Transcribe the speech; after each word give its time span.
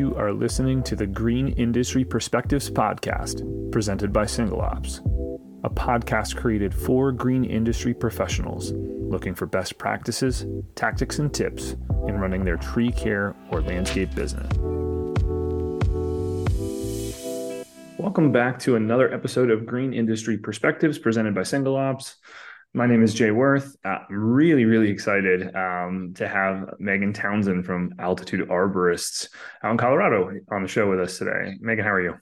You 0.00 0.16
are 0.16 0.32
listening 0.32 0.82
to 0.84 0.96
the 0.96 1.06
Green 1.06 1.48
Industry 1.48 2.06
Perspectives 2.06 2.70
Podcast, 2.70 3.70
presented 3.70 4.14
by 4.14 4.24
Single 4.24 4.62
Ops, 4.62 5.00
a 5.62 5.68
podcast 5.68 6.36
created 6.36 6.72
for 6.72 7.12
green 7.12 7.44
industry 7.44 7.92
professionals 7.92 8.72
looking 8.72 9.34
for 9.34 9.44
best 9.44 9.76
practices, 9.76 10.46
tactics, 10.74 11.18
and 11.18 11.34
tips 11.34 11.76
in 12.08 12.14
running 12.14 12.46
their 12.46 12.56
tree 12.56 12.90
care 12.90 13.36
or 13.50 13.60
landscape 13.60 14.14
business. 14.14 14.50
Welcome 17.98 18.32
back 18.32 18.58
to 18.60 18.76
another 18.76 19.12
episode 19.12 19.50
of 19.50 19.66
Green 19.66 19.92
Industry 19.92 20.38
Perspectives 20.38 20.98
presented 20.98 21.34
by 21.34 21.42
Single 21.42 21.76
Ops. 21.76 22.16
My 22.72 22.86
name 22.86 23.02
is 23.02 23.14
Jay 23.14 23.32
Worth. 23.32 23.76
Uh, 23.84 23.98
I'm 24.08 24.14
really, 24.14 24.64
really 24.64 24.90
excited 24.90 25.54
um, 25.56 26.12
to 26.14 26.28
have 26.28 26.74
Megan 26.78 27.12
Townsend 27.12 27.66
from 27.66 27.94
Altitude 27.98 28.48
Arborists 28.48 29.28
out 29.64 29.72
in 29.72 29.76
Colorado 29.76 30.30
on 30.52 30.62
the 30.62 30.68
show 30.68 30.88
with 30.88 31.00
us 31.00 31.18
today. 31.18 31.56
Megan, 31.60 31.84
how 31.84 31.90
are 31.90 32.00
you? 32.00 32.14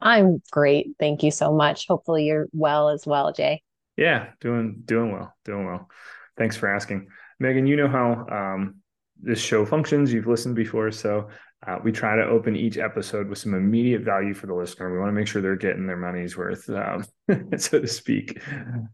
I'm 0.00 0.40
great. 0.50 0.92
Thank 0.98 1.22
you 1.22 1.30
so 1.30 1.52
much. 1.52 1.86
Hopefully 1.86 2.24
you're 2.24 2.48
well 2.52 2.88
as 2.88 3.06
well, 3.06 3.30
Jay. 3.32 3.62
Yeah, 3.98 4.28
doing 4.40 4.82
doing 4.86 5.12
well, 5.12 5.34
doing 5.44 5.66
well. 5.66 5.90
Thanks 6.38 6.56
for 6.56 6.72
asking. 6.72 7.08
Megan, 7.38 7.66
you 7.66 7.76
know 7.76 7.88
how 7.88 8.26
um, 8.30 8.76
this 9.20 9.40
show 9.40 9.66
functions. 9.66 10.12
You've 10.12 10.28
listened 10.28 10.54
before, 10.54 10.90
so 10.92 11.28
uh, 11.66 11.76
we 11.82 11.90
try 11.90 12.14
to 12.14 12.22
open 12.22 12.54
each 12.54 12.78
episode 12.78 13.28
with 13.28 13.38
some 13.38 13.54
immediate 13.54 14.02
value 14.02 14.32
for 14.32 14.46
the 14.46 14.54
listener. 14.54 14.92
We 14.92 14.98
want 14.98 15.08
to 15.08 15.12
make 15.12 15.26
sure 15.26 15.42
they're 15.42 15.56
getting 15.56 15.86
their 15.86 15.96
money's 15.96 16.36
worth, 16.36 16.68
um, 16.70 17.04
so 17.58 17.80
to 17.80 17.86
speak. 17.88 18.40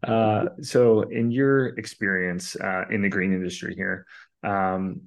Uh, 0.05 0.45
so, 0.61 1.03
in 1.03 1.29
your 1.29 1.67
experience 1.77 2.55
uh, 2.55 2.85
in 2.89 3.03
the 3.03 3.09
green 3.09 3.33
industry 3.33 3.75
here, 3.75 4.07
um, 4.43 5.01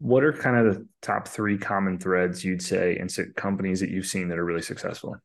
what 0.00 0.22
are 0.22 0.34
kind 0.34 0.56
of 0.56 0.74
the 0.74 0.86
top 1.00 1.28
three 1.28 1.56
common 1.56 1.98
threads 1.98 2.44
you'd 2.44 2.60
say 2.60 2.98
in 2.98 3.08
companies 3.36 3.80
that 3.80 3.88
you've 3.88 4.06
seen 4.06 4.28
that 4.28 4.38
are 4.38 4.44
really 4.44 4.60
successful? 4.60 5.16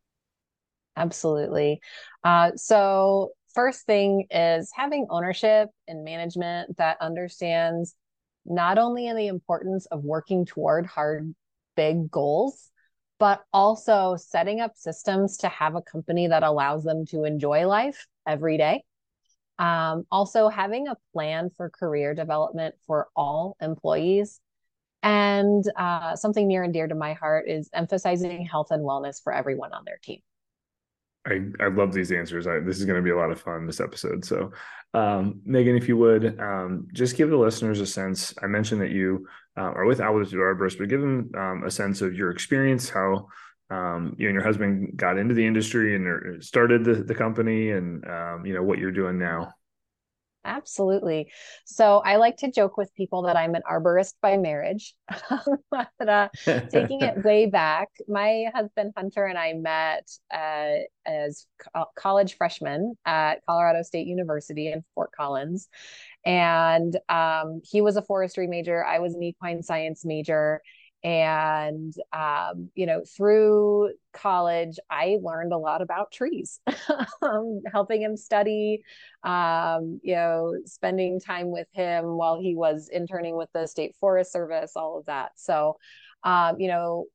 Absolutely. 0.95 1.81
Uh, 2.23 2.51
so, 2.55 3.31
first 3.53 3.85
thing 3.85 4.25
is 4.31 4.71
having 4.73 5.05
ownership 5.09 5.67
and 5.89 6.05
management 6.05 6.77
that 6.77 6.95
understands 7.01 7.93
not 8.45 8.77
only 8.77 9.11
the 9.11 9.27
importance 9.27 9.85
of 9.87 10.05
working 10.05 10.45
toward 10.45 10.85
hard 10.85 11.35
big 11.75 12.09
goals, 12.09 12.69
but 13.19 13.43
also 13.53 14.15
setting 14.15 14.61
up 14.61 14.71
systems 14.75 15.37
to 15.37 15.49
have 15.49 15.75
a 15.75 15.81
company 15.81 16.27
that 16.27 16.43
allows 16.43 16.83
them 16.83 17.05
to 17.07 17.23
enjoy 17.23 17.67
life 17.67 18.07
every 18.27 18.57
day. 18.57 18.83
Um, 19.59 20.05
also, 20.11 20.49
having 20.49 20.87
a 20.87 20.97
plan 21.13 21.51
for 21.55 21.69
career 21.69 22.15
development 22.15 22.75
for 22.87 23.09
all 23.15 23.55
employees. 23.61 24.39
And 25.03 25.63
uh, 25.75 26.15
something 26.15 26.47
near 26.47 26.63
and 26.63 26.73
dear 26.73 26.87
to 26.87 26.95
my 26.95 27.13
heart 27.13 27.47
is 27.47 27.69
emphasizing 27.73 28.45
health 28.45 28.71
and 28.71 28.83
wellness 28.83 29.21
for 29.23 29.33
everyone 29.33 29.73
on 29.73 29.83
their 29.85 29.99
team. 30.01 30.19
I, 31.25 31.41
I 31.59 31.67
love 31.67 31.93
these 31.93 32.11
answers. 32.11 32.47
I, 32.47 32.59
this 32.59 32.79
is 32.79 32.85
going 32.85 32.97
to 32.97 33.03
be 33.03 33.11
a 33.11 33.17
lot 33.17 33.31
of 33.31 33.39
fun 33.39 33.67
this 33.67 33.79
episode. 33.79 34.25
So, 34.25 34.51
um, 34.93 35.41
Megan, 35.45 35.75
if 35.75 35.87
you 35.87 35.97
would 35.97 36.39
um, 36.39 36.87
just 36.93 37.15
give 37.15 37.29
the 37.29 37.37
listeners 37.37 37.79
a 37.79 37.85
sense. 37.85 38.33
I 38.41 38.47
mentioned 38.47 38.81
that 38.81 38.91
you 38.91 39.27
uh, 39.57 39.61
are 39.61 39.85
with 39.85 40.01
Altitude 40.01 40.39
Arborist, 40.39 40.79
but 40.79 40.89
give 40.89 41.01
them 41.01 41.31
um, 41.37 41.63
a 41.65 41.71
sense 41.71 42.01
of 42.01 42.15
your 42.15 42.31
experience, 42.31 42.89
how 42.89 43.27
um, 43.69 44.15
you 44.17 44.27
and 44.27 44.33
your 44.33 44.43
husband 44.43 44.93
got 44.97 45.17
into 45.17 45.33
the 45.33 45.45
industry 45.45 45.95
and 45.95 46.43
started 46.43 46.83
the, 46.83 46.95
the 46.95 47.15
company, 47.15 47.71
and 47.71 48.05
um, 48.05 48.45
you 48.45 48.53
know 48.53 48.63
what 48.63 48.79
you're 48.79 48.91
doing 48.91 49.17
now. 49.17 49.53
Absolutely. 50.43 51.31
So 51.65 51.99
I 51.99 52.15
like 52.15 52.37
to 52.37 52.51
joke 52.51 52.75
with 52.75 52.93
people 52.95 53.23
that 53.23 53.37
I'm 53.37 53.53
an 53.53 53.61
arborist 53.69 54.15
by 54.21 54.37
marriage. 54.37 54.95
but 55.69 56.09
uh, 56.09 56.29
taking 56.69 57.01
it 57.01 57.23
way 57.23 57.45
back, 57.45 57.89
my 58.07 58.45
husband 58.53 58.93
Hunter 58.97 59.25
and 59.25 59.37
I 59.37 59.53
met 59.53 60.09
uh, 60.33 60.83
as 61.05 61.45
co- 61.59 61.85
college 61.95 62.37
freshmen 62.37 62.95
at 63.05 63.45
Colorado 63.45 63.83
State 63.83 64.07
University 64.07 64.71
in 64.71 64.83
Fort 64.95 65.11
Collins. 65.15 65.69
And 66.25 66.97
um, 67.07 67.61
he 67.63 67.81
was 67.81 67.95
a 67.95 68.01
forestry 68.01 68.47
major, 68.47 68.83
I 68.83 68.99
was 68.99 69.13
an 69.13 69.21
equine 69.23 69.61
science 69.61 70.03
major 70.05 70.61
and 71.03 71.93
um, 72.13 72.69
you 72.75 72.85
know 72.85 73.01
through 73.15 73.91
college 74.13 74.77
i 74.89 75.17
learned 75.21 75.53
a 75.53 75.57
lot 75.57 75.81
about 75.81 76.11
trees 76.11 76.59
um, 77.21 77.61
helping 77.71 78.01
him 78.01 78.15
study 78.15 78.83
um, 79.23 79.99
you 80.03 80.15
know 80.15 80.53
spending 80.65 81.19
time 81.19 81.49
with 81.51 81.67
him 81.73 82.17
while 82.17 82.39
he 82.39 82.55
was 82.55 82.89
interning 82.91 83.35
with 83.35 83.49
the 83.53 83.65
state 83.65 83.95
forest 83.99 84.31
service 84.31 84.73
all 84.75 84.97
of 84.97 85.05
that 85.05 85.31
so 85.35 85.77
um, 86.23 86.59
you 86.59 86.67
know 86.67 87.05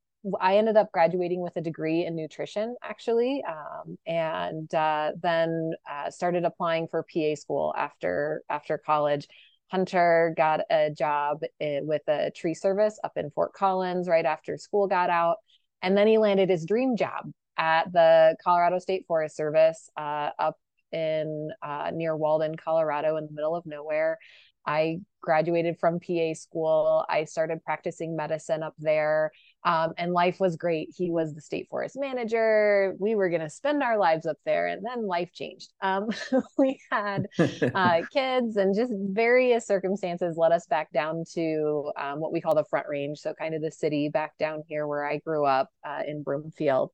I 0.40 0.56
ended 0.56 0.76
up 0.76 0.90
graduating 0.92 1.40
with 1.40 1.56
a 1.56 1.60
degree 1.60 2.04
in 2.04 2.16
nutrition, 2.16 2.74
actually, 2.82 3.44
um, 3.46 3.96
and 4.06 4.72
uh, 4.74 5.12
then 5.20 5.72
uh, 5.88 6.10
started 6.10 6.44
applying 6.44 6.88
for 6.88 7.04
PA 7.04 7.34
school 7.34 7.74
after 7.76 8.42
after 8.50 8.78
college. 8.78 9.28
Hunter 9.68 10.34
got 10.36 10.60
a 10.70 10.90
job 10.90 11.40
with 11.60 12.02
a 12.08 12.30
tree 12.30 12.54
service 12.54 12.98
up 13.02 13.12
in 13.16 13.30
Fort 13.30 13.52
Collins 13.52 14.08
right 14.08 14.24
after 14.24 14.56
school 14.58 14.86
got 14.86 15.10
out. 15.10 15.36
And 15.82 15.96
then 15.96 16.06
he 16.06 16.18
landed 16.18 16.48
his 16.48 16.64
dream 16.64 16.96
job 16.96 17.30
at 17.58 17.92
the 17.92 18.36
Colorado 18.42 18.78
State 18.78 19.04
Forest 19.06 19.36
Service 19.36 19.90
uh, 19.96 20.30
up 20.38 20.56
in 20.92 21.50
uh, 21.62 21.90
near 21.92 22.16
Walden, 22.16 22.56
Colorado, 22.56 23.16
in 23.16 23.26
the 23.26 23.32
middle 23.32 23.56
of 23.56 23.66
nowhere. 23.66 24.18
I 24.66 24.98
graduated 25.20 25.78
from 25.78 26.00
PA 26.00 26.34
school. 26.34 27.04
I 27.08 27.24
started 27.24 27.62
practicing 27.64 28.16
medicine 28.16 28.62
up 28.62 28.74
there. 28.78 29.30
Um, 29.66 29.94
and 29.98 30.12
life 30.12 30.38
was 30.38 30.54
great. 30.54 30.94
He 30.96 31.10
was 31.10 31.34
the 31.34 31.40
state 31.40 31.66
forest 31.68 31.96
manager. 31.98 32.94
We 33.00 33.16
were 33.16 33.28
going 33.28 33.40
to 33.40 33.50
spend 33.50 33.82
our 33.82 33.98
lives 33.98 34.24
up 34.24 34.36
there, 34.46 34.68
and 34.68 34.86
then 34.86 35.08
life 35.08 35.32
changed. 35.32 35.72
Um, 35.82 36.08
we 36.56 36.78
had 36.92 37.26
uh, 37.74 38.02
kids, 38.12 38.56
and 38.56 38.76
just 38.76 38.92
various 38.96 39.66
circumstances 39.66 40.36
led 40.36 40.52
us 40.52 40.66
back 40.66 40.92
down 40.92 41.24
to 41.34 41.90
um, 41.96 42.20
what 42.20 42.32
we 42.32 42.40
call 42.40 42.54
the 42.54 42.64
Front 42.70 42.86
Range, 42.88 43.18
so 43.18 43.34
kind 43.34 43.56
of 43.56 43.60
the 43.60 43.72
city 43.72 44.08
back 44.08 44.38
down 44.38 44.62
here 44.68 44.86
where 44.86 45.04
I 45.04 45.18
grew 45.18 45.44
up 45.44 45.68
uh, 45.84 46.02
in 46.06 46.22
Broomfield. 46.22 46.92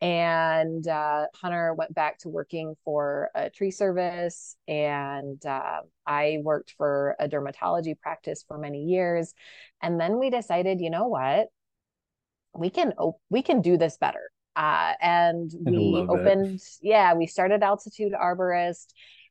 And 0.00 0.86
uh, 0.86 1.26
Hunter 1.34 1.74
went 1.74 1.92
back 1.92 2.18
to 2.20 2.28
working 2.28 2.76
for 2.84 3.30
a 3.34 3.50
tree 3.50 3.72
service, 3.72 4.54
and 4.68 5.44
uh, 5.44 5.80
I 6.06 6.38
worked 6.44 6.74
for 6.76 7.16
a 7.18 7.28
dermatology 7.28 7.98
practice 7.98 8.44
for 8.46 8.58
many 8.58 8.84
years. 8.84 9.34
And 9.80 10.00
then 10.00 10.20
we 10.20 10.30
decided, 10.30 10.80
you 10.80 10.90
know 10.90 11.08
what? 11.08 11.48
We 12.54 12.70
can 12.70 12.92
op- 12.98 13.20
we 13.30 13.42
can 13.42 13.60
do 13.60 13.76
this 13.76 13.96
better. 13.96 14.30
Uh, 14.54 14.92
and 15.00 15.50
we 15.64 16.04
opened 16.08 16.58
that. 16.58 16.78
yeah 16.82 17.14
we 17.14 17.26
started 17.26 17.62
altitude 17.62 18.12
arborist. 18.12 18.86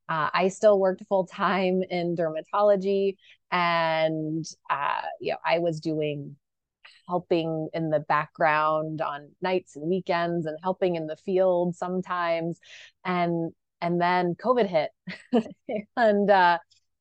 Uh, 0.09 0.29
i 0.33 0.47
still 0.47 0.79
worked 0.79 1.03
full 1.07 1.25
time 1.27 1.81
in 1.89 2.15
dermatology 2.15 3.15
and 3.51 4.45
uh, 4.69 5.01
you 5.19 5.31
know 5.31 5.37
i 5.45 5.59
was 5.59 5.79
doing 5.79 6.35
helping 7.07 7.69
in 7.73 7.89
the 7.89 7.99
background 7.99 9.01
on 9.01 9.29
nights 9.41 9.75
and 9.75 9.87
weekends 9.89 10.45
and 10.45 10.57
helping 10.63 10.95
in 10.95 11.07
the 11.07 11.17
field 11.17 11.75
sometimes. 11.75 12.59
And 13.03 13.51
and 13.81 13.99
then 14.01 14.35
covid 14.35 14.67
hit. 14.67 14.91
And 15.97 16.29
uh 16.29 16.57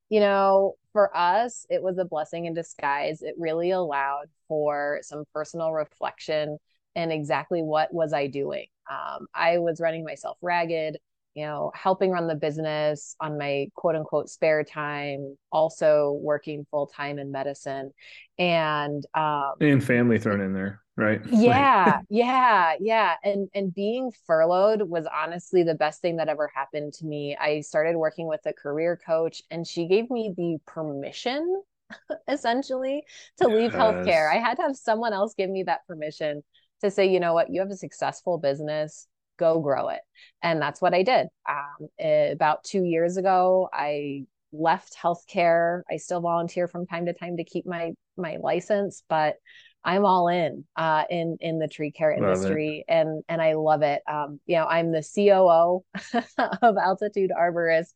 you 0.08 0.20
know 0.20 0.74
for 0.92 1.16
us, 1.16 1.66
it 1.70 1.82
was 1.82 1.98
a 1.98 2.04
blessing 2.04 2.46
in 2.46 2.54
disguise. 2.54 3.22
It 3.22 3.34
really 3.38 3.70
allowed 3.70 4.26
for 4.48 5.00
some 5.02 5.24
personal 5.32 5.72
reflection 5.72 6.58
and 6.96 7.12
exactly 7.12 7.62
what 7.62 7.92
was 7.92 8.12
I 8.12 8.26
doing. 8.26 8.66
Um, 8.90 9.26
I 9.34 9.58
was 9.58 9.80
running 9.80 10.04
myself 10.04 10.36
ragged, 10.42 10.98
you 11.34 11.46
know, 11.46 11.70
helping 11.74 12.10
run 12.10 12.26
the 12.26 12.34
business 12.34 13.14
on 13.20 13.38
my 13.38 13.68
quote 13.74 13.94
unquote 13.94 14.28
spare 14.28 14.64
time, 14.64 15.36
also 15.52 16.18
working 16.20 16.66
full 16.70 16.88
time 16.88 17.18
in 17.18 17.30
medicine, 17.30 17.92
and 18.38 19.04
um, 19.14 19.52
and 19.60 19.84
family 19.84 20.18
thrown 20.18 20.40
in 20.40 20.52
there 20.52 20.82
right? 21.00 21.20
Yeah 21.30 22.00
yeah 22.08 22.74
yeah 22.80 23.14
and 23.24 23.48
and 23.54 23.74
being 23.74 24.12
furloughed 24.26 24.82
was 24.82 25.06
honestly 25.06 25.62
the 25.62 25.74
best 25.74 26.00
thing 26.00 26.16
that 26.16 26.28
ever 26.28 26.50
happened 26.54 26.92
to 26.94 27.06
me. 27.06 27.36
I 27.40 27.60
started 27.60 27.96
working 27.96 28.26
with 28.26 28.40
a 28.46 28.52
career 28.52 29.00
coach 29.04 29.42
and 29.50 29.66
she 29.66 29.86
gave 29.86 30.10
me 30.10 30.34
the 30.36 30.58
permission 30.66 31.62
essentially 32.28 33.04
to 33.38 33.48
yes. 33.48 33.56
leave 33.56 33.72
healthcare. 33.72 34.30
I 34.32 34.38
had 34.38 34.56
to 34.56 34.62
have 34.62 34.76
someone 34.76 35.12
else 35.12 35.34
give 35.36 35.50
me 35.50 35.64
that 35.64 35.86
permission 35.86 36.42
to 36.82 36.90
say 36.90 37.06
you 37.10 37.20
know 37.20 37.34
what? 37.34 37.50
You 37.50 37.60
have 37.60 37.70
a 37.70 37.76
successful 37.76 38.38
business. 38.38 39.06
Go 39.38 39.60
grow 39.60 39.88
it. 39.88 40.00
And 40.42 40.60
that's 40.60 40.82
what 40.82 40.94
i 40.94 41.02
did. 41.02 41.28
Um, 41.48 41.88
about 42.32 42.64
two 42.64 42.84
years 42.84 43.16
ago 43.16 43.68
i 43.72 44.24
left 44.52 44.96
healthcare. 44.96 45.82
I 45.90 45.96
still 45.96 46.20
volunteer 46.20 46.66
from 46.68 46.86
time 46.86 47.06
to 47.06 47.12
time 47.12 47.36
to 47.36 47.44
keep 47.44 47.66
my 47.66 47.92
my 48.16 48.36
license 48.42 49.02
but 49.08 49.36
I'm 49.84 50.04
all 50.04 50.28
in 50.28 50.64
uh, 50.76 51.04
in 51.08 51.38
in 51.40 51.58
the 51.58 51.68
tree 51.68 51.90
care 51.90 52.12
industry, 52.12 52.84
and 52.88 53.22
and 53.28 53.40
I 53.40 53.54
love 53.54 53.82
it. 53.82 54.02
Um, 54.06 54.40
you 54.46 54.56
know, 54.56 54.66
I'm 54.66 54.92
the 54.92 55.02
COO 55.02 55.84
of 56.62 56.76
Altitude 56.76 57.30
Arborist, 57.36 57.92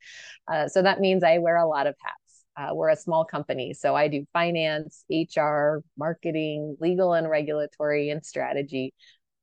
uh, 0.51 0.69
so 0.69 0.83
that 0.83 1.01
means 1.01 1.23
I 1.23 1.39
wear 1.39 1.57
a 1.57 1.67
lot 1.67 1.87
of 1.87 1.95
hats. 2.03 2.45
Uh, 2.57 2.75
we're 2.75 2.89
a 2.89 2.97
small 2.97 3.25
company, 3.25 3.75
so 3.75 3.95
I 3.95 4.09
do 4.09 4.25
finance, 4.33 5.05
HR, 5.11 5.83
marketing, 5.99 6.77
legal 6.81 7.13
and 7.13 7.29
regulatory, 7.29 8.11
and 8.11 8.25
strategy. 8.25 8.95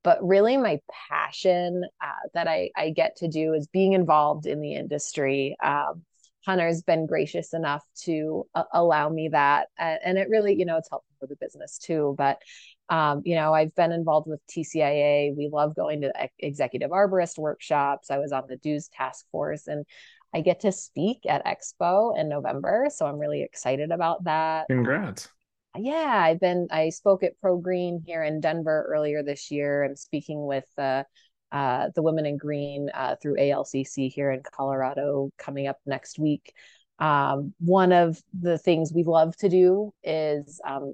But 0.04 0.18
really, 0.26 0.58
my 0.58 0.80
passion 1.10 1.84
uh, 2.02 2.28
that 2.34 2.48
I, 2.48 2.72
I 2.76 2.90
get 2.90 3.18
to 3.18 3.28
do 3.28 3.54
is 3.54 3.68
being 3.68 3.94
involved 3.94 4.48
in 4.48 4.62
the 4.62 4.74
industry. 4.74 5.56
Um, 5.64 6.04
Hunter's 6.44 6.82
been 6.82 7.06
gracious 7.06 7.54
enough 7.54 7.84
to 8.06 8.48
uh, 8.56 8.64
allow 8.74 9.10
me 9.10 9.30
that. 9.32 9.68
and 9.78 10.18
it 10.18 10.28
really, 10.28 10.56
you 10.58 10.66
know, 10.66 10.78
it's 10.78 10.90
helpful 10.90 11.11
for 11.22 11.28
the 11.28 11.38
business 11.38 11.78
too. 11.78 12.16
But, 12.18 12.42
um, 12.90 13.22
you 13.24 13.36
know, 13.36 13.54
I've 13.54 13.74
been 13.76 13.94
involved 13.94 14.28
with 14.28 14.42
TCIA. 14.48 15.34
We 15.38 15.50
love 15.54 15.76
going 15.76 16.02
to 16.02 16.12
executive 16.40 16.90
arborist 16.90 17.38
workshops. 17.38 18.12
I 18.12 18.18
was 18.18 18.34
on 18.34 18.44
the 18.50 18.58
DEWS 18.58 18.90
task 18.90 19.26
force 19.32 19.68
and 19.68 19.86
I 20.34 20.42
get 20.42 20.62
to 20.62 20.72
speak 20.72 21.20
at 21.30 21.46
Expo 21.46 22.20
in 22.20 22.28
November. 22.28 22.88
So 22.90 23.06
I'm 23.06 23.20
really 23.20 23.44
excited 23.44 23.92
about 23.92 24.24
that. 24.26 24.66
Congrats. 24.70 25.30
yeah, 25.78 26.22
I've 26.26 26.40
been, 26.40 26.68
I 26.72 26.90
spoke 26.90 27.24
at 27.24 27.40
Pro 27.40 27.58
Green 27.58 28.02
here 28.06 28.24
in 28.24 28.42
Denver 28.42 28.88
earlier 28.90 29.24
this 29.24 29.52
year. 29.52 29.84
I'm 29.84 29.96
speaking 29.96 30.46
with, 30.46 30.68
uh, 30.78 31.04
uh, 31.52 31.90
the 31.96 32.02
Women 32.02 32.26
in 32.26 32.38
Green 32.38 32.90
uh, 32.94 33.18
through 33.22 33.36
ALCC 33.36 34.12
here 34.12 34.32
in 34.32 34.42
Colorado 34.42 35.32
coming 35.38 35.68
up 35.68 35.80
next 35.86 36.18
week. 36.18 36.54
Um, 37.00 37.54
one 37.60 37.92
of 37.92 38.22
the 38.40 38.58
things 38.58 38.94
we 38.94 39.04
love 39.04 39.36
to 39.38 39.50
do 39.50 39.92
is 40.04 40.62
um, 40.66 40.94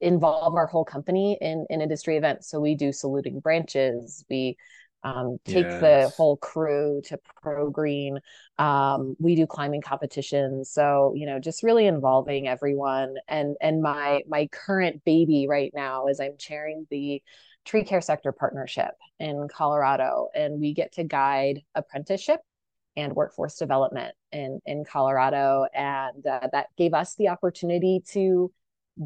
involve 0.00 0.54
our 0.54 0.66
whole 0.66 0.84
company 0.84 1.38
in, 1.40 1.66
in 1.70 1.80
industry 1.80 2.16
events. 2.16 2.50
So 2.50 2.60
we 2.60 2.74
do 2.74 2.92
saluting 2.92 3.40
branches. 3.40 4.24
We 4.28 4.56
um, 5.02 5.38
take 5.44 5.66
yes. 5.66 5.80
the 5.80 6.12
whole 6.16 6.36
crew 6.36 7.00
to 7.04 7.18
Pro 7.40 7.70
Green. 7.70 8.18
Um, 8.58 9.14
we 9.20 9.36
do 9.36 9.46
climbing 9.46 9.82
competitions. 9.82 10.70
So 10.70 11.12
you 11.14 11.26
know, 11.26 11.38
just 11.38 11.62
really 11.62 11.86
involving 11.86 12.48
everyone. 12.48 13.14
And 13.28 13.56
and 13.60 13.82
my 13.82 14.22
my 14.28 14.48
current 14.48 15.04
baby 15.04 15.46
right 15.48 15.70
now 15.74 16.06
is 16.06 16.18
I'm 16.18 16.36
chairing 16.38 16.86
the 16.90 17.22
tree 17.64 17.84
care 17.84 18.00
sector 18.00 18.32
partnership 18.32 18.94
in 19.20 19.48
Colorado, 19.48 20.28
and 20.34 20.60
we 20.60 20.74
get 20.74 20.92
to 20.94 21.04
guide 21.04 21.62
apprenticeship 21.74 22.40
and 22.96 23.14
workforce 23.14 23.56
development 23.56 24.14
in 24.32 24.60
in 24.66 24.84
Colorado, 24.84 25.66
and 25.72 26.26
uh, 26.26 26.48
that 26.52 26.66
gave 26.76 26.94
us 26.94 27.14
the 27.14 27.28
opportunity 27.28 28.02
to 28.08 28.50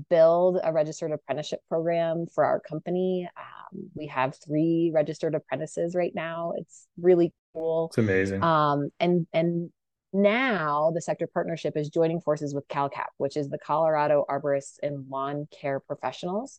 build 0.08 0.58
a 0.62 0.72
registered 0.72 1.12
apprenticeship 1.12 1.60
program 1.68 2.26
for 2.32 2.44
our 2.44 2.60
company. 2.60 3.28
Um, 3.36 3.90
we 3.94 4.06
have 4.06 4.36
three 4.44 4.90
registered 4.94 5.34
apprentices 5.34 5.94
right 5.94 6.14
now. 6.14 6.52
It's 6.56 6.86
really 7.00 7.32
cool. 7.54 7.86
It's 7.88 7.98
amazing. 7.98 8.42
Um, 8.42 8.90
and 9.00 9.26
and 9.32 9.70
now 10.12 10.90
the 10.92 11.00
sector 11.00 11.28
partnership 11.32 11.76
is 11.76 11.88
joining 11.88 12.20
forces 12.20 12.54
with 12.54 12.66
CalCAP, 12.68 13.06
which 13.18 13.36
is 13.36 13.48
the 13.48 13.58
Colorado 13.58 14.24
Arborists 14.28 14.78
and 14.82 15.08
Lawn 15.08 15.46
Care 15.52 15.78
Professionals. 15.80 16.58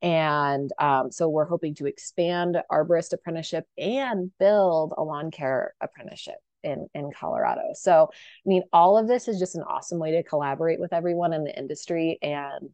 And 0.00 0.70
um, 0.78 1.10
so 1.10 1.28
we're 1.28 1.46
hoping 1.46 1.74
to 1.76 1.86
expand 1.86 2.58
arborist 2.70 3.12
apprenticeship 3.12 3.64
and 3.76 4.30
build 4.38 4.94
a 4.96 5.02
lawn 5.02 5.30
care 5.30 5.74
apprenticeship 5.80 6.36
in, 6.62 6.88
in 6.94 7.10
Colorado. 7.12 7.62
So, 7.74 8.08
I 8.12 8.48
mean, 8.48 8.62
all 8.72 8.98
of 8.98 9.08
this 9.08 9.28
is 9.28 9.38
just 9.38 9.56
an 9.56 9.62
awesome 9.62 9.98
way 9.98 10.12
to 10.12 10.22
collaborate 10.22 10.80
with 10.80 10.92
everyone 10.92 11.32
in 11.32 11.44
the 11.44 11.56
industry 11.56 12.18
and 12.22 12.70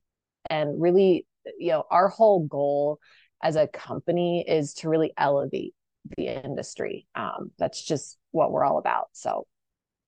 and 0.51 0.81
really, 0.81 1.27
you 1.59 1.71
know, 1.71 1.85
our 1.91 2.09
whole 2.09 2.47
goal 2.47 2.99
as 3.43 3.57
a 3.57 3.67
company 3.67 4.45
is 4.47 4.75
to 4.75 4.89
really 4.89 5.13
elevate 5.17 5.75
the 6.17 6.27
industry. 6.27 7.07
Um, 7.15 7.51
that's 7.59 7.83
just 7.83 8.19
what 8.31 8.51
we're 8.51 8.65
all 8.65 8.79
about. 8.79 9.09
So 9.13 9.47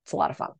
it's 0.05 0.13
a 0.13 0.17
lot 0.17 0.31
of 0.31 0.37
fun. 0.37 0.51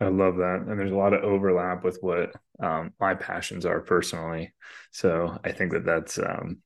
I 0.00 0.08
love 0.08 0.36
that. 0.36 0.64
And 0.66 0.78
there's 0.78 0.92
a 0.92 0.96
lot 0.96 1.14
of 1.14 1.24
overlap 1.24 1.84
with 1.84 1.98
what 2.02 2.32
um, 2.60 2.92
my 3.00 3.14
passions 3.14 3.64
are 3.64 3.80
personally. 3.80 4.52
So 4.90 5.38
I 5.42 5.52
think 5.52 5.72
that 5.72 5.86
that's, 5.86 6.18
um, 6.18 6.58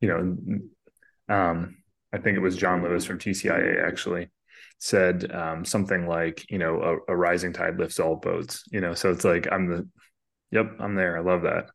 you 0.00 0.08
know, 0.08 1.34
um, 1.34 1.76
I 2.12 2.18
think 2.18 2.36
it 2.36 2.40
was 2.40 2.56
John 2.56 2.82
Lewis 2.82 3.04
from 3.04 3.18
TCIA 3.18 3.86
actually 3.86 4.30
said 4.82 5.30
um, 5.32 5.64
something 5.64 6.08
like, 6.08 6.44
you 6.50 6.58
know, 6.58 6.98
a, 7.06 7.12
a, 7.12 7.16
rising 7.16 7.52
tide 7.52 7.78
lifts 7.78 8.00
all 8.00 8.16
boats, 8.16 8.64
you 8.72 8.80
know, 8.80 8.94
so 8.94 9.12
it's 9.12 9.24
like, 9.24 9.46
I'm 9.52 9.68
the, 9.68 9.88
yep, 10.50 10.72
I'm 10.80 10.96
there. 10.96 11.16
I 11.16 11.20
love 11.20 11.42
that. 11.42 11.70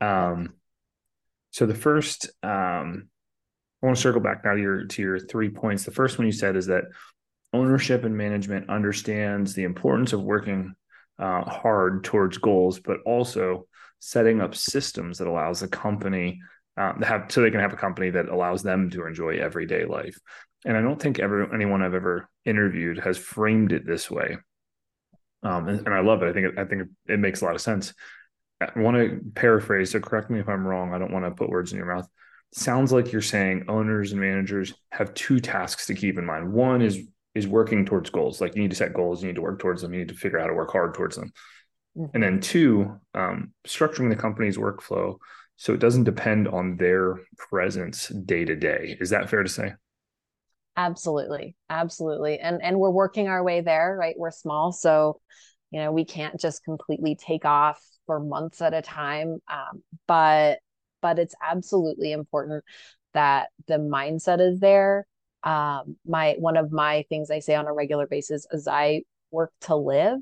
Um, 0.00 0.50
so 1.50 1.66
the 1.66 1.74
first, 1.74 2.30
um, 2.44 3.08
I 3.82 3.86
want 3.86 3.96
to 3.96 4.00
circle 4.02 4.20
back 4.20 4.44
now 4.44 4.54
to 4.54 4.60
your, 4.60 4.84
to 4.84 5.02
your 5.02 5.18
three 5.18 5.48
points. 5.48 5.82
The 5.82 5.90
first 5.90 6.18
one 6.18 6.26
you 6.26 6.32
said 6.32 6.54
is 6.54 6.66
that 6.66 6.84
ownership 7.52 8.04
and 8.04 8.16
management 8.16 8.70
understands 8.70 9.54
the 9.54 9.64
importance 9.64 10.12
of 10.12 10.22
working 10.22 10.72
uh, 11.18 11.42
hard 11.42 12.04
towards 12.04 12.38
goals, 12.38 12.78
but 12.78 12.98
also 13.04 13.66
setting 13.98 14.40
up 14.40 14.54
systems 14.54 15.18
that 15.18 15.26
allows 15.26 15.58
the 15.58 15.68
company 15.68 16.40
to 16.78 16.94
have 17.02 17.32
so 17.32 17.40
they 17.40 17.50
can 17.50 17.58
have 17.58 17.72
a 17.72 17.76
company 17.76 18.10
that 18.10 18.28
allows 18.28 18.62
them 18.62 18.88
to 18.90 19.04
enjoy 19.04 19.38
everyday 19.38 19.84
life. 19.84 20.16
And 20.64 20.76
I 20.76 20.80
don't 20.80 21.02
think 21.02 21.18
ever 21.18 21.52
anyone 21.52 21.82
I've 21.82 21.94
ever 21.94 22.28
interviewed 22.46 22.98
has 22.98 23.18
framed 23.18 23.72
it 23.72 23.86
this 23.86 24.10
way. 24.10 24.38
Um, 25.42 25.68
and, 25.68 25.80
and, 25.80 25.94
I 25.94 26.00
love 26.00 26.22
it. 26.22 26.28
I 26.28 26.32
think 26.32 26.58
I 26.58 26.64
think 26.64 26.88
it 27.06 27.18
makes 27.18 27.42
a 27.42 27.44
lot 27.44 27.54
of 27.54 27.60
sense. 27.60 27.94
I 28.60 28.70
want 28.76 28.96
to 28.96 29.20
paraphrase. 29.34 29.90
So 29.90 30.00
correct 30.00 30.30
me 30.30 30.40
if 30.40 30.48
I'm 30.48 30.66
wrong. 30.66 30.94
I 30.94 30.98
don't 30.98 31.12
want 31.12 31.24
to 31.24 31.30
put 31.30 31.50
words 31.50 31.72
in 31.72 31.78
your 31.78 31.94
mouth. 31.94 32.08
sounds 32.52 32.90
like 32.90 33.12
you're 33.12 33.22
saying 33.22 33.66
owners 33.68 34.12
and 34.12 34.20
managers 34.20 34.72
have 34.90 35.14
two 35.14 35.40
tasks 35.40 35.86
to 35.86 35.94
keep 35.94 36.18
in 36.18 36.24
mind. 36.24 36.52
One 36.52 36.80
is 36.80 36.98
is 37.34 37.46
working 37.46 37.84
towards 37.84 38.08
goals. 38.08 38.40
Like 38.40 38.56
you 38.56 38.62
need 38.62 38.70
to 38.70 38.76
set 38.76 38.94
goals, 38.94 39.22
you 39.22 39.28
need 39.28 39.36
to 39.36 39.42
work 39.42 39.60
towards 39.60 39.82
them, 39.82 39.92
you 39.92 40.00
need 40.00 40.08
to 40.08 40.14
figure 40.14 40.38
out 40.38 40.44
how 40.44 40.48
to 40.48 40.54
work 40.54 40.72
hard 40.72 40.94
towards 40.94 41.16
them. 41.16 41.32
Mm-hmm. 41.96 42.10
And 42.14 42.22
then 42.22 42.40
two, 42.40 42.98
um, 43.14 43.52
structuring 43.66 44.08
the 44.08 44.16
company's 44.16 44.56
workflow 44.56 45.18
so 45.56 45.72
it 45.72 45.80
doesn't 45.80 46.04
depend 46.04 46.48
on 46.48 46.76
their 46.76 47.20
presence 47.38 48.08
day 48.08 48.44
to 48.44 48.54
day. 48.54 48.96
Is 49.00 49.10
that 49.10 49.30
fair 49.30 49.42
to 49.42 49.48
say? 49.48 49.72
Absolutely, 50.76 51.56
absolutely. 51.70 52.38
And 52.38 52.62
and 52.62 52.78
we're 52.78 52.90
working 52.90 53.28
our 53.28 53.42
way 53.42 53.60
there, 53.62 53.96
right? 53.98 54.14
We're 54.18 54.30
small, 54.30 54.72
so 54.72 55.20
you 55.70 55.80
know 55.80 55.90
we 55.92 56.04
can't 56.04 56.38
just 56.38 56.64
completely 56.64 57.14
take 57.16 57.44
off 57.44 57.80
for 58.06 58.20
months 58.20 58.60
at 58.60 58.74
a 58.74 58.82
time. 58.82 59.38
Um, 59.48 59.82
but 60.06 60.58
but 61.00 61.18
it's 61.18 61.34
absolutely 61.42 62.12
important 62.12 62.62
that 63.14 63.48
the 63.66 63.78
mindset 63.78 64.40
is 64.40 64.60
there 64.60 65.06
um, 65.44 65.96
my 66.06 66.34
one 66.38 66.56
of 66.56 66.72
my 66.72 67.04
things 67.08 67.30
I 67.30 67.38
say 67.38 67.54
on 67.54 67.66
a 67.66 67.72
regular 67.72 68.06
basis 68.06 68.46
is 68.50 68.68
I 68.68 69.02
work 69.30 69.52
to 69.62 69.76
live. 69.76 70.18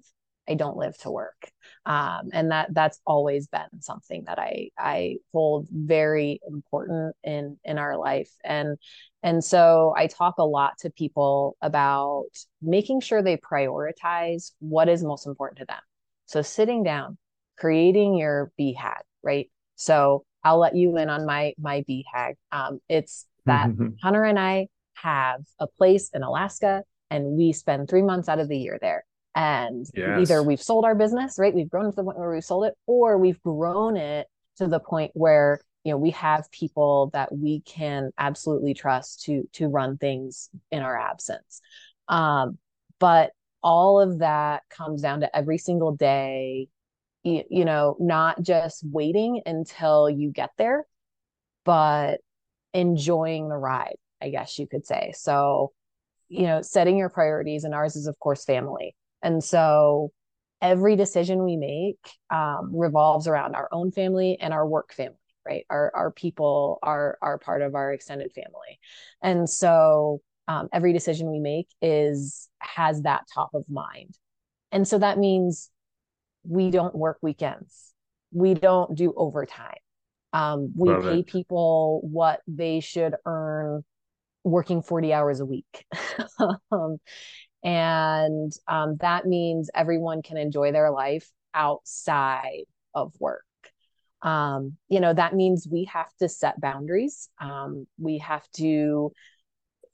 I 0.49 0.55
don't 0.55 0.77
live 0.77 0.97
to 0.99 1.11
work, 1.11 1.51
um, 1.87 2.31
and 2.33 2.51
that 2.51 2.73
that's 2.73 3.01
always 3.07 3.47
been 3.49 3.81
something 3.81 4.25
that 4.27 4.39
I 4.39 4.71
I 4.79 5.17
hold 5.33 5.69
very 5.71 6.41
important 6.47 7.17
in 7.23 7.59
in 7.65 7.79
our 7.79 7.97
life. 7.97 8.31
And 8.45 8.79
and 9.23 9.43
so 9.43 9.95
I 9.97 10.07
talk 10.07 10.39
a 10.39 10.45
lot 10.45 10.79
to 10.81 10.91
people 10.91 11.57
about 11.63 12.27
making 12.61 13.01
sure 13.01 13.23
they 13.23 13.37
prioritize 13.37 14.53
what 14.59 14.89
is 14.89 15.03
most 15.03 15.27
important 15.27 15.59
to 15.59 15.67
them. 15.67 15.81
So 16.27 16.43
sitting 16.43 16.83
down, 16.83 17.19
creating 17.59 18.17
your 18.17 18.53
BHAG, 18.59 19.01
right? 19.23 19.51
So 19.77 20.25
I'll 20.43 20.59
let 20.59 20.77
you 20.77 20.97
in 20.99 21.09
on 21.09 21.27
my 21.27 21.55
my 21.59 21.85
BHAG. 21.89 22.35
Um, 22.53 22.81
it's 22.89 23.27
that 23.47 23.71
Hunter 24.03 24.25
and 24.25 24.39
I 24.39 24.69
have 24.95 25.41
a 25.59 25.67
place 25.67 26.11
in 26.15 26.23
Alaska 26.23 26.83
and 27.11 27.37
we 27.37 27.53
spend 27.53 27.89
three 27.89 28.03
months 28.03 28.29
out 28.29 28.39
of 28.39 28.49
the 28.49 28.59
year 28.59 28.79
there. 28.81 29.05
And 29.35 29.87
yes. 29.95 30.21
either 30.21 30.43
we've 30.43 30.63
sold 30.63 30.85
our 30.85 30.95
business, 30.95 31.39
right? 31.39 31.55
We've 31.55 31.69
grown 31.69 31.87
to 31.87 31.97
the 31.97 32.05
point 32.05 32.19
where 32.19 32.31
we've 32.31 32.45
sold 32.45 32.67
it, 32.67 32.75
or 32.87 33.19
we've 33.19 33.41
grown 33.43 33.97
it 33.97 34.29
to 34.59 34.69
the 34.69 34.79
point 34.79 35.11
where 35.15 35.61
you 35.83 35.93
know 35.93 35.99
we 35.99 36.11
have 36.11 36.51
people 36.53 37.11
that 37.13 37.35
we 37.35 37.61
can 37.63 38.11
absolutely 38.17 38.75
trust 38.75 39.25
to 39.25 39.49
to 39.55 39.69
run 39.69 39.99
things 39.99 40.51
in 40.71 40.83
our 40.83 40.99
absence. 40.99 41.61
Um, 42.09 42.59
but 43.01 43.33
all 43.63 44.01
of 44.01 44.21
that 44.21 44.63
comes 44.71 45.03
down 45.03 45.21
to 45.21 45.37
every 45.37 45.59
single 45.59 45.97
day 45.97 46.69
you, 47.23 47.43
you 47.49 47.65
know 47.65 47.97
not 47.99 48.43
just 48.43 48.85
waiting 48.85 49.41
until 49.47 50.09
you 50.11 50.31
get 50.31 50.51
there 50.59 50.85
but 51.65 52.21
enjoying 52.75 53.49
the 53.49 53.57
ride 53.57 53.97
I 54.25 54.31
guess 54.31 54.59
you 54.59 54.67
could 54.67 54.87
say. 54.87 55.13
So, 55.15 55.73
you 56.29 56.47
know, 56.47 56.63
setting 56.63 56.97
your 56.97 57.11
priorities, 57.11 57.65
and 57.65 57.75
ours 57.75 57.95
is, 57.95 58.07
of 58.07 58.19
course, 58.19 58.45
family. 58.45 58.97
And 59.25 59.43
so 59.43 60.13
every 60.63 60.95
decision 60.95 61.43
we 61.43 61.57
make 61.57 61.99
um, 62.31 62.71
revolves 62.73 63.27
around 63.27 63.57
our 63.57 63.69
own 63.73 63.91
family 63.91 64.39
and 64.41 64.55
our 64.55 64.67
work 64.67 64.95
family, 64.95 65.17
right? 65.45 65.65
Our, 65.69 65.91
our 65.95 66.11
people 66.13 66.79
are, 66.83 67.19
are 67.21 67.39
part 67.39 67.63
of 67.63 67.75
our 67.75 67.93
extended 67.93 68.33
family. 68.33 68.79
And 69.23 69.51
so 69.51 70.21
um, 70.47 70.69
every 70.73 70.93
decision 70.93 71.31
we 71.31 71.41
make 71.41 71.69
is 71.83 72.49
has 72.61 73.03
that 73.03 73.25
top 73.35 73.55
of 73.55 73.65
mind. 73.69 74.17
And 74.71 74.87
so 74.87 74.99
that 74.99 75.19
means 75.19 75.71
we 76.47 76.71
don't 76.71 76.95
work 76.95 77.19
weekends. 77.23 77.93
We 78.33 78.55
don't 78.55 78.95
do 78.95 79.15
overtime. 79.17 79.79
Um, 80.33 80.73
we 80.77 80.91
Love 80.91 81.05
pay 81.05 81.21
it. 81.21 81.27
people 81.27 82.01
what 82.03 82.41
they 82.47 82.81
should 82.81 83.15
earn 83.25 83.85
working 84.43 84.83
40 84.83 85.13
hours 85.13 85.41
a 85.41 85.47
week. 85.47 85.87
um, 86.71 86.99
and 87.65 88.53
um, 88.69 88.97
that 89.01 89.27
means 89.27 89.71
everyone 89.75 90.23
can 90.23 90.37
enjoy 90.37 90.71
their 90.71 90.91
life 90.91 91.29
outside 91.55 92.65
of 92.95 93.13
work. 93.19 93.43
Um, 94.23 94.77
you 94.89 95.01
know, 95.01 95.13
that 95.13 95.35
means 95.35 95.67
we 95.71 95.85
have 95.85 96.11
to 96.21 96.29
set 96.29 96.61
boundaries. 96.61 97.29
Um, 97.41 97.87
we 97.99 98.19
have 98.19 98.47
to, 98.57 99.13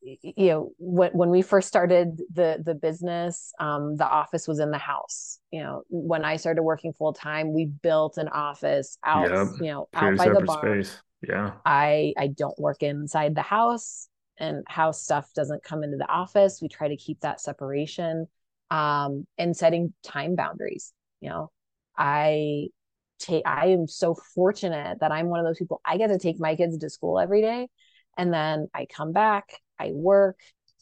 you 0.02 0.18
know, 0.36 0.72
when, 0.78 1.12
when 1.12 1.30
we 1.30 1.42
first 1.42 1.68
started 1.68 2.20
the 2.32 2.60
the 2.64 2.74
business, 2.74 3.52
um, 3.60 3.96
the 3.96 4.06
office 4.06 4.48
was 4.48 4.58
in 4.58 4.70
the 4.70 4.78
house. 4.78 5.38
You 5.52 5.62
know, 5.62 5.82
when 5.88 6.24
I 6.24 6.36
started 6.36 6.62
working 6.62 6.92
full 6.92 7.12
time, 7.12 7.52
we 7.52 7.66
built 7.66 8.18
an 8.18 8.28
office 8.28 8.98
out, 9.04 9.30
yep. 9.30 9.46
you 9.60 9.70
know, 9.72 9.88
out 9.94 10.16
by 10.16 10.28
the 10.28 10.40
barn. 10.40 10.84
Space. 10.84 11.00
Yeah. 11.28 11.52
I 11.64 12.14
I 12.16 12.28
don't 12.28 12.58
work 12.58 12.82
inside 12.82 13.34
the 13.34 13.42
house 13.42 14.08
and 14.40 14.64
how 14.68 14.90
stuff 14.90 15.32
doesn't 15.34 15.62
come 15.62 15.84
into 15.84 15.96
the 15.96 16.08
office. 16.08 16.60
We 16.60 16.68
try 16.68 16.88
to 16.88 16.96
keep 16.96 17.20
that 17.20 17.40
separation 17.40 18.26
um, 18.70 19.26
and 19.38 19.56
setting 19.56 19.92
time 20.02 20.34
boundaries. 20.34 20.92
You 21.20 21.30
know, 21.30 21.50
I 21.96 22.68
take 23.18 23.46
I 23.46 23.68
am 23.68 23.86
so 23.86 24.14
fortunate 24.34 25.00
that 25.00 25.12
I'm 25.12 25.28
one 25.28 25.40
of 25.40 25.46
those 25.46 25.58
people 25.58 25.80
I 25.84 25.98
get 25.98 26.08
to 26.08 26.18
take 26.18 26.40
my 26.40 26.56
kids 26.56 26.78
to 26.78 26.90
school 26.90 27.20
every 27.20 27.42
day 27.42 27.68
and 28.16 28.32
then 28.32 28.68
I 28.74 28.86
come 28.86 29.12
back, 29.12 29.50
I 29.78 29.92
work, 29.92 30.38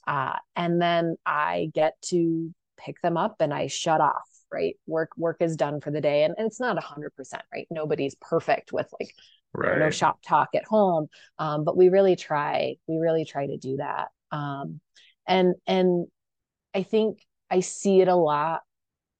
uh, 0.06 0.34
and 0.56 0.80
then 0.80 1.16
I 1.26 1.70
get 1.74 2.00
to 2.06 2.54
pick 2.78 3.00
them 3.02 3.16
up 3.16 3.36
and 3.40 3.52
I 3.52 3.66
shut 3.66 4.00
off, 4.00 4.28
right? 4.52 4.76
Work 4.86 5.10
work 5.16 5.38
is 5.40 5.56
done 5.56 5.80
for 5.80 5.90
the 5.90 6.00
day. 6.00 6.24
And, 6.24 6.34
and 6.38 6.46
it's 6.46 6.60
not 6.60 6.78
a 6.78 6.80
hundred 6.80 7.14
percent, 7.16 7.42
right? 7.52 7.66
Nobody's 7.70 8.14
perfect 8.20 8.72
with 8.72 8.88
like 8.98 9.12
right. 9.52 9.78
no 9.78 9.90
shop 9.90 10.20
talk 10.26 10.50
at 10.54 10.64
home. 10.64 11.08
Um, 11.38 11.64
but 11.64 11.76
we 11.76 11.88
really 11.88 12.16
try, 12.16 12.76
we 12.86 12.98
really 12.98 13.24
try 13.24 13.46
to 13.46 13.56
do 13.56 13.76
that. 13.76 14.08
Um, 14.30 14.80
and 15.26 15.54
and 15.66 16.06
I 16.74 16.82
think 16.82 17.18
I 17.50 17.60
see 17.60 18.00
it 18.00 18.08
a 18.08 18.14
lot 18.14 18.60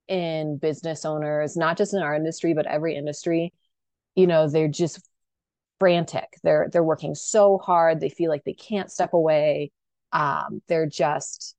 in 0.07 0.59
business 0.59 1.05
owners, 1.05 1.57
not 1.57 1.77
just 1.77 1.95
in 1.95 2.03
our 2.03 2.15
industry, 2.15 2.55
but 2.55 2.67
every 2.67 2.97
industry. 2.97 3.53
You 4.15 4.27
know, 4.27 4.49
they're 4.49 4.69
just 4.69 5.01
frantic. 5.79 6.29
They're 6.43 6.69
they're 6.73 6.83
working 6.83 7.15
so 7.15 7.59
hard. 7.59 8.01
They 8.01 8.09
feel 8.09 8.31
like 8.31 8.45
they 8.45 8.55
can't 8.55 8.91
step 8.91 9.13
away. 9.13 9.71
Um, 10.13 10.63
they're 10.69 10.87
just 10.89 11.55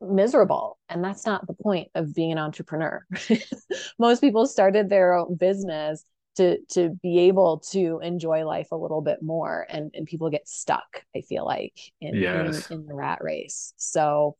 miserable 0.00 0.78
and 0.88 1.02
that's 1.02 1.24
not 1.24 1.46
the 1.46 1.54
point 1.54 1.88
of 1.94 2.14
being 2.14 2.32
an 2.32 2.38
entrepreneur 2.38 3.06
most 3.98 4.20
people 4.20 4.46
started 4.46 4.88
their 4.88 5.14
own 5.14 5.34
business 5.36 6.04
to 6.36 6.58
to 6.70 6.90
be 7.02 7.20
able 7.20 7.58
to 7.58 8.00
enjoy 8.02 8.44
life 8.44 8.68
a 8.72 8.76
little 8.76 9.00
bit 9.00 9.22
more 9.22 9.66
and 9.68 9.90
and 9.94 10.06
people 10.06 10.30
get 10.30 10.48
stuck 10.48 11.04
i 11.16 11.20
feel 11.20 11.44
like 11.44 11.78
in 12.00 12.14
yes. 12.14 12.70
in, 12.70 12.80
in 12.80 12.86
the 12.86 12.94
rat 12.94 13.18
race 13.22 13.72
so 13.76 14.36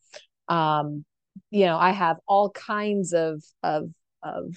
um 0.49 1.05
you 1.51 1.67
know 1.67 1.77
i 1.77 1.91
have 1.91 2.17
all 2.27 2.51
kinds 2.51 3.13
of 3.13 3.43
of 3.63 3.91
of 4.23 4.57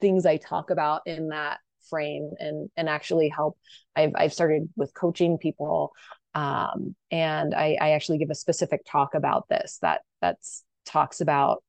things 0.00 0.26
i 0.26 0.36
talk 0.36 0.70
about 0.70 1.02
in 1.06 1.28
that 1.28 1.58
frame 1.88 2.30
and 2.38 2.68
and 2.76 2.88
actually 2.88 3.28
help 3.28 3.56
i've 3.94 4.12
i've 4.16 4.32
started 4.32 4.68
with 4.76 4.92
coaching 4.94 5.38
people 5.38 5.92
um 6.34 6.94
and 7.10 7.54
i 7.54 7.76
i 7.80 7.90
actually 7.90 8.18
give 8.18 8.30
a 8.30 8.34
specific 8.34 8.82
talk 8.86 9.14
about 9.14 9.48
this 9.48 9.78
that 9.82 10.02
that's 10.20 10.64
talks 10.84 11.20
about 11.20 11.62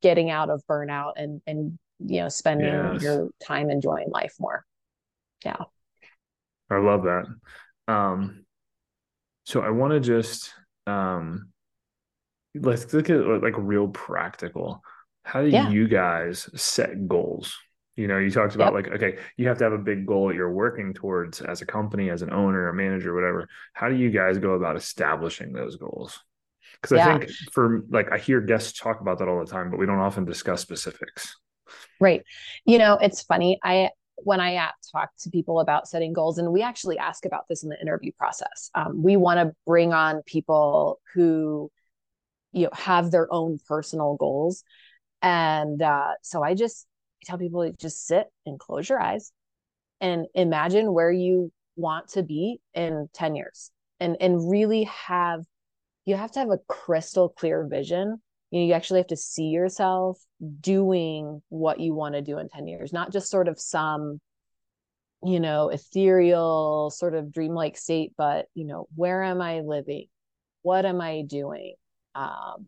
getting 0.00 0.30
out 0.30 0.50
of 0.50 0.62
burnout 0.66 1.12
and 1.16 1.40
and 1.46 1.78
you 2.06 2.20
know 2.20 2.28
spending 2.28 2.72
yes. 2.72 3.02
your 3.02 3.28
time 3.42 3.70
enjoying 3.70 4.10
life 4.10 4.34
more 4.38 4.64
yeah 5.44 5.56
i 6.70 6.76
love 6.76 7.04
that 7.04 7.24
um 7.88 8.44
so 9.44 9.60
i 9.60 9.70
want 9.70 9.92
to 9.92 10.00
just 10.00 10.52
um 10.86 11.50
let's 12.54 12.92
look 12.92 13.10
at 13.10 13.42
like 13.42 13.54
real 13.56 13.88
practical 13.88 14.82
how 15.24 15.42
do 15.42 15.48
yeah. 15.48 15.70
you 15.70 15.88
guys 15.88 16.48
set 16.54 17.08
goals 17.08 17.56
you 17.96 18.06
know 18.06 18.18
you 18.18 18.30
talked 18.30 18.54
about 18.54 18.74
yep. 18.74 18.84
like 18.84 18.94
okay 18.94 19.18
you 19.36 19.48
have 19.48 19.58
to 19.58 19.64
have 19.64 19.72
a 19.72 19.78
big 19.78 20.06
goal 20.06 20.28
that 20.28 20.34
you're 20.34 20.52
working 20.52 20.92
towards 20.92 21.40
as 21.40 21.62
a 21.62 21.66
company 21.66 22.10
as 22.10 22.22
an 22.22 22.32
owner 22.32 22.68
a 22.68 22.74
manager 22.74 23.14
whatever 23.14 23.48
how 23.72 23.88
do 23.88 23.96
you 23.96 24.10
guys 24.10 24.38
go 24.38 24.52
about 24.52 24.76
establishing 24.76 25.52
those 25.52 25.76
goals 25.76 26.20
because 26.80 26.96
yeah. 26.96 27.14
i 27.14 27.18
think 27.18 27.30
for 27.52 27.82
like 27.88 28.10
i 28.12 28.18
hear 28.18 28.40
guests 28.40 28.78
talk 28.78 29.00
about 29.00 29.18
that 29.18 29.28
all 29.28 29.40
the 29.40 29.50
time 29.50 29.70
but 29.70 29.78
we 29.78 29.86
don't 29.86 29.98
often 29.98 30.24
discuss 30.24 30.60
specifics 30.60 31.36
Right. 32.00 32.22
You 32.64 32.78
know, 32.78 32.98
it's 33.00 33.22
funny. 33.22 33.58
I 33.62 33.90
when 34.16 34.40
I 34.40 34.70
talk 34.92 35.10
to 35.20 35.30
people 35.30 35.60
about 35.60 35.88
setting 35.88 36.12
goals, 36.12 36.38
and 36.38 36.52
we 36.52 36.62
actually 36.62 36.98
ask 36.98 37.24
about 37.24 37.44
this 37.48 37.62
in 37.62 37.68
the 37.68 37.80
interview 37.80 38.12
process. 38.16 38.70
Um, 38.74 39.02
we 39.02 39.16
want 39.16 39.40
to 39.40 39.54
bring 39.66 39.92
on 39.92 40.22
people 40.22 41.00
who, 41.12 41.70
you 42.52 42.64
know, 42.64 42.70
have 42.72 43.10
their 43.10 43.32
own 43.32 43.58
personal 43.66 44.16
goals, 44.16 44.62
and 45.22 45.80
uh, 45.82 46.12
so 46.22 46.42
I 46.42 46.54
just 46.54 46.86
tell 47.24 47.38
people 47.38 47.64
to 47.64 47.72
just 47.72 48.06
sit 48.06 48.26
and 48.46 48.58
close 48.58 48.88
your 48.88 49.00
eyes, 49.00 49.32
and 50.00 50.26
imagine 50.34 50.92
where 50.92 51.10
you 51.10 51.52
want 51.76 52.08
to 52.10 52.22
be 52.22 52.60
in 52.72 53.08
ten 53.12 53.34
years, 53.34 53.70
and 54.00 54.16
and 54.20 54.50
really 54.50 54.84
have 54.84 55.44
you 56.04 56.16
have 56.16 56.32
to 56.32 56.38
have 56.40 56.50
a 56.50 56.58
crystal 56.68 57.28
clear 57.30 57.66
vision 57.66 58.20
you 58.54 58.60
know 58.60 58.66
you 58.66 58.72
actually 58.72 59.00
have 59.00 59.08
to 59.08 59.16
see 59.16 59.46
yourself 59.46 60.16
doing 60.60 61.42
what 61.48 61.80
you 61.80 61.92
want 61.92 62.14
to 62.14 62.22
do 62.22 62.38
in 62.38 62.48
10 62.48 62.68
years 62.68 62.92
not 62.92 63.10
just 63.12 63.28
sort 63.28 63.48
of 63.48 63.58
some 63.58 64.20
you 65.24 65.40
know 65.40 65.70
ethereal 65.70 66.88
sort 66.90 67.14
of 67.14 67.32
dreamlike 67.32 67.76
state 67.76 68.12
but 68.16 68.46
you 68.54 68.64
know 68.64 68.86
where 68.94 69.22
am 69.22 69.40
i 69.40 69.60
living? 69.60 70.06
What 70.62 70.86
am 70.86 71.00
i 71.00 71.22
doing? 71.26 71.74
Um 72.14 72.66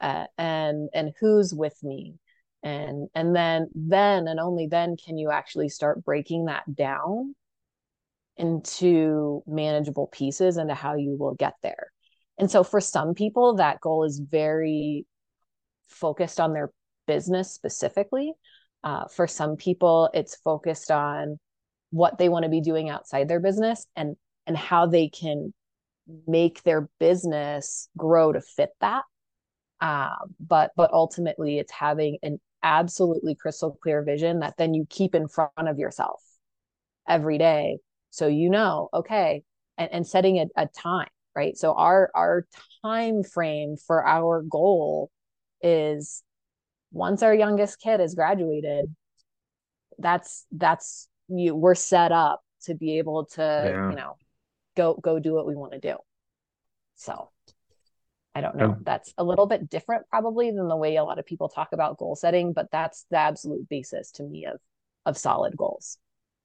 uh, 0.00 0.26
and 0.38 0.88
and 0.94 1.12
who's 1.18 1.52
with 1.52 1.76
me? 1.82 2.14
And 2.62 3.08
and 3.14 3.34
then 3.34 3.68
then 3.74 4.28
and 4.28 4.38
only 4.38 4.68
then 4.68 4.96
can 4.96 5.18
you 5.18 5.30
actually 5.32 5.68
start 5.68 6.04
breaking 6.04 6.44
that 6.44 6.62
down 6.72 7.34
into 8.36 9.42
manageable 9.48 10.08
pieces 10.12 10.58
and 10.58 10.68
to 10.68 10.74
how 10.74 10.94
you 10.94 11.16
will 11.18 11.34
get 11.34 11.54
there. 11.62 11.88
And 12.38 12.50
so 12.50 12.62
for 12.62 12.80
some 12.80 13.14
people 13.14 13.56
that 13.56 13.80
goal 13.80 14.04
is 14.04 14.20
very 14.20 15.06
focused 15.88 16.40
on 16.40 16.52
their 16.52 16.70
business 17.06 17.52
specifically. 17.52 18.32
Uh, 18.82 19.06
for 19.08 19.26
some 19.26 19.56
people, 19.56 20.10
it's 20.12 20.36
focused 20.36 20.90
on 20.90 21.38
what 21.90 22.18
they 22.18 22.28
want 22.28 22.42
to 22.42 22.50
be 22.50 22.60
doing 22.60 22.90
outside 22.90 23.28
their 23.28 23.40
business 23.40 23.86
and 23.96 24.16
and 24.46 24.56
how 24.56 24.86
they 24.86 25.08
can 25.08 25.54
make 26.26 26.62
their 26.64 26.88
business 27.00 27.88
grow 27.96 28.32
to 28.32 28.40
fit 28.40 28.70
that. 28.80 29.04
Um, 29.80 30.34
but 30.40 30.72
but 30.76 30.92
ultimately, 30.92 31.58
it's 31.58 31.72
having 31.72 32.18
an 32.22 32.40
absolutely 32.62 33.34
crystal 33.34 33.78
clear 33.82 34.02
vision 34.02 34.40
that 34.40 34.54
then 34.58 34.74
you 34.74 34.86
keep 34.88 35.14
in 35.14 35.28
front 35.28 35.52
of 35.56 35.78
yourself 35.78 36.22
every 37.08 37.38
day, 37.38 37.78
so 38.10 38.26
you 38.26 38.50
know, 38.50 38.88
okay, 38.92 39.42
and, 39.78 39.90
and 39.92 40.06
setting 40.06 40.38
a, 40.38 40.46
a 40.56 40.66
time 40.66 41.08
right. 41.34 41.56
So 41.56 41.74
our 41.74 42.10
our 42.14 42.46
time 42.84 43.22
frame 43.22 43.76
for 43.76 44.06
our 44.06 44.42
goal 44.42 45.10
is 45.64 46.22
once 46.92 47.22
our 47.22 47.34
youngest 47.34 47.80
kid 47.80 47.98
has 47.98 48.14
graduated 48.14 48.94
that's 49.98 50.46
that's 50.52 51.08
you 51.28 51.54
we're 51.54 51.74
set 51.74 52.12
up 52.12 52.42
to 52.62 52.74
be 52.74 52.98
able 52.98 53.26
to 53.26 53.40
yeah. 53.40 53.90
you 53.90 53.96
know 53.96 54.16
go 54.76 54.94
go 54.94 55.18
do 55.18 55.34
what 55.34 55.46
we 55.46 55.54
want 55.54 55.72
to 55.72 55.80
do. 55.80 55.96
So 56.96 57.30
i 58.34 58.40
don't 58.40 58.56
know. 58.56 58.76
That's 58.82 59.12
a 59.18 59.24
little 59.24 59.46
bit 59.46 59.68
different 59.68 60.06
probably 60.10 60.50
than 60.50 60.68
the 60.68 60.76
way 60.76 60.96
a 60.96 61.04
lot 61.04 61.18
of 61.18 61.26
people 61.26 61.48
talk 61.48 61.68
about 61.72 61.98
goal 61.98 62.16
setting 62.16 62.52
but 62.52 62.70
that's 62.70 63.06
the 63.10 63.18
absolute 63.18 63.68
basis 63.68 64.10
to 64.12 64.22
me 64.22 64.46
of 64.46 64.58
of 65.06 65.16
solid 65.16 65.56
goals. 65.56 65.98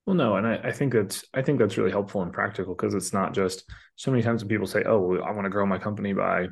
Well 0.06 0.16
no 0.16 0.36
and 0.36 0.46
i, 0.46 0.56
I 0.56 0.72
think 0.72 0.92
that's 0.92 1.24
i 1.34 1.42
think 1.42 1.58
that's 1.58 1.76
really 1.76 1.90
helpful 1.90 2.22
and 2.22 2.32
practical 2.32 2.74
because 2.74 2.94
it's 2.94 3.12
not 3.12 3.34
just 3.34 3.64
so 3.96 4.10
many 4.10 4.22
times 4.22 4.42
when 4.42 4.48
people 4.48 4.66
say 4.66 4.82
oh 4.84 5.18
i 5.18 5.30
want 5.30 5.44
to 5.44 5.50
grow 5.50 5.66
my 5.66 5.78
company 5.78 6.12
by 6.12 6.48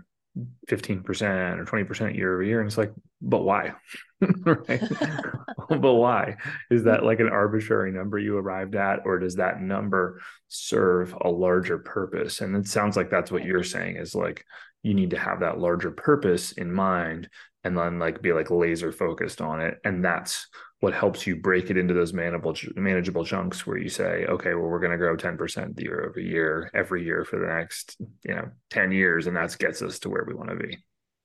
15% 0.68 1.59
or 1.59 1.64
20% 1.64 2.16
year 2.16 2.35
over 2.35 2.42
year. 2.42 2.61
And 2.61 2.68
it's 2.68 2.78
like, 2.78 2.92
but 3.21 3.42
why? 3.42 3.73
right? 4.21 4.83
but 5.68 5.95
why? 5.95 6.37
Is 6.71 6.85
that 6.85 7.04
like 7.04 7.21
an 7.21 7.28
arbitrary 7.28 7.92
number 7.92 8.18
you 8.18 8.37
arrived 8.37 8.75
at, 8.75 9.00
or 9.04 9.18
does 9.18 9.37
that 9.37 9.61
number 9.61 10.21
serve 10.49 11.14
a 11.21 11.28
larger 11.28 11.78
purpose? 11.78 12.40
And 12.40 12.57
it 12.57 12.66
sounds 12.66 12.97
like 12.97 13.11
that's 13.11 13.30
what 13.30 13.45
you're 13.45 13.64
saying 13.64 13.97
is 13.97 14.14
like 14.14 14.45
you 14.83 14.95
need 14.95 15.11
to 15.11 15.18
have 15.18 15.40
that 15.40 15.59
larger 15.59 15.90
purpose 15.90 16.52
in 16.52 16.73
mind 16.73 17.28
and 17.64 17.76
then 17.76 17.99
like 17.99 18.23
be 18.23 18.33
like 18.33 18.50
laser 18.50 18.92
focused 18.92 19.40
on 19.40 19.61
it. 19.61 19.78
And 19.85 20.04
that's 20.04 20.47
what 20.80 20.94
helps 20.94 21.26
you 21.26 21.35
break 21.37 21.70
it 21.70 21.76
into 21.76 21.92
those 21.92 22.12
manageable 22.12 22.54
manageable 22.76 23.25
chunks 23.25 23.66
where 23.66 23.78
you 23.78 23.88
say 23.88 24.25
okay 24.28 24.54
well 24.54 24.68
we're 24.68 24.78
going 24.78 24.92
to 24.92 24.99
grow 24.99 25.16
10% 25.16 25.80
year 25.80 26.06
over 26.08 26.20
year 26.20 26.70
every 26.75 27.04
year 27.04 27.25
for 27.25 27.38
the 27.38 27.47
next 27.47 27.97
you 28.25 28.35
know 28.35 28.49
10 28.70 28.92
years 28.92 29.26
and 29.26 29.37
that 29.37 29.56
gets 29.58 29.82
us 29.82 29.99
to 30.00 30.08
where 30.08 30.25
we 30.26 30.35
want 30.35 30.50
to 30.50 30.56
be. 30.56 30.78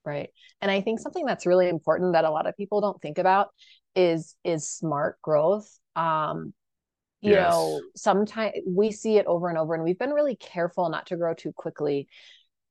Right. 0.05 0.29
And 0.62 0.72
i 0.72 0.81
think 0.81 1.00
something 1.00 1.25
that's 1.25 1.45
really 1.45 1.69
important 1.69 2.13
that 2.13 2.25
a 2.25 2.31
lot 2.31 2.48
of 2.48 2.57
people 2.57 2.81
don't 2.81 3.01
think 3.01 3.17
about 3.17 3.50
is 3.95 4.36
is 4.43 4.67
smart 4.67 5.22
growth. 5.22 5.69
Um 5.95 6.53
you 7.22 7.31
yes. 7.31 7.51
know 7.51 7.81
sometimes 7.95 8.53
we 8.67 8.91
see 8.91 9.17
it 9.17 9.25
over 9.27 9.50
and 9.50 9.57
over 9.57 9.75
and 9.75 9.83
we've 9.83 10.00
been 10.00 10.12
really 10.12 10.36
careful 10.36 10.89
not 10.89 11.05
to 11.07 11.15
grow 11.15 11.33
too 11.33 11.53
quickly 11.53 12.07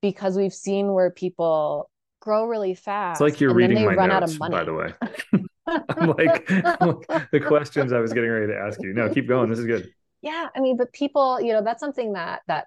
because 0.02 0.36
we've 0.36 0.52
seen 0.52 0.92
where 0.92 1.10
people 1.10 1.88
grow 2.20 2.44
really 2.44 2.74
fast 2.74 3.20
it's 3.20 3.32
like 3.32 3.40
you're 3.40 3.54
reading 3.54 3.84
my 3.84 4.06
notes 4.06 4.36
by 4.36 4.62
the 4.62 4.74
way 4.74 4.92
I'm 5.66 6.08
like, 6.08 6.46
the 6.46 7.42
questions 7.46 7.92
I 7.92 8.00
was 8.00 8.12
getting 8.12 8.30
ready 8.30 8.48
to 8.48 8.58
ask 8.58 8.82
you. 8.82 8.92
No, 8.92 9.08
keep 9.08 9.28
going. 9.28 9.50
This 9.50 9.58
is 9.58 9.66
good. 9.66 9.92
Yeah, 10.20 10.48
I 10.54 10.60
mean, 10.60 10.76
but 10.76 10.92
people, 10.92 11.40
you 11.40 11.52
know, 11.52 11.62
that's 11.62 11.80
something 11.80 12.12
that 12.14 12.42
that 12.48 12.66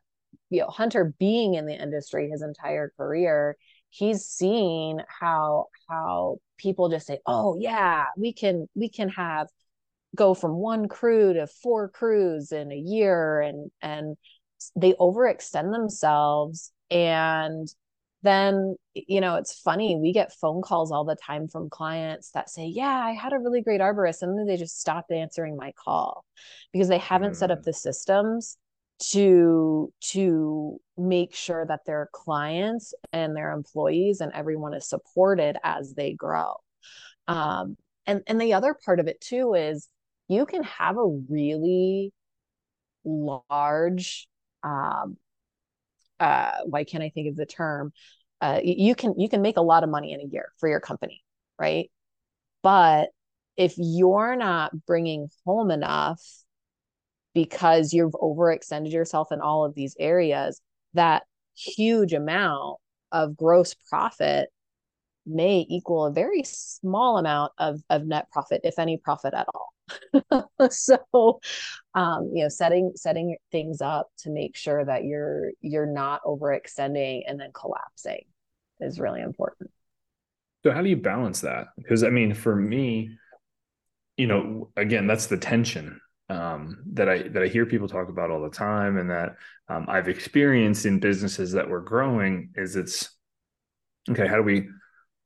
you 0.50 0.62
know, 0.62 0.68
Hunter 0.68 1.14
being 1.20 1.56
in 1.56 1.66
the 1.66 1.74
industry 1.74 2.30
his 2.30 2.42
entire 2.42 2.92
career, 2.98 3.58
he's 3.90 4.25
seen 4.25 5.02
how 5.08 5.68
how 5.90 6.38
people 6.58 6.90
just 6.90 7.08
say, 7.08 7.20
"Oh 7.25 7.58
yeah, 7.60 8.06
we 8.18 8.34
can 8.34 8.68
we 8.75 8.90
can 8.90 9.10
have 9.10 9.48
go 10.16 10.34
from 10.34 10.56
one 10.56 10.88
crew 10.88 11.34
to 11.34 11.48
four 11.48 11.90
crews 11.90 12.52
in 12.52 12.72
a 12.72 12.78
year," 12.78 13.42
and 13.42 13.72
and 13.82 14.18
they 14.75 14.94
overextend 14.94 15.72
themselves 15.72 16.72
and 16.90 17.68
then 18.25 18.75
you 18.94 19.22
know 19.22 19.36
it's 19.36 19.60
funny 19.60 19.98
we 19.98 20.13
get 20.13 20.34
phone 20.34 20.62
calls 20.62 20.91
all 20.91 21.05
the 21.05 21.15
time 21.15 21.48
from 21.48 21.70
clients 21.70 22.32
that 22.32 22.50
say 22.50 22.65
yeah 22.65 23.03
i 23.05 23.12
had 23.12 23.34
a 23.34 23.39
really 23.39 23.62
great 23.62 23.82
arborist 23.82 24.22
and 24.22 24.38
then 24.38 24.46
they 24.46 24.58
just 24.58 24.79
stopped 24.79 25.12
answering 25.12 25.55
my 25.55 25.72
call 25.74 26.25
because 26.72 26.88
they 26.88 26.98
haven't 26.98 27.32
mm. 27.32 27.36
set 27.36 27.51
up 27.51 27.60
mm. 27.60 27.63
the 27.63 27.74
systems 27.74 28.58
to 29.00 29.91
to 30.00 30.79
make 30.98 31.36
sure 31.36 31.65
that 31.65 31.82
their 31.86 32.10
clients 32.13 32.94
and 33.12 33.36
their 33.36 33.51
employees 33.51 34.22
and 34.22 34.32
everyone 34.34 34.74
is 34.74 34.88
supported 34.88 35.58
as 35.63 35.94
they 35.94 36.13
grow 36.13 36.53
um, 37.27 37.75
and 38.05 38.22
and 38.27 38.39
the 38.39 38.53
other 38.53 38.74
part 38.86 39.00
of 39.00 39.08
it 39.08 39.20
too 39.20 39.53
is 39.53 39.89
you 40.27 40.46
can 40.46 40.63
have 40.63 40.98
a 40.98 41.08
really 41.29 42.12
large 43.03 44.27
um, 44.63 45.17
uh, 46.19 46.51
why 46.65 46.84
can't 46.84 47.03
I 47.03 47.10
think 47.10 47.29
of 47.29 47.36
the 47.36 47.45
term? 47.45 47.93
Uh, 48.41 48.60
you 48.63 48.95
can 48.95 49.17
you 49.17 49.29
can 49.29 49.41
make 49.41 49.57
a 49.57 49.62
lot 49.62 49.84
of 49.84 49.89
money 49.89 50.13
in 50.13 50.19
a 50.19 50.25
year 50.25 50.50
for 50.60 50.69
your 50.69 50.79
company, 50.79 51.24
right? 51.60 51.89
But 52.63 53.10
if 53.57 53.75
you're 53.77 54.36
not 54.36 54.86
bringing 54.86 55.29
home 55.45 55.72
enough 55.72 56.22
because 57.34 57.93
you've 57.93 58.13
overextended 58.13 58.91
yourself 58.91 59.31
in 59.31 59.41
all 59.41 59.65
of 59.65 59.75
these 59.75 59.95
areas, 60.00 60.62
that 60.93 61.24
huge 61.55 62.13
amount 62.13 62.77
of 63.12 63.38
gross 63.38 63.75
profit 63.89 64.50
may 65.25 65.65
equal 65.69 66.05
a 66.05 66.12
very 66.12 66.43
small 66.43 67.17
amount 67.17 67.51
of, 67.57 67.81
of 67.89 68.05
net 68.05 68.27
profit, 68.31 68.62
if 68.63 68.77
any 68.77 68.98
profit 68.98 69.34
at 69.34 69.48
all. 69.53 69.74
so 70.69 71.39
um, 71.96 72.30
you 72.34 72.44
know 72.44 72.50
setting 72.50 72.92
setting 72.96 73.38
things 73.52 73.82
up 73.82 74.10
to 74.20 74.30
make 74.30 74.56
sure 74.56 74.86
that 74.86 75.06
you're 75.06 75.50
you're 75.62 75.86
not 75.86 76.22
overextending 76.24 77.24
and 77.28 77.40
then 77.40 77.52
collapsing 77.54 78.25
is 78.82 79.00
really 79.00 79.22
important 79.22 79.72
so 80.64 80.72
how 80.72 80.82
do 80.82 80.90
you 80.90 80.98
balance 80.98 81.42
that 81.42 81.68
because 81.78 82.04
i 82.04 82.10
mean 82.10 82.34
for 82.34 82.56
me 82.56 83.10
you 84.18 84.28
know 84.28 84.70
again 84.75 85.08
that's 85.08 85.28
the 85.28 85.38
tension 85.38 86.00
um, 86.30 86.80
that 86.94 87.08
I 87.08 87.28
that 87.30 87.44
I 87.44 87.48
hear 87.48 87.66
people 87.66 87.88
talk 87.88 88.10
about 88.10 88.32
all 88.32 88.42
the 88.42 88.50
time, 88.50 88.98
and 88.98 89.10
that 89.12 89.36
um, 89.70 89.86
I've 89.88 90.08
experienced 90.08 90.86
in 90.86 91.00
businesses 91.00 91.52
that 91.52 91.70
were 91.70 91.82
growing. 91.82 92.50
Is 92.56 92.75
it's 92.75 93.10
okay? 94.10 94.28
How 94.28 94.38
do 94.38 94.44
we 94.44 94.68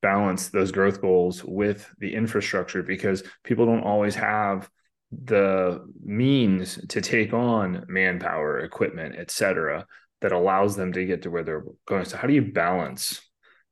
balance 0.02 0.50
those 0.50 0.72
growth 0.72 1.02
goals 1.02 1.44
with 1.44 1.90
the 2.00 2.14
infrastructure 2.14 2.84
because 2.84 3.24
people 3.44 3.66
don't 3.66 3.84
always 3.84 4.16
have 4.16 4.70
the 5.12 5.86
means 6.04 6.80
to 6.90 7.02
take 7.02 7.34
on 7.34 7.86
manpower, 7.88 8.60
equipment, 8.60 9.16
et 9.18 9.32
cetera, 9.32 9.86
that 10.22 10.32
allows 10.32 10.76
them 10.76 10.94
to 10.94 11.06
get 11.06 11.24
to 11.24 11.32
where 11.32 11.44
they're 11.44 11.66
going. 11.88 12.06
So, 12.06 12.18
how 12.18 12.28
do 12.28 12.34
you 12.34 12.52
balance 12.52 13.22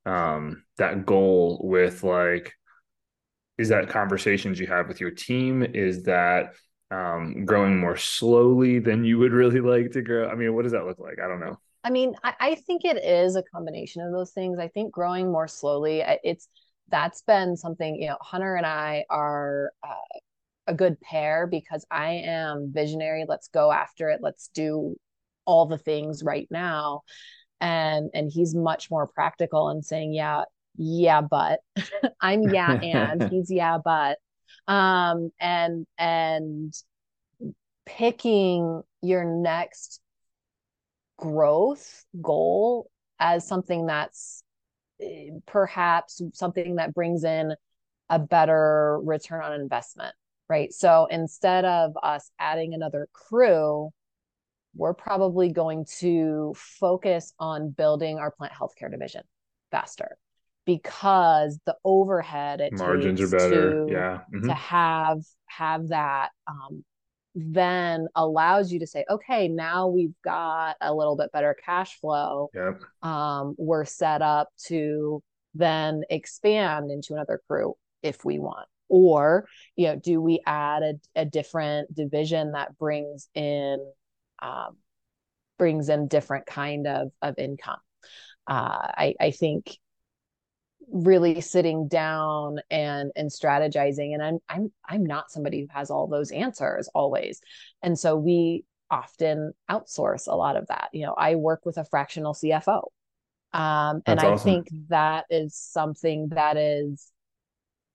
um, 0.06 0.64
that 0.78 1.06
goal 1.06 1.60
with 1.64 2.04
like, 2.04 2.54
is 3.58 3.70
that 3.70 3.90
conversations 3.90 4.60
you 4.60 4.68
have 4.68 4.88
with 4.88 5.02
your 5.02 5.12
team? 5.12 5.64
Is 5.64 6.04
that 6.04 6.54
um, 6.90 7.46
growing 7.46 7.80
more 7.80 7.98
slowly 7.98 8.80
than 8.80 9.04
you 9.04 9.20
would 9.20 9.34
really 9.34 9.60
like 9.60 9.92
to 9.92 10.02
grow? 10.02 10.30
I 10.30 10.36
mean, 10.36 10.56
what 10.56 10.64
does 10.64 10.72
that 10.72 10.86
look 10.86 11.00
like? 11.00 11.20
I 11.24 11.28
don't 11.28 11.40
know. 11.40 11.60
I 11.84 11.90
mean, 11.90 12.16
I, 12.24 12.34
I 12.40 12.56
think 12.56 12.84
it 12.86 13.04
is 13.04 13.36
a 13.36 13.44
combination 13.44 14.02
of 14.02 14.12
those 14.12 14.32
things. 14.32 14.60
I 14.60 14.68
think 14.68 14.92
growing 14.92 15.32
more 15.32 15.48
slowly, 15.48 16.04
it's 16.24 16.48
that's 16.90 17.22
been 17.22 17.58
something, 17.58 18.02
you 18.02 18.08
know, 18.08 18.18
Hunter 18.22 18.56
and 18.56 18.66
I 18.66 19.06
are 19.10 19.72
uh, 19.84 20.20
a 20.68 20.74
good 20.74 21.00
pair 21.02 21.48
because 21.48 21.86
I 21.90 22.24
am 22.26 22.72
visionary. 22.74 23.26
Let's 23.28 23.48
go 23.48 23.72
after 23.72 24.10
it. 24.10 24.20
Let's 24.22 24.50
do 24.54 24.96
all 25.46 25.66
the 25.66 25.78
things 25.78 26.24
right 26.24 26.48
now. 26.52 27.02
And 27.60 28.10
and 28.14 28.30
he's 28.32 28.54
much 28.54 28.92
more 28.92 29.08
practical 29.08 29.70
and 29.70 29.84
saying, 29.84 30.14
yeah, 30.14 30.44
yeah, 30.78 31.22
but 31.22 31.60
I'm 32.22 32.44
yeah, 32.54 32.80
and 32.82 33.32
he's 33.32 33.50
yeah, 33.50 33.78
but 33.84 34.18
um 34.68 35.32
and 35.40 35.86
and 35.98 36.74
picking 37.86 38.84
your 39.02 39.24
next 39.24 40.02
growth 41.18 42.06
goal 42.22 42.90
as 43.20 43.48
something 43.48 43.88
that's 43.88 44.44
eh, 45.02 45.30
perhaps 45.46 46.22
something 46.34 46.76
that 46.76 46.94
brings 46.94 47.24
in 47.24 47.56
a 48.10 48.20
better 48.20 49.00
return 49.04 49.44
on 49.44 49.54
investment, 49.54 50.14
right? 50.50 50.74
So 50.74 51.08
instead 51.10 51.66
of 51.66 51.94
us 52.02 52.30
adding 52.40 52.74
another 52.74 53.08
crew, 53.14 53.92
we're 54.76 54.94
probably 54.94 55.50
going 55.50 55.86
to 56.00 56.54
focus 56.56 57.34
on 57.40 57.72
building 57.72 58.20
our 58.20 58.32
plant 58.32 58.54
healthcare 58.54 58.92
division 58.92 59.24
faster 59.72 60.18
because 60.66 61.60
the 61.66 61.76
overhead 61.84 62.60
it 62.60 62.74
margins 62.74 63.22
are 63.22 63.30
better 63.30 63.86
to, 63.88 63.92
yeah 63.92 64.20
mm-hmm. 64.34 64.48
to 64.48 64.54
have 64.54 65.20
have 65.48 65.88
that 65.88 66.30
um, 66.46 66.84
then 67.40 68.08
allows 68.16 68.72
you 68.72 68.80
to 68.80 68.88
say, 68.88 69.06
okay, 69.08 69.48
now 69.48 69.88
we've 69.88 70.16
got 70.24 70.76
a 70.82 70.92
little 70.94 71.16
bit 71.16 71.32
better 71.32 71.56
cash 71.64 72.00
flow. 72.00 72.50
Yep. 72.56 72.82
Um, 73.04 73.54
we're 73.60 73.86
set 73.86 74.24
up 74.24 74.50
to 74.66 75.22
then 75.54 76.02
expand 76.10 76.90
into 76.90 77.14
another 77.14 77.40
crew 77.48 77.76
if 78.02 78.26
we 78.26 78.40
want. 78.40 78.68
Or, 78.90 79.48
you 79.76 79.88
know, 79.88 79.96
do 79.96 80.22
we 80.22 80.42
add 80.46 80.84
a, 80.84 80.94
a 81.16 81.26
different 81.26 81.94
division 81.94 82.54
that 82.54 82.78
brings 82.78 83.30
in 83.34 83.86
um, 84.42 84.78
brings 85.58 85.90
in 85.90 86.08
different 86.08 86.46
kind 86.46 86.88
of 86.88 87.12
of 87.22 87.38
income? 87.38 87.80
Uh, 88.48 88.88
I, 88.98 89.16
I 89.20 89.32
think 89.32 89.78
really 90.90 91.42
sitting 91.42 91.88
down 91.88 92.60
and 92.72 93.12
and 93.16 93.30
strategizing 93.30 94.14
and 94.14 94.24
i'm 94.24 94.40
i'm 94.48 94.72
i'm 94.88 95.06
not 95.06 95.30
somebody 95.30 95.62
who 95.62 95.68
has 95.70 95.92
all 95.92 96.08
those 96.08 96.32
answers 96.32 96.88
always. 96.94 97.42
And 97.84 98.00
so 98.00 98.16
we 98.16 98.64
often 98.90 99.52
outsource 99.70 100.28
a 100.28 100.36
lot 100.36 100.56
of 100.56 100.68
that. 100.68 100.90
You 100.94 101.06
know 101.06 101.14
i 101.14 101.36
work 101.36 101.66
with 101.66 101.78
a 101.78 101.84
fractional 101.84 102.34
cfo 102.34 102.84
um, 103.54 104.02
and 104.06 104.20
i 104.20 104.38
think 104.38 104.70
that 104.88 105.26
is 105.30 105.56
something 105.56 106.30
that 106.30 106.56
is 106.56 107.12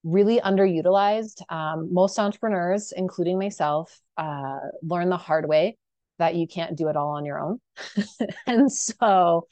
really 0.03 0.39
underutilized 0.39 1.41
um, 1.49 1.89
most 1.93 2.19
entrepreneurs 2.19 2.93
including 2.95 3.39
myself 3.39 3.99
uh, 4.17 4.59
learn 4.81 5.09
the 5.09 5.17
hard 5.17 5.47
way 5.47 5.77
that 6.19 6.35
you 6.35 6.47
can't 6.47 6.77
do 6.77 6.87
it 6.89 6.95
all 6.95 7.11
on 7.11 7.25
your 7.25 7.39
own 7.39 7.59
and 8.47 8.71
so 8.71 9.47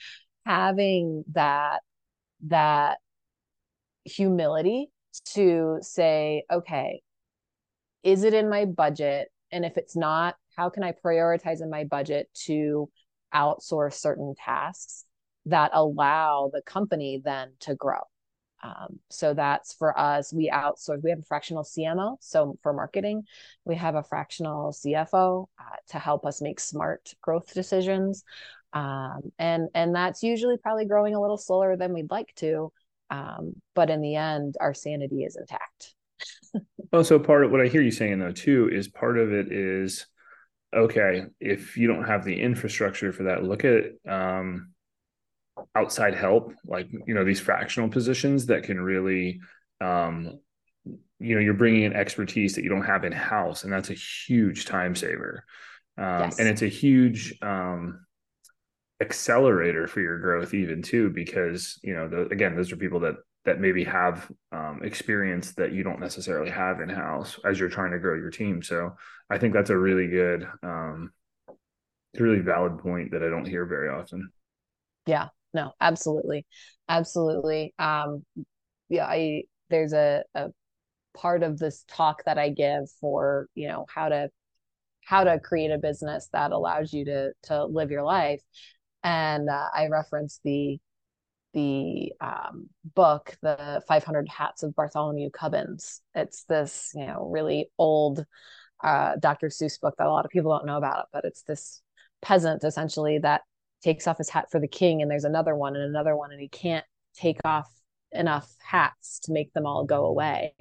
having 0.45 1.23
that 1.31 1.79
that 2.47 2.97
humility 4.05 4.89
to 5.25 5.77
say, 5.81 6.43
okay, 6.51 7.01
is 8.03 8.23
it 8.23 8.33
in 8.33 8.49
my 8.49 8.65
budget? 8.65 9.29
And 9.51 9.65
if 9.65 9.77
it's 9.77 9.95
not, 9.95 10.35
how 10.55 10.69
can 10.69 10.83
I 10.83 10.93
prioritize 10.93 11.61
in 11.61 11.69
my 11.69 11.83
budget 11.83 12.29
to 12.45 12.89
outsource 13.33 13.93
certain 13.93 14.33
tasks 14.35 15.05
that 15.45 15.71
allow 15.73 16.49
the 16.53 16.61
company 16.61 17.21
then 17.23 17.53
to 17.61 17.75
grow? 17.75 17.99
Um, 18.63 18.99
so 19.09 19.33
that's 19.33 19.73
for 19.73 19.97
us. 19.97 20.33
We 20.33 20.51
outsource. 20.53 21.03
We 21.03 21.09
have 21.09 21.19
a 21.19 21.23
fractional 21.23 21.63
CMO. 21.63 22.17
So 22.19 22.57
for 22.61 22.73
marketing, 22.73 23.23
we 23.65 23.75
have 23.75 23.95
a 23.95 24.03
fractional 24.03 24.71
CFO 24.71 25.47
uh, 25.59 25.75
to 25.89 25.99
help 25.99 26.25
us 26.25 26.41
make 26.41 26.59
smart 26.59 27.13
growth 27.21 27.53
decisions. 27.53 28.23
Um, 28.73 29.31
and 29.37 29.67
and 29.73 29.95
that's 29.95 30.23
usually 30.23 30.57
probably 30.57 30.85
growing 30.85 31.15
a 31.15 31.21
little 31.21 31.37
slower 31.37 31.75
than 31.75 31.93
we'd 31.93 32.11
like 32.11 32.33
to. 32.35 32.71
Um, 33.09 33.53
but 33.75 33.89
in 33.89 34.01
the 34.01 34.15
end, 34.15 34.55
our 34.61 34.73
sanity 34.73 35.23
is 35.23 35.35
intact. 35.35 35.93
well, 36.91 37.03
so 37.03 37.19
part 37.19 37.43
of 37.43 37.51
what 37.51 37.61
I 37.61 37.67
hear 37.67 37.81
you 37.81 37.91
saying 37.91 38.19
though 38.19 38.31
too 38.31 38.69
is 38.71 38.87
part 38.87 39.17
of 39.17 39.33
it 39.33 39.51
is 39.51 40.05
okay 40.73 41.25
if 41.41 41.75
you 41.75 41.87
don't 41.87 42.05
have 42.05 42.23
the 42.23 42.39
infrastructure 42.39 43.11
for 43.11 43.23
that, 43.23 43.43
look 43.43 43.65
at 43.65 43.85
um, 44.07 44.71
outside 45.75 46.13
help, 46.13 46.53
like 46.65 46.87
you 46.91 47.13
know 47.13 47.23
these 47.23 47.39
fractional 47.39 47.89
positions 47.89 48.47
that 48.47 48.63
can 48.63 48.79
really, 48.79 49.41
um, 49.79 50.39
you 51.19 51.35
know, 51.35 51.41
you're 51.41 51.53
bringing 51.53 51.83
in 51.83 51.93
expertise 51.93 52.55
that 52.55 52.63
you 52.63 52.69
don't 52.69 52.85
have 52.85 53.03
in 53.03 53.11
house, 53.11 53.63
and 53.63 53.71
that's 53.71 53.89
a 53.89 53.95
huge 53.95 54.65
time 54.65 54.95
saver, 54.95 55.45
um, 55.97 56.21
yes. 56.21 56.39
and 56.39 56.47
it's 56.47 56.61
a 56.61 56.67
huge 56.67 57.37
um, 57.41 58.05
accelerator 59.01 59.87
for 59.87 60.01
your 60.01 60.19
growth 60.19 60.53
even 60.53 60.81
too 60.81 61.09
because 61.09 61.79
you 61.83 61.93
know 61.93 62.07
the, 62.07 62.27
again 62.27 62.55
those 62.55 62.71
are 62.71 62.77
people 62.77 62.99
that 62.99 63.15
that 63.45 63.59
maybe 63.59 63.83
have 63.83 64.29
um, 64.51 64.81
experience 64.83 65.53
that 65.53 65.73
you 65.73 65.83
don't 65.83 65.99
necessarily 65.99 66.51
have 66.51 66.79
in 66.79 66.89
house 66.89 67.39
as 67.43 67.59
you're 67.59 67.69
trying 67.69 67.91
to 67.91 67.99
grow 67.99 68.15
your 68.15 68.29
team. 68.29 68.61
So 68.61 68.95
I 69.29 69.39
think 69.39 69.53
that's 69.53 69.71
a 69.71 69.77
really 69.77 70.07
good, 70.07 70.47
um, 70.61 71.11
really 72.19 72.39
valid 72.39 72.77
point 72.79 73.11
that 73.11 73.23
I 73.23 73.29
don't 73.29 73.47
hear 73.47 73.65
very 73.65 73.89
often. 73.89 74.31
Yeah, 75.07 75.29
no, 75.53 75.73
absolutely, 75.79 76.45
absolutely. 76.87 77.73
Um, 77.79 78.25
yeah, 78.89 79.05
I 79.05 79.43
there's 79.69 79.93
a, 79.93 80.23
a 80.35 80.49
part 81.13 81.43
of 81.43 81.59
this 81.59 81.83
talk 81.87 82.23
that 82.25 82.37
I 82.37 82.49
give 82.49 82.89
for 82.99 83.47
you 83.55 83.67
know 83.67 83.85
how 83.93 84.09
to 84.09 84.29
how 85.05 85.23
to 85.23 85.39
create 85.39 85.71
a 85.71 85.77
business 85.77 86.29
that 86.33 86.51
allows 86.51 86.93
you 86.93 87.05
to 87.05 87.31
to 87.43 87.65
live 87.65 87.91
your 87.91 88.03
life, 88.03 88.41
and 89.03 89.49
uh, 89.49 89.67
I 89.73 89.87
reference 89.87 90.39
the 90.43 90.79
the 91.53 92.13
um, 92.21 92.69
book, 92.95 93.35
The 93.41 93.81
500 93.87 94.29
Hats 94.29 94.63
of 94.63 94.75
Bartholomew 94.75 95.31
Cubbins. 95.31 96.01
It's 96.15 96.43
this, 96.45 96.91
you 96.95 97.05
know, 97.05 97.29
really 97.29 97.69
old 97.77 98.25
uh, 98.83 99.15
Dr. 99.19 99.47
Seuss 99.47 99.79
book 99.79 99.95
that 99.97 100.07
a 100.07 100.11
lot 100.11 100.25
of 100.25 100.31
people 100.31 100.51
don't 100.51 100.65
know 100.65 100.77
about, 100.77 101.07
but 101.11 101.25
it's 101.25 101.43
this 101.43 101.81
peasant 102.21 102.63
essentially 102.63 103.19
that 103.19 103.41
takes 103.81 104.07
off 104.07 104.17
his 104.17 104.29
hat 104.29 104.49
for 104.51 104.59
the 104.59 104.67
king, 104.67 105.01
and 105.01 105.09
there's 105.09 105.23
another 105.23 105.55
one 105.55 105.75
and 105.75 105.85
another 105.85 106.15
one, 106.15 106.31
and 106.31 106.41
he 106.41 106.47
can't 106.47 106.85
take 107.15 107.39
off 107.45 107.69
enough 108.11 108.49
hats 108.59 109.19
to 109.21 109.31
make 109.31 109.53
them 109.53 109.65
all 109.65 109.85
go 109.85 110.05
away. 110.05 110.53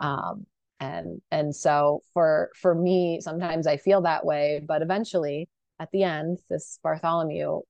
Um, 0.00 0.46
and 0.80 1.22
and 1.30 1.54
so 1.54 2.02
for 2.12 2.50
for 2.54 2.74
me, 2.74 3.20
sometimes 3.20 3.66
I 3.66 3.78
feel 3.78 4.02
that 4.02 4.24
way, 4.26 4.62
but 4.66 4.82
eventually, 4.82 5.48
at 5.80 5.90
the 5.92 6.02
end, 6.04 6.40
this 6.50 6.78
Bartholomew 6.82 7.62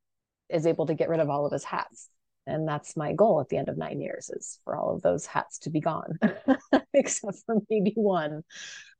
is 0.49 0.66
able 0.66 0.87
to 0.87 0.95
get 0.95 1.09
rid 1.09 1.21
of 1.21 1.31
all 1.31 1.47
of 1.47 1.53
his 1.53 1.64
hats 1.64 2.09
and 2.47 2.66
that's 2.66 2.97
my 2.97 3.12
goal 3.12 3.40
at 3.40 3.49
the 3.49 3.57
end 3.57 3.69
of 3.69 3.77
nine 3.77 4.01
years 4.01 4.31
is 4.31 4.61
for 4.64 4.77
all 4.77 4.95
of 4.95 5.03
those 5.03 5.27
hats 5.27 5.59
to 5.59 5.71
be 5.71 5.81
gone 5.81 6.19
except 6.95 7.38
for 7.45 7.57
maybe 7.69 7.92
one 7.97 8.42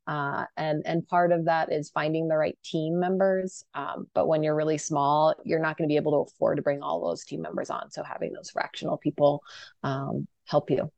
uh, 0.07 0.45
and 0.57 0.83
and 0.87 1.07
part 1.09 1.33
of 1.33 1.47
that 1.47 1.73
is 1.73 1.91
finding 1.91 2.29
the 2.29 2.37
right 2.37 2.59
team 2.65 2.99
members. 2.99 3.65
Um, 3.75 4.07
but 4.15 4.29
when 4.29 4.43
you're 4.43 4.55
really 4.55 4.79
small 4.79 5.35
you're 5.45 5.61
not 5.61 5.77
going 5.77 5.89
to 5.89 5.93
be 5.93 5.97
able 5.97 6.13
to 6.13 6.31
afford 6.31 6.57
to 6.57 6.63
bring 6.63 6.83
all 6.83 7.07
those 7.07 7.25
team 7.25 7.43
members 7.43 7.71
on. 7.71 7.91
So 7.91 8.03
having 8.03 8.33
those 8.33 8.51
fractional 8.51 8.97
people 8.97 9.43
um, 9.83 10.27
help 10.45 10.71
you. 10.71 10.91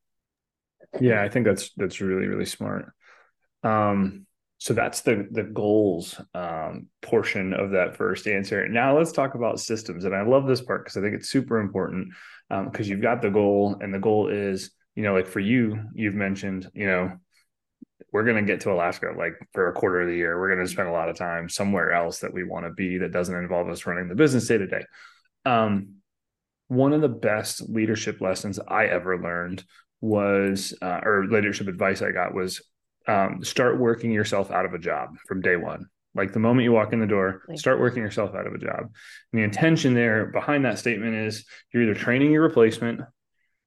Yeah 1.00 1.22
i 1.22 1.28
think 1.28 1.44
that's 1.44 1.70
that's 1.76 2.00
really 2.00 2.26
really 2.26 2.46
smart. 2.46 2.92
Um, 3.62 4.26
so 4.58 4.74
that's 4.74 5.02
the 5.02 5.26
the 5.30 5.44
goals 5.44 6.20
um, 6.34 6.88
portion 7.00 7.54
of 7.54 7.70
that 7.70 7.96
first 7.96 8.26
answer. 8.26 8.68
Now 8.68 8.98
let's 8.98 9.12
talk 9.12 9.34
about 9.36 9.60
systems, 9.60 10.04
and 10.04 10.14
I 10.14 10.22
love 10.22 10.46
this 10.46 10.60
part 10.60 10.84
because 10.84 10.96
I 10.96 11.00
think 11.00 11.14
it's 11.14 11.30
super 11.30 11.60
important 11.60 12.08
because 12.48 12.86
um, 12.86 12.90
you've 12.90 13.02
got 13.02 13.22
the 13.22 13.30
goal, 13.30 13.76
and 13.80 13.94
the 13.94 14.00
goal 14.00 14.28
is, 14.28 14.72
you 14.96 15.04
know, 15.04 15.14
like 15.14 15.28
for 15.28 15.40
you, 15.40 15.80
you've 15.94 16.16
mentioned, 16.16 16.68
you 16.74 16.86
know, 16.86 17.12
we're 18.12 18.24
going 18.24 18.36
to 18.36 18.50
get 18.50 18.62
to 18.62 18.72
Alaska 18.72 19.12
like 19.16 19.34
for 19.52 19.68
a 19.68 19.72
quarter 19.72 20.00
of 20.00 20.08
the 20.08 20.16
year. 20.16 20.38
We're 20.38 20.54
going 20.54 20.66
to 20.66 20.70
spend 20.70 20.88
a 20.88 20.92
lot 20.92 21.08
of 21.08 21.16
time 21.16 21.48
somewhere 21.48 21.92
else 21.92 22.20
that 22.20 22.32
we 22.32 22.44
want 22.44 22.66
to 22.66 22.72
be 22.72 22.98
that 22.98 23.12
doesn't 23.12 23.34
involve 23.34 23.68
us 23.68 23.86
running 23.86 24.08
the 24.08 24.14
business 24.14 24.46
day 24.46 24.58
to 24.58 24.66
day. 24.66 24.84
Um, 25.44 25.96
one 26.68 26.92
of 26.92 27.00
the 27.00 27.08
best 27.08 27.68
leadership 27.68 28.20
lessons 28.20 28.58
I 28.66 28.86
ever 28.86 29.20
learned 29.20 29.64
was, 30.00 30.74
uh, 30.80 31.00
or 31.02 31.26
leadership 31.26 31.68
advice 31.68 32.02
I 32.02 32.12
got 32.12 32.34
was 32.34 32.62
um, 33.06 33.42
start 33.42 33.78
working 33.78 34.10
yourself 34.10 34.50
out 34.50 34.66
of 34.66 34.74
a 34.74 34.78
job 34.78 35.16
from 35.26 35.40
day 35.40 35.56
one. 35.56 35.86
Like 36.14 36.32
the 36.32 36.40
moment 36.40 36.64
you 36.64 36.72
walk 36.72 36.92
in 36.92 37.00
the 37.00 37.06
door, 37.06 37.42
start 37.54 37.80
working 37.80 38.02
yourself 38.02 38.34
out 38.34 38.46
of 38.46 38.52
a 38.52 38.58
job. 38.58 38.80
And 39.32 39.40
the 39.40 39.42
intention 39.42 39.94
there 39.94 40.26
behind 40.26 40.64
that 40.64 40.78
statement 40.78 41.14
is 41.14 41.44
you're 41.72 41.82
either 41.84 41.94
training 41.94 42.32
your 42.32 42.42
replacement 42.42 43.00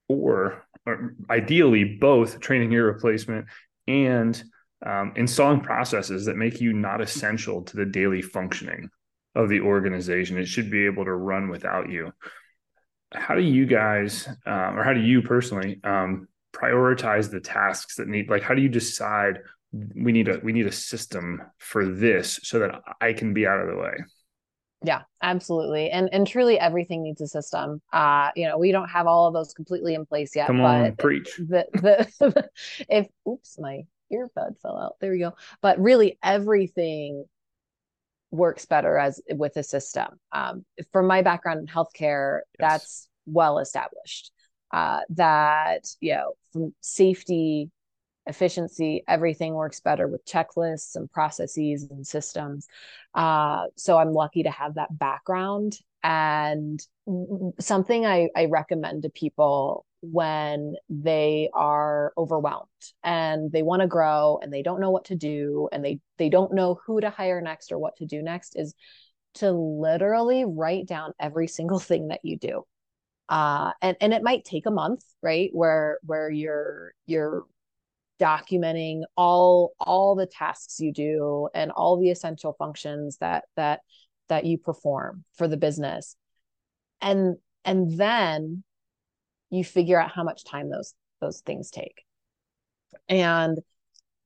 or, 0.08 0.66
or 0.86 1.16
ideally 1.30 1.98
both 2.00 2.40
training 2.40 2.72
your 2.72 2.86
replacement 2.86 3.46
and 3.92 4.44
um, 4.86 5.14
installing 5.16 5.62
processes 5.62 6.26
that 6.26 6.38
make 6.38 6.60
you 6.60 6.74
not 6.74 7.02
essential 7.02 7.62
to 7.64 7.78
the 7.78 7.86
daily 7.86 8.22
functioning 8.22 8.90
of 9.36 9.50
the 9.50 9.62
organization. 9.62 10.38
It 10.38 10.48
should 10.48 10.72
be 10.72 10.86
able 10.86 11.06
to 11.06 11.14
run 11.14 11.50
without 11.50 11.90
you. 11.90 12.12
How 13.14 13.36
do 13.36 13.42
you 13.42 13.66
guys, 13.66 14.28
um, 14.46 14.80
or 14.80 14.84
how 14.84 14.94
do 14.94 15.02
you 15.02 15.22
personally 15.22 15.80
um, 15.84 16.28
prioritize 16.54 17.32
the 17.32 17.40
tasks 17.40 17.96
that 17.96 18.08
need 18.08 18.30
like 18.30 18.44
how 18.44 18.54
do 18.54 18.62
you 18.62 18.70
decide 18.70 19.40
we 19.96 20.12
need 20.12 20.28
a 20.28 20.40
we 20.44 20.52
need 20.52 20.68
a 20.68 20.72
system 20.72 21.42
for 21.60 21.86
this 21.86 22.40
so 22.44 22.60
that 22.60 22.82
i 23.00 23.14
can 23.14 23.34
be 23.34 23.48
out 23.48 23.60
of 23.60 23.68
the 23.68 23.78
way 23.78 23.94
yeah 24.84 25.02
absolutely 25.22 25.90
and 25.90 26.10
and 26.12 26.26
truly 26.28 26.60
everything 26.60 27.04
needs 27.04 27.22
a 27.22 27.28
system 27.28 27.82
uh 27.94 28.30
you 28.36 28.48
know 28.48 28.58
we 28.58 28.72
don't 28.72 28.90
have 28.90 29.08
all 29.08 29.28
of 29.28 29.34
those 29.34 29.54
completely 29.54 29.94
in 29.94 30.06
place 30.06 30.36
yet 30.36 30.48
come 30.48 30.62
on 30.62 30.96
preach 30.96 31.36
the 31.38 31.66
the 31.74 32.50
if 32.90 33.08
oops 33.28 33.58
my 33.60 33.82
earbud 34.12 34.60
fell 34.62 34.78
out 34.78 34.96
there 35.00 35.12
we 35.12 35.20
go 35.20 35.34
but 35.62 35.80
really 35.80 36.18
everything 36.24 37.24
works 38.32 38.66
better 38.66 38.98
as 38.98 39.22
with 39.30 39.56
a 39.58 39.64
system 39.64 40.08
um 40.32 40.66
from 40.92 41.06
my 41.06 41.22
background 41.22 41.60
in 41.60 41.68
healthcare 41.68 42.40
yes. 42.60 42.72
that's 42.72 43.10
well 43.26 43.60
established 43.60 44.32
uh, 44.72 45.02
that 45.10 45.86
you 46.00 46.14
know 46.14 46.34
from 46.52 46.74
safety 46.80 47.70
efficiency 48.28 49.04
everything 49.08 49.54
works 49.54 49.80
better 49.80 50.08
with 50.08 50.26
checklists 50.26 50.96
and 50.96 51.12
processes 51.12 51.88
and 51.90 52.06
systems. 52.06 52.68
Uh, 53.14 53.66
so 53.76 53.98
i'm 53.98 54.14
lucky 54.14 54.44
to 54.44 54.52
have 54.52 54.76
that 54.76 54.98
background. 54.98 55.78
And 56.04 56.82
something 57.60 58.06
I, 58.06 58.30
I 58.36 58.46
recommend 58.46 59.04
to 59.04 59.10
people 59.10 59.86
when 60.02 60.76
they 60.90 61.50
are 61.54 62.12
overwhelmed 62.18 62.68
and 63.04 63.52
they 63.52 63.62
want 63.62 63.82
to 63.82 63.88
grow 63.88 64.40
and 64.42 64.52
they 64.52 64.64
don't 64.64 64.82
know 64.82 64.90
what 64.90 65.06
to 65.06 65.16
do 65.16 65.70
and 65.72 65.86
they 65.86 66.00
they 66.18 66.30
don't 66.30 66.54
know 66.54 66.80
who 66.86 67.00
to 67.00 67.12
hire 67.12 67.40
next 67.40 67.72
or 67.72 67.78
what 67.78 67.96
to 67.98 68.06
do 68.06 68.22
next 68.24 68.56
is 68.56 68.74
to 69.36 69.52
literally 69.52 70.44
write 70.44 70.88
down 70.88 71.14
every 71.20 71.48
single 71.48 71.80
thing 71.90 72.08
that 72.10 72.22
you 72.24 72.38
do. 72.38 72.66
Uh, 73.30 73.72
and 73.82 73.96
and 74.02 74.14
it 74.14 74.24
might 74.24 74.44
take 74.44 74.66
a 74.66 74.72
month 74.72 75.04
right 75.22 75.52
where 75.54 76.00
where 76.04 76.30
you're 76.30 76.94
you're 77.06 77.46
documenting 78.22 79.02
all 79.18 79.74
all 79.80 80.16
the 80.16 80.28
tasks 80.28 80.80
you 80.80 80.94
do 80.94 81.50
and 81.54 81.72
all 81.72 82.00
the 82.00 82.12
essential 82.12 82.54
functions 82.54 83.18
that 83.18 83.46
that 83.56 83.82
that 84.30 84.46
you 84.46 84.58
perform 84.58 85.24
for 85.36 85.48
the 85.48 85.58
business. 85.58 86.16
And 87.02 87.38
and 87.66 87.98
then 87.98 88.64
you 89.50 89.64
figure 89.64 90.00
out 90.00 90.12
how 90.12 90.24
much 90.24 90.46
time 90.46 90.70
those 90.70 90.94
those 91.20 91.42
things 91.42 91.72
take. 91.72 92.04
And 93.10 93.60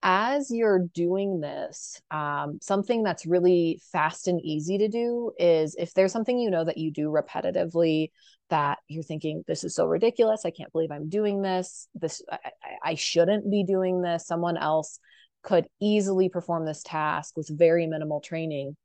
as 0.06 0.52
you're 0.52 0.88
doing 0.94 1.40
this, 1.40 2.00
um, 2.12 2.60
something 2.62 3.02
that's 3.02 3.26
really 3.26 3.82
fast 3.92 4.28
and 4.28 4.40
easy 4.40 4.78
to 4.78 4.88
do 4.88 5.32
is 5.40 5.76
if 5.80 5.96
there's 5.96 6.12
something 6.12 6.38
you 6.38 6.52
know 6.52 6.64
that 6.64 6.78
you 6.78 6.92
do 6.92 7.10
repetitively 7.10 8.12
that 8.52 8.78
you're 8.88 9.02
thinking, 9.02 9.44
this 9.48 9.64
is 9.64 9.74
so 9.74 9.88
ridiculous. 9.88 10.46
I 10.46 10.52
can't 10.52 10.72
believe 10.72 10.92
I'm 10.92 11.10
doing 11.10 11.42
this. 11.42 11.88
This 11.96 12.22
I, 12.32 12.38
I 12.84 12.96
shouldn't 12.96 13.50
be 13.50 13.64
doing 13.64 14.04
this. 14.04 14.28
Someone 14.28 14.58
else 14.58 15.00
could 15.42 15.66
easily 15.82 16.30
perform 16.30 16.68
this 16.68 16.84
task 16.84 17.36
with 17.36 17.50
very 17.50 17.88
minimal 17.88 18.22
training. 18.22 18.78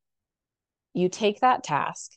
You 0.94 1.10
take 1.10 1.40
that 1.40 1.62
task 1.62 2.12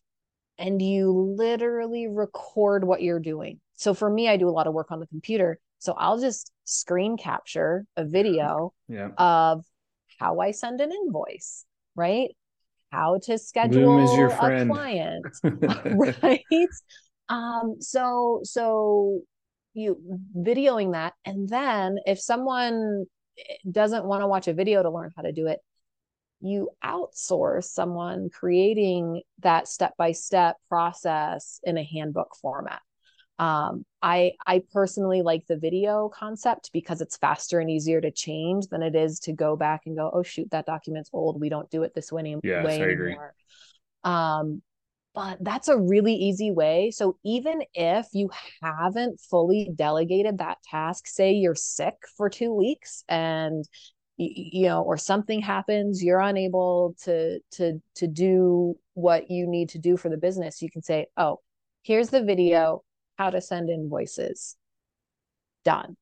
and 0.58 0.82
you 0.82 1.12
literally 1.38 2.08
record 2.08 2.86
what 2.86 3.02
you're 3.02 3.20
doing. 3.20 3.60
So 3.76 3.94
for 3.94 4.10
me, 4.10 4.30
I 4.30 4.38
do 4.38 4.48
a 4.48 4.52
lot 4.52 4.68
of 4.68 4.74
work 4.74 4.92
on 4.92 5.02
the 5.02 5.08
computer. 5.08 5.60
So 5.84 5.93
I'll 5.98 6.17
just 6.17 6.50
screen 6.63 7.17
capture 7.17 7.86
a 7.98 8.06
video 8.06 8.74
yeah. 8.88 9.10
of 9.17 9.65
how 10.17 10.39
I 10.39 10.52
send 10.52 10.80
an 10.80 10.93
invoice, 10.93 11.65
right? 11.93 12.30
How 12.89 13.19
to 13.24 13.38
schedule 13.38 14.00
a 14.30 14.65
client, 14.65 15.26
right? 16.24 16.67
Um, 17.28 17.76
so 17.82 18.39
so 18.43 19.24
you 19.74 19.98
videoing 20.38 20.93
that, 20.93 21.15
and 21.26 21.50
then 21.50 21.98
if 22.06 22.17
someone 22.17 23.04
doesn't 23.69 24.06
want 24.06 24.22
to 24.22 24.28
watch 24.28 24.48
a 24.48 24.54
video 24.54 24.84
to 24.84 24.89
learn 24.89 25.12
how 25.17 25.24
to 25.24 25.34
do 25.34 25.48
it, 25.48 25.60
you 26.39 26.69
outsource 26.82 27.65
someone 27.65 28.30
creating 28.30 29.22
that 29.39 29.67
step 29.67 29.96
by 29.98 30.13
step 30.13 30.56
process 30.69 31.60
in 31.65 31.78
a 31.78 31.84
handbook 31.84 32.38
format. 32.41 32.80
Um, 33.39 33.86
I 34.02 34.34
I 34.46 34.62
personally 34.72 35.22
like 35.22 35.46
the 35.48 35.58
video 35.58 36.10
concept 36.13 36.69
because 36.72 37.02
it's 37.02 37.17
faster 37.17 37.60
and 37.60 37.69
easier 37.69 38.00
to 38.00 38.12
change 38.12 38.67
than 38.67 38.84
it 38.84 38.96
is 38.96 39.19
to 39.22 39.34
go 39.34 39.56
back 39.56 39.82
and 39.86 39.98
go, 39.98 40.12
oh 40.13 40.24
shoot, 40.24 40.50
that 40.52 40.65
document's 40.65 41.10
old. 41.13 41.41
We 41.41 41.50
don't 41.50 41.69
do 41.69 41.84
it 41.84 41.93
this 41.96 42.12
way, 42.12 42.36
yes, 42.43 42.65
way 42.65 42.82
anymore. 42.82 43.34
Um, 44.04 44.62
but 45.15 45.38
that's 45.41 45.67
a 45.67 45.78
really 45.78 46.13
easy 46.15 46.52
way. 46.52 46.91
So 46.91 47.17
even 47.24 47.63
if 47.74 48.08
you 48.13 48.30
haven't 48.62 49.19
fully 49.19 49.69
delegated 49.76 50.39
that 50.39 50.58
task, 50.63 51.08
say 51.08 51.34
you're 51.34 51.56
sick 51.56 51.96
for 52.17 52.30
two 52.30 52.54
weeks 52.54 53.04
and 53.08 53.63
you 54.17 54.67
know 54.67 54.84
or 54.84 54.96
something 54.96 55.41
happens 55.41 56.04
you're 56.04 56.19
unable 56.19 56.96
to 57.02 57.39
to 57.50 57.82
to 57.96 58.08
do 58.08 58.78
what 58.93 59.32
you 59.32 59.48
need 59.48 59.69
to 59.69 59.80
do 59.80 59.98
for 59.98 60.08
the 60.08 60.17
business 60.17 60.62
you 60.62 60.69
can 60.69 60.84
say 60.84 61.08
oh 61.17 61.39
here's 61.82 62.10
the 62.10 62.24
video 62.24 62.84
how 63.17 63.30
to 63.30 63.41
send 63.41 63.69
invoices 63.69 64.56
done. 65.63 65.95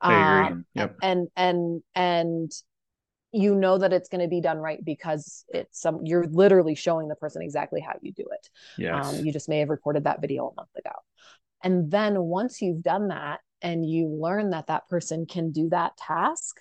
Um, 0.00 0.64
yep. 0.74 0.96
And 1.02 1.28
and 1.36 1.82
and 1.94 2.50
you 3.32 3.54
know 3.54 3.78
that 3.78 3.92
it's 3.92 4.08
going 4.08 4.22
to 4.22 4.28
be 4.28 4.40
done 4.40 4.58
right 4.58 4.84
because 4.84 5.44
it's 5.48 5.80
some 5.80 6.00
you're 6.04 6.26
literally 6.26 6.74
showing 6.74 7.08
the 7.08 7.14
person 7.14 7.42
exactly 7.42 7.80
how 7.80 7.92
you 8.00 8.12
do 8.12 8.24
it. 8.32 8.48
Yes. 8.78 9.18
Um, 9.18 9.24
you 9.24 9.32
just 9.32 9.48
may 9.48 9.58
have 9.60 9.68
recorded 9.68 10.04
that 10.04 10.20
video 10.20 10.48
a 10.48 10.54
month 10.54 10.70
ago. 10.76 10.94
And 11.62 11.90
then 11.90 12.20
once 12.20 12.62
you've 12.62 12.82
done 12.82 13.08
that 13.08 13.40
and 13.60 13.88
you 13.88 14.08
learn 14.08 14.50
that 14.50 14.68
that 14.68 14.88
person 14.88 15.26
can 15.26 15.52
do 15.52 15.68
that 15.68 15.96
task, 15.96 16.60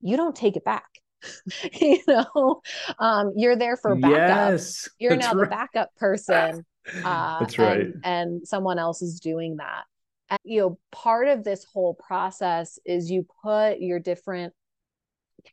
you 0.00 0.16
don't 0.16 0.36
take 0.36 0.56
it 0.56 0.64
back. 0.64 0.86
you 1.80 1.98
know, 2.06 2.62
um, 2.98 3.32
you're 3.36 3.56
there 3.56 3.76
for 3.76 3.96
backup. 3.96 4.50
Yes, 4.52 4.88
you're 4.98 5.16
now 5.16 5.32
right. 5.32 5.44
the 5.44 5.50
backup 5.50 5.94
person. 5.96 6.64
Uh, 7.04 7.40
that's 7.40 7.58
right. 7.58 7.80
And, 7.80 8.00
and 8.04 8.48
someone 8.48 8.78
else 8.78 9.02
is 9.02 9.20
doing 9.20 9.56
that. 9.56 9.84
And, 10.30 10.38
you 10.44 10.60
know, 10.60 10.78
part 10.92 11.28
of 11.28 11.44
this 11.44 11.64
whole 11.64 11.94
process 11.94 12.78
is 12.84 13.10
you 13.10 13.26
put 13.42 13.80
your 13.80 14.00
different 14.00 14.52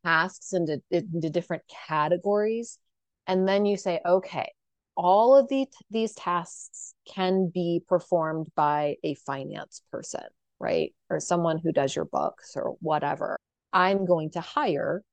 tasks 0.03 0.53
into, 0.53 0.81
into 0.89 1.29
different 1.29 1.63
categories. 1.87 2.79
And 3.27 3.47
then 3.47 3.65
you 3.65 3.77
say, 3.77 3.99
okay, 4.05 4.51
all 4.95 5.35
of 5.35 5.47
the, 5.47 5.67
these 5.91 6.13
tasks 6.13 6.93
can 7.07 7.51
be 7.53 7.83
performed 7.87 8.47
by 8.55 8.95
a 9.03 9.15
finance 9.15 9.81
person, 9.91 10.23
right? 10.59 10.93
Or 11.09 11.19
someone 11.19 11.59
who 11.59 11.71
does 11.71 11.95
your 11.95 12.05
books 12.05 12.53
or 12.55 12.75
whatever. 12.79 13.37
I'm 13.71 14.05
going 14.05 14.31
to 14.31 14.41
hire 14.41 15.03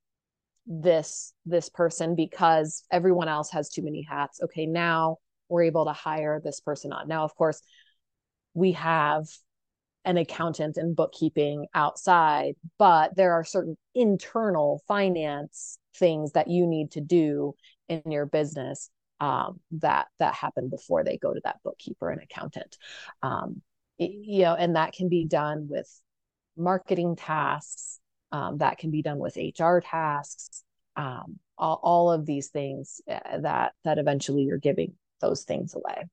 this 0.67 1.33
this 1.45 1.69
person 1.69 2.15
because 2.15 2.83
everyone 2.91 3.27
else 3.27 3.49
has 3.51 3.69
too 3.69 3.81
many 3.81 4.03
hats. 4.03 4.39
Okay, 4.43 4.67
now 4.67 5.17
we're 5.51 5.63
able 5.63 5.85
to 5.85 5.93
hire 5.93 6.41
this 6.43 6.59
person 6.59 6.93
on. 6.93 7.07
Now, 7.07 7.23
of 7.23 7.35
course, 7.35 7.61
we 8.53 8.73
have 8.73 9.25
an 10.03 10.17
accountant 10.17 10.77
and 10.77 10.95
bookkeeping 10.95 11.67
outside, 11.75 12.55
but 12.79 13.15
there 13.15 13.33
are 13.33 13.43
certain 13.43 13.77
internal 13.93 14.81
finance 14.87 15.77
things 15.95 16.31
that 16.31 16.47
you 16.47 16.65
need 16.65 16.91
to 16.91 17.01
do 17.01 17.53
in 17.87 18.01
your 18.09 18.25
business 18.25 18.89
um, 19.19 19.59
that 19.71 20.07
that 20.17 20.33
happen 20.33 20.69
before 20.69 21.03
they 21.03 21.17
go 21.17 21.33
to 21.33 21.41
that 21.43 21.59
bookkeeper 21.63 22.09
and 22.09 22.21
accountant. 22.21 22.77
Um, 23.21 23.61
you 23.99 24.41
know, 24.41 24.55
and 24.55 24.75
that 24.75 24.93
can 24.93 25.09
be 25.09 25.25
done 25.25 25.67
with 25.69 25.87
marketing 26.57 27.15
tasks. 27.15 27.99
Um, 28.31 28.57
that 28.59 28.79
can 28.79 28.89
be 28.89 29.03
done 29.03 29.19
with 29.19 29.37
HR 29.37 29.79
tasks. 29.79 30.63
Um, 30.95 31.37
all, 31.57 31.79
all 31.83 32.11
of 32.11 32.25
these 32.25 32.47
things 32.47 33.01
uh, 33.09 33.39
that 33.41 33.73
that 33.83 33.99
eventually 33.99 34.43
you're 34.43 34.57
giving 34.57 34.93
those 35.21 35.43
things 35.43 35.75
away. 35.75 36.05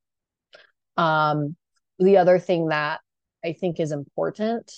Um, 0.97 1.55
the 1.99 2.17
other 2.17 2.39
thing 2.39 2.69
that 2.69 3.01
I 3.43 3.53
think 3.53 3.79
is 3.79 3.91
important 3.91 4.71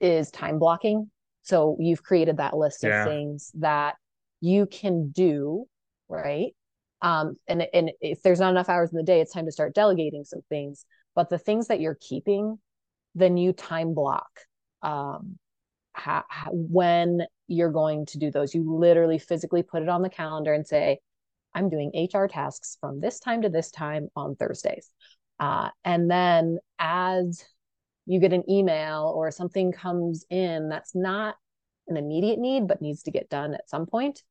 is 0.00 0.30
time 0.30 0.58
blocking. 0.58 1.10
So 1.42 1.76
you've 1.80 2.02
created 2.02 2.36
that 2.36 2.56
list 2.56 2.82
yeah. 2.82 3.02
of 3.02 3.08
things 3.08 3.50
that 3.54 3.96
you 4.40 4.66
can 4.66 5.10
do, 5.10 5.66
right? 6.08 6.54
Um, 7.00 7.36
and 7.48 7.66
and 7.74 7.90
if 8.00 8.22
there's 8.22 8.40
not 8.40 8.50
enough 8.50 8.68
hours 8.68 8.90
in 8.90 8.96
the 8.96 9.02
day, 9.02 9.20
it's 9.20 9.32
time 9.32 9.46
to 9.46 9.52
start 9.52 9.74
delegating 9.74 10.24
some 10.24 10.42
things. 10.48 10.86
But 11.14 11.30
the 11.30 11.38
things 11.38 11.68
that 11.68 11.80
you're 11.80 11.98
keeping, 12.00 12.58
then 13.14 13.36
you 13.36 13.52
time 13.52 13.94
block 13.94 14.30
um, 14.82 15.38
ha- 15.94 16.24
ha- 16.28 16.50
when 16.52 17.22
you're 17.48 17.72
going 17.72 18.06
to 18.06 18.18
do 18.18 18.30
those. 18.30 18.54
You 18.54 18.76
literally 18.76 19.18
physically 19.18 19.62
put 19.62 19.82
it 19.82 19.88
on 19.88 20.02
the 20.02 20.10
calendar 20.10 20.52
and 20.52 20.66
say, 20.66 20.98
"I'm 21.54 21.68
doing 21.68 21.92
HR 21.94 22.26
tasks 22.26 22.76
from 22.80 23.00
this 23.00 23.20
time 23.20 23.42
to 23.42 23.48
this 23.48 23.70
time 23.70 24.08
on 24.16 24.36
Thursdays." 24.36 24.90
Uh, 25.38 25.70
and 25.84 26.10
then 26.10 26.58
as 26.78 27.44
you 28.06 28.20
get 28.20 28.32
an 28.32 28.48
email 28.50 29.12
or 29.14 29.30
something 29.30 29.72
comes 29.72 30.24
in 30.30 30.68
that's 30.68 30.94
not 30.94 31.36
an 31.88 31.96
immediate 31.96 32.38
need 32.38 32.66
but 32.66 32.82
needs 32.82 33.02
to 33.04 33.10
get 33.10 33.28
done 33.28 33.54
at 33.54 33.68
some 33.68 33.86
point, 33.86 34.22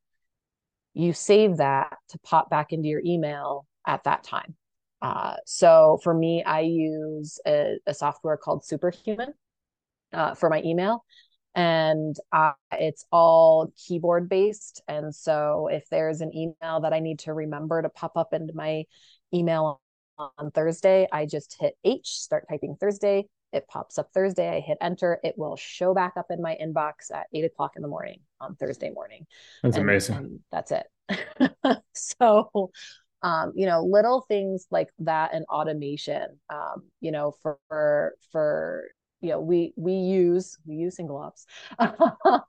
you 0.93 1.13
save 1.13 1.57
that 1.57 1.97
to 2.09 2.19
pop 2.19 2.49
back 2.49 2.73
into 2.73 2.87
your 2.87 3.01
email 3.05 3.65
at 3.87 4.03
that 4.03 4.23
time. 4.23 4.55
Uh, 5.01 5.35
so 5.45 5.99
for 6.03 6.13
me, 6.13 6.43
I 6.43 6.61
use 6.61 7.39
a, 7.45 7.77
a 7.87 7.93
software 7.93 8.37
called 8.37 8.63
Superhuman 8.63 9.33
uh, 10.13 10.35
for 10.35 10.49
my 10.49 10.61
email, 10.63 11.03
and 11.55 12.15
uh, 12.31 12.53
it's 12.73 13.05
all 13.11 13.73
keyboard 13.75 14.29
based. 14.29 14.81
And 14.87 15.13
so 15.13 15.67
if 15.71 15.89
there's 15.89 16.21
an 16.21 16.35
email 16.35 16.79
that 16.81 16.93
I 16.93 16.99
need 16.99 17.19
to 17.19 17.33
remember 17.33 17.81
to 17.81 17.89
pop 17.89 18.15
up 18.15 18.33
into 18.33 18.53
my 18.53 18.85
email 19.33 19.81
on 20.17 20.51
Thursday, 20.51 21.07
I 21.11 21.25
just 21.25 21.57
hit 21.59 21.75
H, 21.83 22.07
start 22.07 22.45
typing 22.49 22.75
Thursday. 22.79 23.27
It 23.51 23.67
pops 23.67 23.97
up 23.97 24.09
Thursday. 24.13 24.49
I 24.55 24.59
hit 24.61 24.77
enter. 24.79 25.19
It 25.23 25.37
will 25.37 25.57
show 25.57 25.93
back 25.93 26.13
up 26.15 26.27
in 26.29 26.41
my 26.41 26.57
inbox 26.61 27.11
at 27.13 27.27
eight 27.33 27.43
o'clock 27.43 27.73
in 27.75 27.81
the 27.81 27.87
morning 27.89 28.21
on 28.39 28.55
Thursday 28.55 28.89
morning. 28.89 29.25
That's 29.61 29.75
and, 29.75 29.83
amazing. 29.83 30.15
And 30.15 30.39
that's 30.51 30.71
it. 30.71 31.81
so, 31.93 32.71
um, 33.23 33.51
you 33.55 33.65
know, 33.65 33.83
little 33.83 34.21
things 34.21 34.67
like 34.71 34.87
that 34.99 35.33
and 35.33 35.45
automation, 35.49 36.39
um, 36.49 36.83
you 37.01 37.11
know, 37.11 37.33
for, 37.41 37.57
for, 37.67 38.15
for 38.31 38.85
you 39.21 39.29
know 39.29 39.39
we 39.39 39.73
we 39.77 39.93
use 39.93 40.57
we 40.65 40.75
use 40.75 40.95
single 40.95 41.17
ops. 41.17 41.45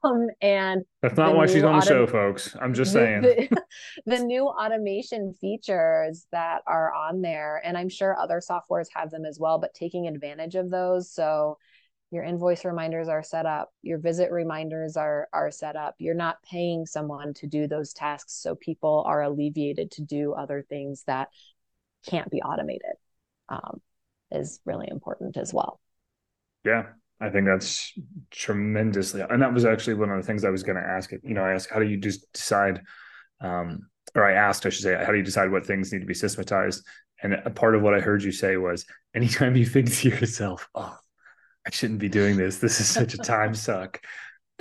Um, 0.04 0.28
and 0.40 0.82
that's 1.00 1.16
not 1.16 1.36
why 1.36 1.46
she's 1.46 1.62
on 1.62 1.78
the 1.78 1.84
show 1.84 2.06
folks. 2.06 2.56
I'm 2.60 2.74
just 2.74 2.92
saying. 2.92 3.22
the, 3.22 3.62
the, 4.06 4.18
new 4.18 4.46
automation 4.46 5.32
features 5.34 6.26
that 6.32 6.62
are 6.66 6.92
on 6.92 7.22
there 7.22 7.60
and 7.64 7.76
i'm 7.76 7.88
sure 7.88 8.18
other 8.18 8.40
softwares 8.40 8.86
have 8.94 9.10
them 9.10 9.24
as 9.24 9.38
well 9.38 9.58
but 9.58 9.74
taking 9.74 10.06
advantage 10.08 10.54
of 10.54 10.70
those. 10.70 11.12
So 11.12 11.58
your 12.10 12.24
invoice 12.24 12.64
reminders 12.64 13.08
are 13.08 13.22
set 13.22 13.46
up 13.46 13.70
your 13.82 13.98
visit 13.98 14.30
reminders 14.30 14.96
are 14.96 15.28
are 15.32 15.50
set 15.50 15.76
up. 15.76 15.94
You're 15.98 16.14
not 16.14 16.42
paying 16.42 16.86
someone 16.86 17.34
to 17.34 17.46
do 17.46 17.68
those 17.68 17.92
tasks 17.92 18.34
so 18.34 18.54
people 18.56 19.04
are 19.06 19.22
alleviated 19.22 19.92
to 19.92 20.02
do 20.02 20.32
other 20.32 20.64
things 20.68 21.04
that 21.06 21.28
can't 22.06 22.30
be 22.30 22.42
automated 22.42 22.96
um, 23.48 23.80
is 24.30 24.58
really 24.64 24.88
important 24.90 25.36
as 25.36 25.54
well 25.54 25.80
yeah, 26.64 26.86
I 27.20 27.30
think 27.30 27.46
that's 27.46 27.92
tremendously, 28.30 29.22
and 29.22 29.42
that 29.42 29.54
was 29.54 29.64
actually 29.64 29.94
one 29.94 30.10
of 30.10 30.16
the 30.16 30.26
things 30.26 30.44
I 30.44 30.50
was 30.50 30.62
going 30.62 30.76
to 30.76 30.82
ask. 30.82 31.12
It, 31.12 31.20
you 31.24 31.34
know, 31.34 31.44
I 31.44 31.52
asked, 31.52 31.70
how 31.70 31.78
do 31.78 31.86
you 31.86 31.96
just 31.96 32.32
decide, 32.32 32.82
um, 33.40 33.88
or 34.14 34.24
I 34.24 34.34
asked, 34.34 34.66
I 34.66 34.70
should 34.70 34.82
say, 34.82 34.94
how 34.94 35.12
do 35.12 35.18
you 35.18 35.24
decide 35.24 35.50
what 35.50 35.66
things 35.66 35.92
need 35.92 36.00
to 36.00 36.06
be 36.06 36.14
systematized? 36.14 36.84
And 37.22 37.34
a 37.34 37.50
part 37.50 37.76
of 37.76 37.82
what 37.82 37.94
I 37.94 38.00
heard 38.00 38.22
you 38.22 38.32
say 38.32 38.56
was, 38.56 38.84
anytime 39.14 39.56
you 39.56 39.66
think 39.66 39.92
to 39.94 40.08
yourself, 40.08 40.68
oh, 40.74 40.96
I 41.66 41.70
shouldn't 41.70 42.00
be 42.00 42.08
doing 42.08 42.36
this. 42.36 42.58
This 42.58 42.80
is 42.80 42.88
such 42.88 43.14
a 43.14 43.18
time 43.18 43.54
suck 43.54 44.00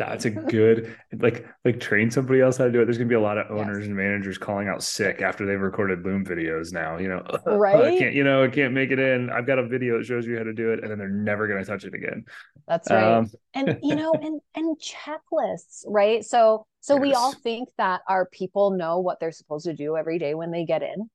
that's 0.09 0.25
a 0.25 0.29
good 0.29 0.95
like 1.19 1.45
like 1.63 1.79
train 1.79 2.09
somebody 2.09 2.41
else 2.41 2.57
how 2.57 2.65
to 2.65 2.71
do 2.71 2.81
it. 2.81 2.85
There's 2.85 2.97
gonna 2.97 3.09
be 3.09 3.15
a 3.15 3.21
lot 3.21 3.37
of 3.37 3.51
owners 3.51 3.79
yes. 3.79 3.87
and 3.87 3.95
managers 3.95 4.37
calling 4.37 4.67
out 4.67 4.83
sick 4.83 5.21
after 5.21 5.45
they've 5.45 5.59
recorded 5.59 6.03
Loom 6.03 6.25
videos 6.25 6.73
now. 6.73 6.97
You 6.97 7.09
know, 7.09 7.23
right? 7.45 7.93
I 7.93 7.97
can't, 7.97 8.15
you 8.15 8.23
know, 8.23 8.43
I 8.43 8.47
can't 8.47 8.73
make 8.73 8.91
it 8.91 8.99
in. 8.99 9.29
I've 9.29 9.45
got 9.45 9.59
a 9.59 9.67
video 9.67 9.97
that 9.97 10.05
shows 10.05 10.25
you 10.25 10.37
how 10.37 10.43
to 10.43 10.53
do 10.53 10.71
it, 10.71 10.81
and 10.81 10.89
then 10.89 10.97
they're 10.97 11.09
never 11.09 11.47
gonna 11.47 11.63
touch 11.63 11.83
it 11.83 11.93
again. 11.93 12.25
That's 12.67 12.89
right. 12.89 13.03
Um, 13.03 13.29
and 13.53 13.79
you 13.83 13.95
know, 13.95 14.13
and 14.13 14.41
and 14.55 14.77
checklists, 14.79 15.83
right? 15.87 16.25
So 16.25 16.65
so 16.79 16.95
yes. 16.95 17.01
we 17.01 17.13
all 17.13 17.33
think 17.33 17.69
that 17.77 18.01
our 18.07 18.25
people 18.25 18.71
know 18.71 18.99
what 18.99 19.19
they're 19.19 19.31
supposed 19.31 19.65
to 19.65 19.73
do 19.73 19.95
every 19.97 20.17
day 20.17 20.33
when 20.33 20.51
they 20.51 20.65
get 20.65 20.81
in. 20.81 21.09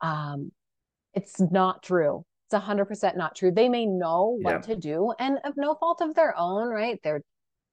Um, 0.00 0.52
it's 1.14 1.40
not 1.40 1.82
true. 1.82 2.24
It's 2.46 2.62
hundred 2.62 2.86
percent 2.86 3.16
not 3.16 3.36
true. 3.36 3.50
They 3.50 3.68
may 3.68 3.86
know 3.86 4.36
what 4.42 4.52
yeah. 4.52 4.74
to 4.74 4.76
do, 4.76 5.12
and 5.18 5.38
of 5.44 5.54
no 5.56 5.74
fault 5.74 6.00
of 6.02 6.14
their 6.14 6.36
own, 6.36 6.68
right? 6.68 6.98
They're 7.02 7.22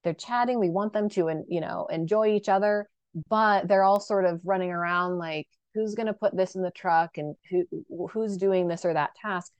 they're 0.04 0.14
chatting 0.14 0.60
we 0.60 0.70
want 0.70 0.94
them 0.94 1.10
to 1.10 1.28
and 1.28 1.46
you 1.48 1.62
know 1.62 1.88
enjoy 1.92 2.28
each 2.28 2.50
other 2.50 2.88
but 3.30 3.68
they're 3.68 3.84
all 3.84 4.00
sort 4.00 4.26
of 4.26 4.40
running 4.44 4.72
around 4.72 5.18
like 5.18 5.48
who's 5.74 5.96
going 5.96 6.08
to 6.08 6.14
put 6.14 6.36
this 6.36 6.56
in 6.56 6.62
the 6.62 6.72
truck 6.72 7.18
and 7.18 7.36
who 7.50 7.66
who's 8.12 8.38
doing 8.38 8.68
this 8.68 8.86
or 8.86 8.94
that 8.94 9.12
task 9.22 9.52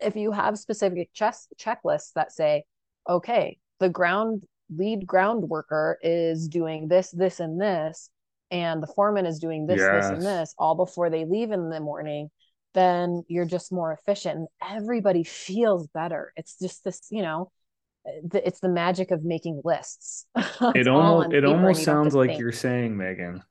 if 0.00 0.16
you 0.16 0.32
have 0.32 0.58
specific 0.58 1.08
chess 1.12 1.48
checklists 1.58 2.12
that 2.14 2.32
say 2.32 2.64
okay 3.08 3.58
the 3.80 3.88
ground 3.88 4.44
lead 4.74 5.06
ground 5.06 5.48
worker 5.48 5.98
is 6.02 6.48
doing 6.48 6.88
this 6.88 7.10
this 7.10 7.40
and 7.40 7.60
this 7.60 8.10
and 8.50 8.82
the 8.82 8.86
foreman 8.86 9.26
is 9.26 9.38
doing 9.38 9.66
this 9.66 9.78
yes. 9.78 10.04
this 10.04 10.10
and 10.10 10.22
this 10.22 10.54
all 10.58 10.74
before 10.74 11.10
they 11.10 11.24
leave 11.24 11.50
in 11.50 11.70
the 11.70 11.80
morning 11.80 12.28
then 12.72 13.22
you're 13.28 13.44
just 13.44 13.72
more 13.72 13.92
efficient 13.92 14.36
and 14.36 14.48
everybody 14.76 15.22
feels 15.22 15.86
better 15.88 16.32
it's 16.36 16.58
just 16.58 16.82
this 16.84 17.06
you 17.10 17.22
know 17.22 17.50
it's 18.04 18.60
the 18.60 18.68
magic 18.68 19.10
of 19.10 19.24
making 19.24 19.62
lists. 19.64 20.26
it 20.74 20.88
almost 20.88 21.32
it 21.32 21.44
almost 21.44 21.84
sounds 21.84 22.14
like 22.14 22.38
you're 22.38 22.52
saying, 22.52 22.96
Megan. 22.96 23.42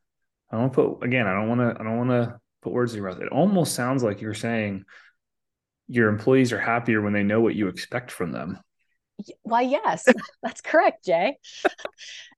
I 0.51 0.57
don't 0.57 0.71
put 0.71 1.03
again. 1.03 1.27
I 1.27 1.33
don't 1.33 1.49
want 1.49 1.61
to. 1.61 1.79
I 1.79 1.83
don't 1.83 1.97
want 1.97 2.09
to 2.11 2.39
put 2.61 2.73
words 2.73 2.93
in 2.93 3.01
your 3.01 3.09
mouth. 3.09 3.21
It 3.21 3.29
almost 3.29 3.73
sounds 3.73 4.03
like 4.03 4.21
you're 4.21 4.33
saying 4.33 4.85
your 5.87 6.09
employees 6.09 6.53
are 6.53 6.59
happier 6.59 7.01
when 7.01 7.13
they 7.13 7.23
know 7.23 7.41
what 7.41 7.55
you 7.55 7.67
expect 7.67 8.11
from 8.11 8.31
them. 8.31 8.59
Why, 9.43 9.61
yes, 9.61 10.05
that's 10.43 10.61
correct, 10.61 11.05
Jay. 11.05 11.37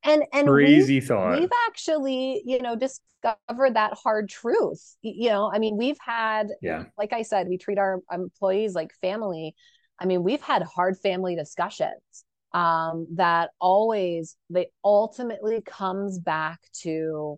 And 0.08 0.24
and 0.32 0.48
crazy 0.48 0.98
we've, 0.98 1.08
thought. 1.08 1.40
We've 1.40 1.50
actually, 1.66 2.44
you 2.46 2.62
know, 2.62 2.76
discovered 2.76 3.74
that 3.74 3.94
hard 3.96 4.30
truth. 4.30 4.96
You 5.02 5.30
know, 5.30 5.52
I 5.52 5.58
mean, 5.58 5.78
we've 5.78 5.98
had, 6.00 6.50
yeah, 6.62 6.84
like 6.96 7.12
I 7.12 7.24
said, 7.24 7.48
we 7.48 7.58
treat 7.58 7.80
our 7.80 8.02
employees 8.12 8.76
like 8.76 8.94
family 9.02 9.56
I 10.00 10.06
mean, 10.06 10.24
we've 10.24 10.42
had 10.42 10.64
hard 10.64 10.98
family 10.98 11.36
discussions 11.36 12.26
um, 12.54 13.08
that 13.16 13.52
always, 13.60 14.36
they 14.50 14.68
ultimately 14.84 15.62
comes 15.62 16.20
back 16.20 16.60
to 16.82 17.38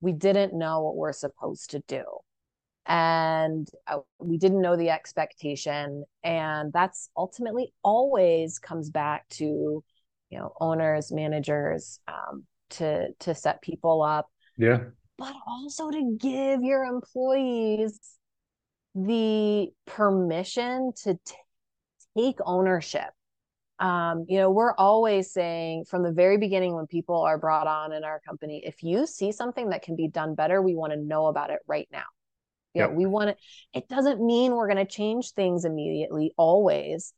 we 0.00 0.12
didn't 0.12 0.52
know 0.52 0.82
what 0.82 0.96
we're 0.96 1.12
supposed 1.12 1.70
to 1.70 1.82
do. 1.86 2.04
And 2.86 3.68
uh, 3.86 3.98
we 4.18 4.38
didn't 4.38 4.60
know 4.60 4.76
the 4.76 4.90
expectation. 4.90 6.04
And 6.24 6.72
that's 6.72 7.08
ultimately 7.16 7.72
always 7.84 8.58
comes 8.58 8.90
back 8.90 9.28
to, 9.30 9.44
you 9.44 10.38
know, 10.38 10.52
owners, 10.60 11.12
managers, 11.12 12.00
um, 12.08 12.44
to 12.70 13.12
to 13.20 13.34
set 13.34 13.62
people 13.62 14.02
up. 14.02 14.26
Yeah. 14.56 14.80
But 15.18 15.34
also 15.46 15.90
to 15.90 16.16
give 16.18 16.62
your 16.62 16.84
employees 16.84 18.00
the 18.94 19.68
permission 19.86 20.92
to 21.04 21.18
take 22.16 22.38
ownership. 22.44 23.10
Um, 23.78 24.26
you 24.28 24.38
know, 24.38 24.50
we're 24.50 24.74
always 24.74 25.32
saying 25.32 25.86
from 25.86 26.02
the 26.02 26.12
very 26.12 26.38
beginning 26.38 26.74
when 26.74 26.86
people 26.86 27.20
are 27.22 27.38
brought 27.38 27.66
on 27.66 27.92
in 27.92 28.04
our 28.04 28.20
company, 28.20 28.62
if 28.64 28.82
you 28.82 29.06
see 29.06 29.32
something 29.32 29.70
that 29.70 29.82
can 29.82 29.96
be 29.96 30.08
done 30.08 30.34
better, 30.34 30.62
we 30.62 30.76
want 30.76 30.92
to 30.92 30.98
know 30.98 31.26
about 31.26 31.50
it 31.50 31.60
right 31.66 31.88
now. 31.90 32.04
Yeah, 32.74 32.86
yep. 32.86 32.94
we 32.94 33.06
want 33.06 33.30
to, 33.30 33.36
it 33.74 33.88
doesn't 33.88 34.24
mean 34.24 34.52
we're 34.52 34.68
going 34.68 34.84
to 34.84 34.90
change 34.90 35.32
things 35.32 35.64
immediately, 35.64 36.32
always. 36.36 37.12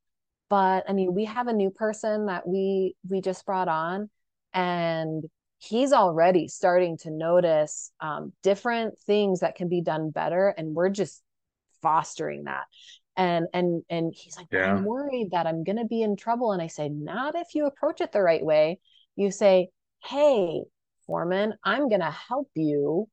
But 0.48 0.84
I 0.88 0.92
mean, 0.92 1.14
we 1.14 1.26
have 1.26 1.48
a 1.48 1.52
new 1.52 1.70
person 1.70 2.26
that 2.26 2.46
we 2.46 2.96
we 3.08 3.20
just 3.20 3.44
brought 3.46 3.68
on, 3.68 4.10
and 4.52 5.24
he's 5.58 5.92
already 5.92 6.48
starting 6.48 6.98
to 6.98 7.10
notice 7.10 7.92
um, 8.00 8.32
different 8.42 8.98
things 9.00 9.40
that 9.40 9.54
can 9.54 9.68
be 9.68 9.80
done 9.80 10.10
better, 10.10 10.48
and 10.48 10.74
we're 10.74 10.90
just 10.90 11.22
fostering 11.82 12.44
that 12.44 12.64
and 13.16 13.46
and 13.52 13.82
and 13.88 14.12
he's 14.14 14.36
like 14.36 14.46
yeah. 14.50 14.74
i'm 14.74 14.84
worried 14.84 15.28
that 15.30 15.46
i'm 15.46 15.64
going 15.64 15.76
to 15.76 15.84
be 15.84 16.02
in 16.02 16.16
trouble. 16.16 16.52
And 16.52 16.60
i 16.60 16.66
say 16.66 16.88
not 16.88 17.34
if 17.34 17.54
you 17.54 17.66
approach 17.66 18.00
it 18.00 18.12
the 18.12 18.22
right 18.22 18.44
way. 18.44 18.78
You 19.16 19.30
say 19.30 19.68
hey 20.04 20.62
foreman 21.06 21.54
i'm 21.64 21.88
going 21.88 22.00
to 22.00 22.10
help 22.10 22.48
you 22.54 23.08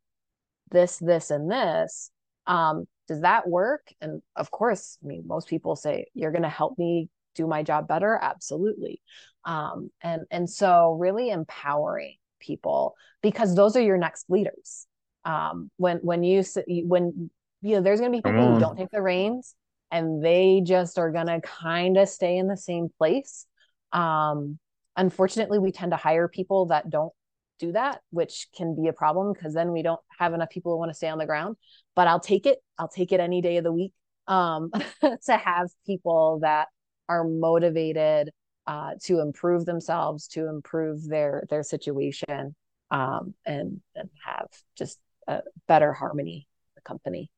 this 0.71 0.97
this 0.97 1.31
and 1.31 1.51
this. 1.51 2.11
Um 2.47 2.85
does 3.07 3.21
that 3.21 3.47
work 3.47 3.87
and 3.99 4.21
of 4.35 4.51
course 4.51 4.97
i 5.03 5.07
mean 5.07 5.23
most 5.27 5.49
people 5.49 5.75
say 5.75 6.05
you're 6.13 6.31
going 6.31 6.43
to 6.43 6.49
help 6.49 6.77
me 6.77 7.09
do 7.35 7.47
my 7.47 7.63
job 7.63 7.87
better? 7.87 8.17
Absolutely. 8.21 9.01
Um 9.45 9.89
and 10.01 10.23
and 10.31 10.49
so 10.49 10.97
really 10.99 11.29
empowering 11.29 12.15
people 12.39 12.95
because 13.21 13.55
those 13.55 13.75
are 13.75 13.81
your 13.81 13.97
next 13.97 14.29
leaders. 14.29 14.87
Um 15.25 15.69
when 15.77 15.97
when 15.97 16.23
you 16.23 16.43
when 16.67 17.29
you 17.61 17.75
know 17.75 17.81
there's 17.81 17.99
going 17.99 18.11
to 18.11 18.17
be 18.17 18.21
people 18.21 18.53
who 18.53 18.59
don't 18.59 18.75
take 18.75 18.89
the 18.89 19.01
reins 19.01 19.55
and 19.91 20.23
they 20.23 20.61
just 20.63 20.97
are 20.97 21.11
going 21.11 21.27
to 21.27 21.41
kind 21.41 21.97
of 21.97 22.07
stay 22.07 22.37
in 22.37 22.47
the 22.47 22.57
same 22.57 22.89
place. 22.97 23.45
Um, 23.91 24.57
unfortunately, 24.95 25.59
we 25.59 25.71
tend 25.71 25.91
to 25.91 25.97
hire 25.97 26.27
people 26.27 26.67
that 26.67 26.89
don't 26.89 27.13
do 27.59 27.71
that, 27.73 28.01
which 28.09 28.47
can 28.55 28.75
be 28.75 28.87
a 28.87 28.93
problem 28.93 29.33
because 29.33 29.53
then 29.53 29.71
we 29.71 29.83
don't 29.83 29.99
have 30.17 30.33
enough 30.33 30.49
people 30.49 30.71
who 30.71 30.79
want 30.79 30.89
to 30.89 30.95
stay 30.95 31.09
on 31.09 31.17
the 31.17 31.25
ground. 31.25 31.57
But 31.95 32.07
I'll 32.07 32.19
take 32.19 32.45
it. 32.45 32.59
I'll 32.77 32.87
take 32.87 33.11
it 33.11 33.19
any 33.19 33.41
day 33.41 33.57
of 33.57 33.63
the 33.63 33.71
week 33.71 33.93
um, 34.27 34.71
to 35.01 35.37
have 35.37 35.69
people 35.85 36.39
that 36.41 36.69
are 37.07 37.23
motivated 37.23 38.31
uh, 38.67 38.91
to 39.03 39.19
improve 39.19 39.65
themselves, 39.65 40.27
to 40.29 40.47
improve 40.47 41.07
their 41.07 41.43
their 41.49 41.63
situation, 41.63 42.55
um, 42.89 43.33
and 43.45 43.81
and 43.95 44.09
have 44.25 44.47
just 44.77 44.99
a 45.27 45.41
better 45.67 45.93
harmony 45.93 46.47
the 46.75 46.81
company. 46.81 47.29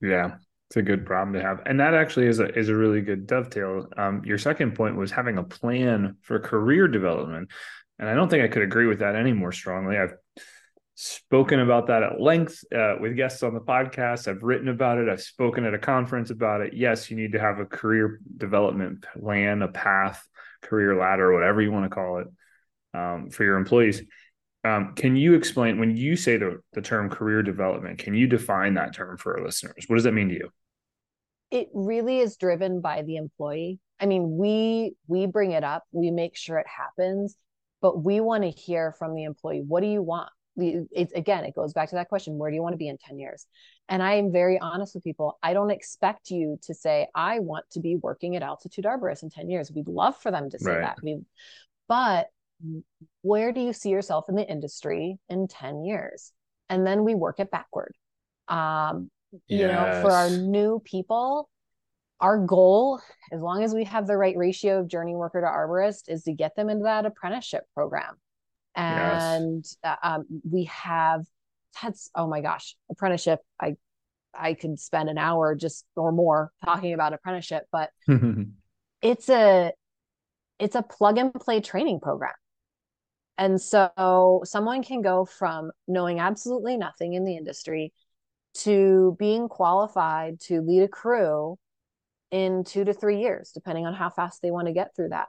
Yeah, 0.00 0.36
it's 0.68 0.76
a 0.76 0.82
good 0.82 1.06
problem 1.06 1.32
to 1.32 1.42
have, 1.42 1.62
and 1.64 1.80
that 1.80 1.94
actually 1.94 2.26
is 2.26 2.40
a 2.40 2.58
is 2.58 2.68
a 2.68 2.76
really 2.76 3.00
good 3.00 3.26
dovetail. 3.26 3.88
Um, 3.96 4.22
your 4.24 4.36
second 4.36 4.74
point 4.74 4.96
was 4.96 5.10
having 5.10 5.38
a 5.38 5.42
plan 5.42 6.16
for 6.20 6.38
career 6.40 6.88
development, 6.88 7.50
and 7.98 8.08
I 8.08 8.14
don't 8.14 8.28
think 8.28 8.44
I 8.44 8.48
could 8.48 8.62
agree 8.62 8.86
with 8.86 8.98
that 8.98 9.16
any 9.16 9.32
more 9.32 9.52
strongly. 9.52 9.96
I've 9.96 10.14
spoken 10.94 11.60
about 11.60 11.86
that 11.86 12.02
at 12.02 12.20
length 12.20 12.64
uh, 12.74 12.96
with 13.00 13.16
guests 13.16 13.42
on 13.42 13.54
the 13.54 13.60
podcast. 13.60 14.28
I've 14.28 14.42
written 14.42 14.68
about 14.68 14.98
it. 14.98 15.08
I've 15.08 15.22
spoken 15.22 15.64
at 15.64 15.72
a 15.72 15.78
conference 15.78 16.30
about 16.30 16.60
it. 16.60 16.74
Yes, 16.74 17.10
you 17.10 17.16
need 17.16 17.32
to 17.32 17.40
have 17.40 17.60
a 17.60 17.64
career 17.64 18.20
development 18.36 19.06
plan, 19.18 19.62
a 19.62 19.68
path, 19.68 20.26
career 20.60 20.98
ladder, 20.98 21.32
whatever 21.32 21.62
you 21.62 21.72
want 21.72 21.84
to 21.84 21.94
call 21.94 22.18
it, 22.18 22.26
um, 22.92 23.30
for 23.30 23.44
your 23.44 23.56
employees. 23.56 24.02
Um, 24.64 24.94
can 24.94 25.16
you 25.16 25.34
explain 25.34 25.78
when 25.78 25.96
you 25.96 26.16
say 26.16 26.36
the, 26.36 26.60
the 26.72 26.82
term 26.82 27.08
career 27.08 27.42
development, 27.42 27.98
can 27.98 28.14
you 28.14 28.26
define 28.26 28.74
that 28.74 28.94
term 28.94 29.16
for 29.16 29.38
our 29.38 29.44
listeners? 29.44 29.84
What 29.86 29.96
does 29.96 30.04
that 30.04 30.12
mean 30.12 30.28
to 30.30 30.34
you? 30.34 30.50
It 31.50 31.68
really 31.72 32.18
is 32.18 32.36
driven 32.36 32.80
by 32.80 33.02
the 33.02 33.16
employee. 33.16 33.78
I 34.00 34.06
mean, 34.06 34.36
we 34.36 34.94
we 35.06 35.26
bring 35.26 35.52
it 35.52 35.64
up, 35.64 35.84
we 35.92 36.10
make 36.10 36.36
sure 36.36 36.58
it 36.58 36.66
happens, 36.66 37.36
but 37.80 38.02
we 38.02 38.20
want 38.20 38.44
to 38.44 38.50
hear 38.50 38.94
from 38.98 39.14
the 39.14 39.24
employee. 39.24 39.62
What 39.66 39.80
do 39.80 39.86
you 39.86 40.02
want? 40.02 40.30
It's 40.56 41.12
again, 41.12 41.44
it 41.44 41.54
goes 41.54 41.72
back 41.72 41.88
to 41.90 41.94
that 41.94 42.08
question: 42.08 42.36
Where 42.36 42.50
do 42.50 42.56
you 42.56 42.62
want 42.62 42.74
to 42.74 42.78
be 42.78 42.88
in 42.88 42.98
ten 42.98 43.18
years? 43.18 43.46
And 43.88 44.02
I 44.02 44.14
am 44.14 44.32
very 44.32 44.58
honest 44.58 44.94
with 44.94 45.04
people. 45.04 45.38
I 45.42 45.54
don't 45.54 45.70
expect 45.70 46.30
you 46.30 46.58
to 46.62 46.74
say, 46.74 47.06
"I 47.14 47.38
want 47.38 47.64
to 47.70 47.80
be 47.80 47.96
working 47.96 48.34
at 48.36 48.42
Altitude 48.42 48.84
Arborist 48.84 49.22
in 49.22 49.30
ten 49.30 49.48
years." 49.48 49.70
We'd 49.72 49.88
love 49.88 50.16
for 50.16 50.30
them 50.30 50.50
to 50.50 50.58
say 50.58 50.72
right. 50.72 50.82
that. 50.82 50.98
We, 51.02 51.20
but 51.88 52.26
where 53.22 53.52
do 53.52 53.60
you 53.60 53.72
see 53.72 53.90
yourself 53.90 54.26
in 54.28 54.34
the 54.34 54.48
industry 54.48 55.18
in 55.28 55.48
10 55.48 55.84
years? 55.84 56.32
And 56.68 56.86
then 56.86 57.04
we 57.04 57.14
work 57.14 57.40
it 57.40 57.50
backward. 57.50 57.94
Um 58.48 59.10
yes. 59.46 59.60
you 59.60 59.66
know 59.66 60.00
for 60.02 60.10
our 60.10 60.30
new 60.30 60.80
people 60.84 61.50
our 62.20 62.38
goal 62.38 63.00
as 63.30 63.40
long 63.40 63.62
as 63.62 63.74
we 63.74 63.84
have 63.84 64.06
the 64.06 64.16
right 64.16 64.36
ratio 64.36 64.80
of 64.80 64.88
journey 64.88 65.14
worker 65.14 65.40
to 65.40 65.46
arborist 65.46 66.08
is 66.08 66.24
to 66.24 66.32
get 66.32 66.56
them 66.56 66.68
into 66.68 66.84
that 66.84 67.06
apprenticeship 67.06 67.64
program. 67.74 68.16
And 68.74 69.64
yes. 69.64 69.76
uh, 69.84 69.96
um, 70.02 70.24
we 70.50 70.64
have 70.64 71.24
that's 71.82 72.10
oh 72.14 72.26
my 72.26 72.40
gosh 72.40 72.74
apprenticeship. 72.90 73.40
I 73.60 73.76
i 74.34 74.54
could 74.54 74.78
spend 74.78 75.08
an 75.08 75.18
hour 75.18 75.54
just 75.54 75.84
or 75.96 76.12
more 76.12 76.52
talking 76.64 76.92
about 76.92 77.12
apprenticeship 77.12 77.64
but 77.72 77.90
it's 79.02 79.28
a 79.28 79.72
it's 80.58 80.74
a 80.74 80.82
plug 80.82 81.18
and 81.18 81.32
play 81.32 81.60
training 81.60 81.98
program 81.98 82.34
and 83.38 83.60
so 83.60 84.42
someone 84.44 84.82
can 84.82 85.00
go 85.00 85.24
from 85.24 85.70
knowing 85.86 86.18
absolutely 86.18 86.76
nothing 86.76 87.14
in 87.14 87.24
the 87.24 87.36
industry 87.36 87.92
to 88.54 89.16
being 89.18 89.48
qualified 89.48 90.40
to 90.40 90.60
lead 90.60 90.82
a 90.82 90.88
crew 90.88 91.56
in 92.30 92.64
two 92.64 92.84
to 92.84 92.92
three 92.92 93.20
years, 93.20 93.52
depending 93.54 93.86
on 93.86 93.94
how 93.94 94.10
fast 94.10 94.42
they 94.42 94.50
want 94.50 94.66
to 94.66 94.74
get 94.74 94.94
through 94.94 95.10
that. 95.10 95.28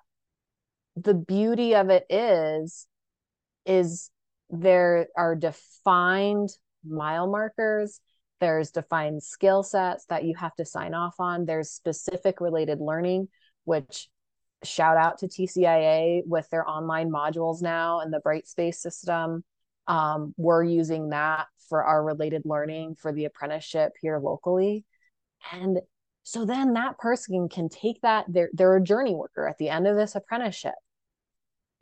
The 0.96 1.14
beauty 1.14 1.76
of 1.76 1.90
it 1.90 2.06
is, 2.10 2.88
is 3.66 4.10
there 4.50 5.08
are 5.16 5.36
defined 5.36 6.50
mile 6.84 7.28
markers. 7.28 8.02
There's 8.40 8.72
defined 8.72 9.22
skill 9.22 9.64
sets 9.64 10.06
that 10.06 10.24
you 10.24 10.36
have 10.36 10.56
to 10.56 10.66
sign 10.66 10.94
off 10.94 11.16
on. 11.20 11.46
There's 11.46 11.70
specific 11.70 12.42
related 12.42 12.80
learning, 12.80 13.28
which 13.66 14.10
shout 14.64 14.98
out 14.98 15.20
to 15.20 15.28
TCIA 15.28 16.24
with 16.26 16.50
their 16.50 16.68
online 16.68 17.10
modules 17.10 17.62
now 17.62 18.00
and 18.02 18.14
the 18.14 18.20
Brightspace 18.20 18.76
system. 18.76 19.44
Um, 19.88 20.34
we're 20.38 20.64
using 20.64 21.10
that 21.10 21.48
for 21.70 21.84
our 21.84 22.04
related 22.04 22.44
learning 22.46 22.96
for 22.96 23.12
the 23.12 23.26
apprenticeship 23.26 23.94
here 24.02 24.20
locally. 24.20 24.86
And 25.52 25.80
so 26.24 26.46
then 26.46 26.74
that 26.74 26.98
person 26.98 27.48
can 27.50 27.70
take 27.70 28.02
that, 28.02 28.26
they're, 28.28 28.50
they're 28.54 28.76
a 28.76 28.84
journey 28.84 29.16
worker 29.16 29.48
at 29.48 29.58
the 29.58 29.70
end 29.70 29.88
of 29.88 29.96
this 29.96 30.16
apprenticeship, 30.16 30.76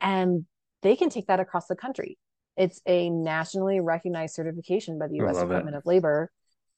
and 0.00 0.46
they 0.82 0.96
can 0.96 1.10
take 1.10 1.26
that 1.26 1.40
across 1.40 1.66
the 1.66 1.76
country. 1.76 2.18
It's 2.56 2.80
a 2.86 3.10
nationally 3.10 3.80
recognized 3.80 4.34
certification 4.34 4.98
by 4.98 5.08
the 5.08 5.16
US 5.24 5.38
Department 5.38 5.74
it. 5.74 5.78
of 5.78 5.86
Labor. 5.86 6.30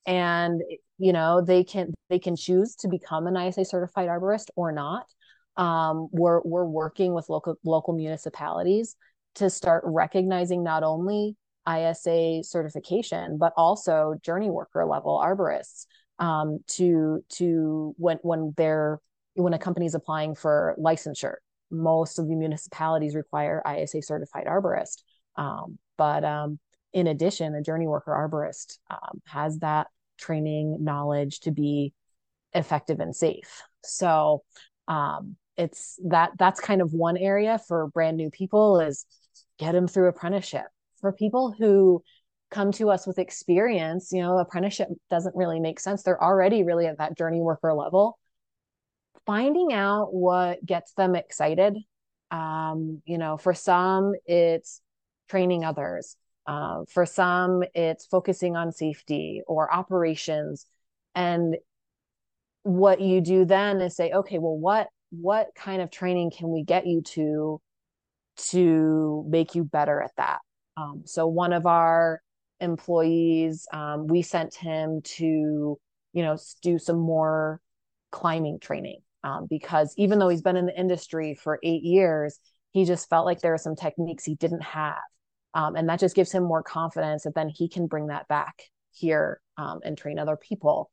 And 0.07 0.63
you 0.99 1.13
know, 1.13 1.43
they 1.43 1.65
can 1.65 1.95
they 2.09 2.19
can 2.19 2.37
choose 2.37 2.75
to 2.77 2.89
become 2.89 3.27
an 3.27 3.37
ISA 3.37 3.65
certified 3.65 4.09
arborist 4.09 4.49
or 4.57 4.73
not 4.73 5.07
um, 5.61 6.09
we're 6.11 6.41
we're 6.43 6.65
working 6.65 7.13
with 7.13 7.29
local 7.29 7.55
local 7.65 7.95
municipalities 7.95 8.97
to 9.35 9.51
start 9.51 9.85
recognizing 9.87 10.65
not 10.65 10.83
only 10.83 11.37
ISA 11.69 12.41
certification 12.43 13.37
but 13.37 13.53
also 13.57 14.15
journey 14.25 14.51
worker 14.51 14.87
level 14.87 15.21
arborists 15.23 15.85
um, 16.19 16.61
to 16.67 17.23
to 17.29 17.95
when 17.99 18.17
when 18.23 18.55
they're 18.57 19.01
when 19.35 19.53
a 19.53 19.59
company 19.59 19.87
is 19.87 19.95
applying 19.95 20.35
for 20.35 20.75
licensure. 20.79 21.37
Most 21.71 22.19
of 22.19 22.27
the 22.27 22.35
municipalities 22.35 23.15
require 23.15 23.63
ISA 23.71 24.03
certified 24.03 24.47
arborist, 24.47 25.03
um, 25.37 25.79
but 25.97 26.25
um, 26.25 26.59
in 26.93 27.07
addition, 27.07 27.55
a 27.55 27.63
journey 27.63 27.87
worker 27.87 28.11
arborist 28.13 28.79
um, 28.91 29.21
has 29.27 29.59
that 29.59 29.87
training 30.19 30.79
knowledge 30.81 31.41
to 31.41 31.53
be 31.53 31.93
effective 32.55 32.99
and 32.99 33.15
safe. 33.15 33.63
So 33.85 34.43
um, 34.89 35.37
it's 35.61 35.99
that 36.05 36.33
that's 36.39 36.61
kind 36.61 36.81
of 36.81 36.93
one 36.93 37.17
area 37.17 37.61
for 37.69 37.89
brand 37.89 38.17
new 38.17 38.31
people 38.31 38.81
is 38.81 39.05
get 39.59 39.73
them 39.73 39.87
through 39.87 40.09
apprenticeship 40.09 40.67
for 41.01 41.13
people 41.13 41.55
who 41.59 42.03
come 42.51 42.73
to 42.73 42.91
us 42.91 43.07
with 43.07 43.19
experience 43.19 44.11
you 44.13 44.21
know 44.21 44.39
apprenticeship 44.39 44.89
doesn't 45.09 45.37
really 45.37 45.61
make 45.61 45.79
sense 45.79 46.03
they're 46.03 46.23
already 46.23 46.65
really 46.65 46.87
at 46.87 46.99
that 46.99 47.17
journey 47.17 47.41
worker 47.41 47.73
level 47.73 48.19
finding 49.27 49.73
out 49.73 50.13
what 50.13 50.65
gets 50.65 50.93
them 50.95 51.15
excited. 51.15 51.77
Um, 52.31 53.03
you 53.05 53.19
know, 53.19 53.37
for 53.37 53.55
some, 53.55 54.15
it's 54.27 54.81
training 55.29 55.65
others. 55.65 56.17
Uh, 56.47 56.81
for 56.89 57.07
some, 57.07 57.63
it's 57.75 58.07
focusing 58.07 58.57
on 58.57 58.73
safety 58.73 59.43
or 59.47 59.73
operations. 59.73 60.67
And 61.15 61.57
what 62.63 63.01
you 63.01 63.21
do 63.21 63.45
then 63.45 63.81
is 63.81 63.97
say, 63.97 64.11
okay, 64.11 64.39
well, 64.39 64.57
what 64.57 64.89
what 65.11 65.49
kind 65.55 65.83
of 65.83 65.91
training 65.91 66.31
can 66.31 66.51
we 66.51 66.63
get 66.63 66.87
you 66.87 67.03
to 67.03 67.61
to 68.37 69.25
make 69.29 69.55
you 69.55 69.65
better 69.65 70.01
at 70.01 70.13
that? 70.17 70.39
Um, 70.77 71.03
so 71.05 71.27
one 71.27 71.53
of 71.53 71.67
our 71.67 72.23
employees, 72.61 73.67
um, 73.73 74.07
we 74.07 74.23
sent 74.23 74.55
him 74.55 75.03
to, 75.03 75.79
you 76.13 76.23
know, 76.23 76.39
do 76.63 76.79
some 76.79 76.99
more 76.99 77.61
climbing 78.11 78.59
training 78.61 79.01
um, 79.25 79.47
because 79.49 79.95
even 79.97 80.19
though 80.19 80.29
he's 80.29 80.43
been 80.43 80.57
in 80.57 80.67
the 80.67 80.79
industry 80.79 81.35
for 81.35 81.59
eight 81.63 81.83
years, 81.83 82.39
he 82.73 82.85
just 82.85 83.09
felt 83.09 83.27
like 83.27 83.41
there 83.41 83.55
are 83.55 83.59
some 83.59 83.77
techniques 83.77 84.25
he 84.25 84.37
didn't 84.37 84.63
have. 84.63 84.99
Um, 85.55 85.75
and 85.75 85.89
that 85.89 85.99
just 85.99 86.15
gives 86.15 86.31
him 86.31 86.45
more 86.45 86.63
confidence 86.63 87.25
that 87.25 87.35
then 87.35 87.49
he 87.49 87.69
can 87.69 87.89
bring 87.89 88.07
that 88.07 88.29
back 88.29 88.63
here 88.93 89.41
um, 89.57 89.81
and 89.85 89.99
train 89.99 90.19
other 90.19 90.37
people. 90.37 90.91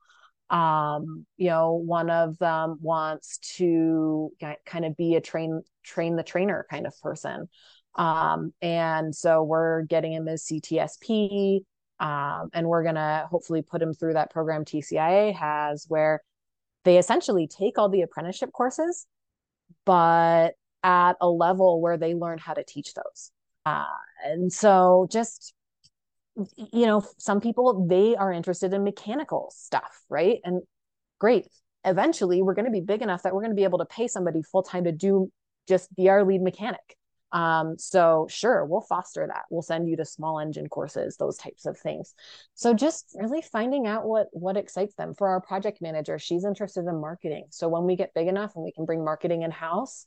Um, 0.50 1.26
you 1.36 1.50
know, 1.50 1.74
one 1.74 2.10
of 2.10 2.38
them 2.38 2.78
wants 2.82 3.38
to 3.58 4.32
kind 4.66 4.86
of 4.86 4.96
be 4.96 5.16
a 5.16 5.22
train 5.22 5.62
train 5.84 6.16
the 6.16 6.24
trainer 6.24 6.66
kind 6.70 6.88
of 6.88 7.00
person. 7.02 7.50
Um, 7.96 8.54
and 8.62 9.16
so 9.16 9.44
we're 9.44 9.84
getting 9.84 10.14
him 10.14 10.28
his 10.28 10.44
CTSP, 10.46 11.62
um, 12.00 12.50
and 12.54 12.68
we're 12.68 12.84
gonna 12.84 13.28
hopefully 13.30 13.62
put 13.62 13.82
him 13.82 13.94
through 13.94 14.14
that 14.14 14.32
program 14.32 14.66
TCIA 14.66 15.34
has, 15.36 15.86
where 15.88 16.22
they 16.84 16.98
essentially 16.98 17.48
take 17.48 17.78
all 17.78 17.90
the 17.90 18.04
apprenticeship 18.04 18.52
courses, 18.54 19.08
but 19.86 20.54
at 20.84 21.18
a 21.20 21.30
level 21.30 21.82
where 21.82 21.98
they 21.98 22.14
learn 22.14 22.38
how 22.38 22.54
to 22.54 22.64
teach 22.64 22.94
those. 22.94 23.32
Uh, 23.66 23.84
and 24.24 24.54
so 24.54 25.08
just 25.12 25.54
you 26.56 26.86
know, 26.86 27.04
some 27.18 27.42
people 27.42 27.88
they 27.88 28.16
are 28.16 28.32
interested 28.32 28.74
in 28.74 28.84
mechanical 28.84 29.52
stuff, 29.56 30.04
right? 30.10 30.40
And 30.44 30.62
great. 31.20 31.48
Eventually, 31.84 32.42
we're 32.42 32.54
going 32.54 32.66
to 32.66 32.72
be 32.72 32.82
big 32.82 33.02
enough 33.02 33.24
that 33.24 33.34
we're 33.34 33.42
going 33.42 33.52
to 33.52 33.56
be 33.56 33.64
able 33.64 33.80
to 33.80 33.86
pay 33.86 34.08
somebody 34.08 34.42
full 34.44 34.64
time 34.64 34.84
to 34.84 34.92
do 34.92 35.32
just 35.68 35.94
be 35.96 36.10
our 36.10 36.24
lead 36.24 36.42
mechanic. 36.42 36.98
Um, 37.34 37.78
so 37.78 38.28
sure, 38.30 38.66
we'll 38.66 38.82
foster 38.82 39.28
that. 39.28 39.46
We'll 39.50 39.62
send 39.62 39.90
you 39.90 39.98
to 39.98 40.06
small 40.06 40.40
engine 40.40 40.70
courses, 40.70 41.18
those 41.18 41.38
types 41.38 41.66
of 41.66 41.78
things. 41.78 42.14
So 42.54 42.74
just 42.74 43.16
really 43.20 43.42
finding 43.42 43.86
out 43.86 44.06
what 44.06 44.28
what 44.32 44.58
excites 44.58 44.96
them. 44.96 45.14
For 45.14 45.28
our 45.28 45.42
project 45.42 45.82
manager, 45.82 46.20
she's 46.20 46.46
interested 46.46 46.86
in 46.86 47.02
marketing. 47.02 47.48
So 47.50 47.68
when 47.68 47.84
we 47.84 47.96
get 47.96 48.14
big 48.14 48.28
enough 48.28 48.56
and 48.56 48.64
we 48.64 48.72
can 48.72 48.86
bring 48.86 49.04
marketing 49.04 49.42
in 49.42 49.52
house, 49.52 50.06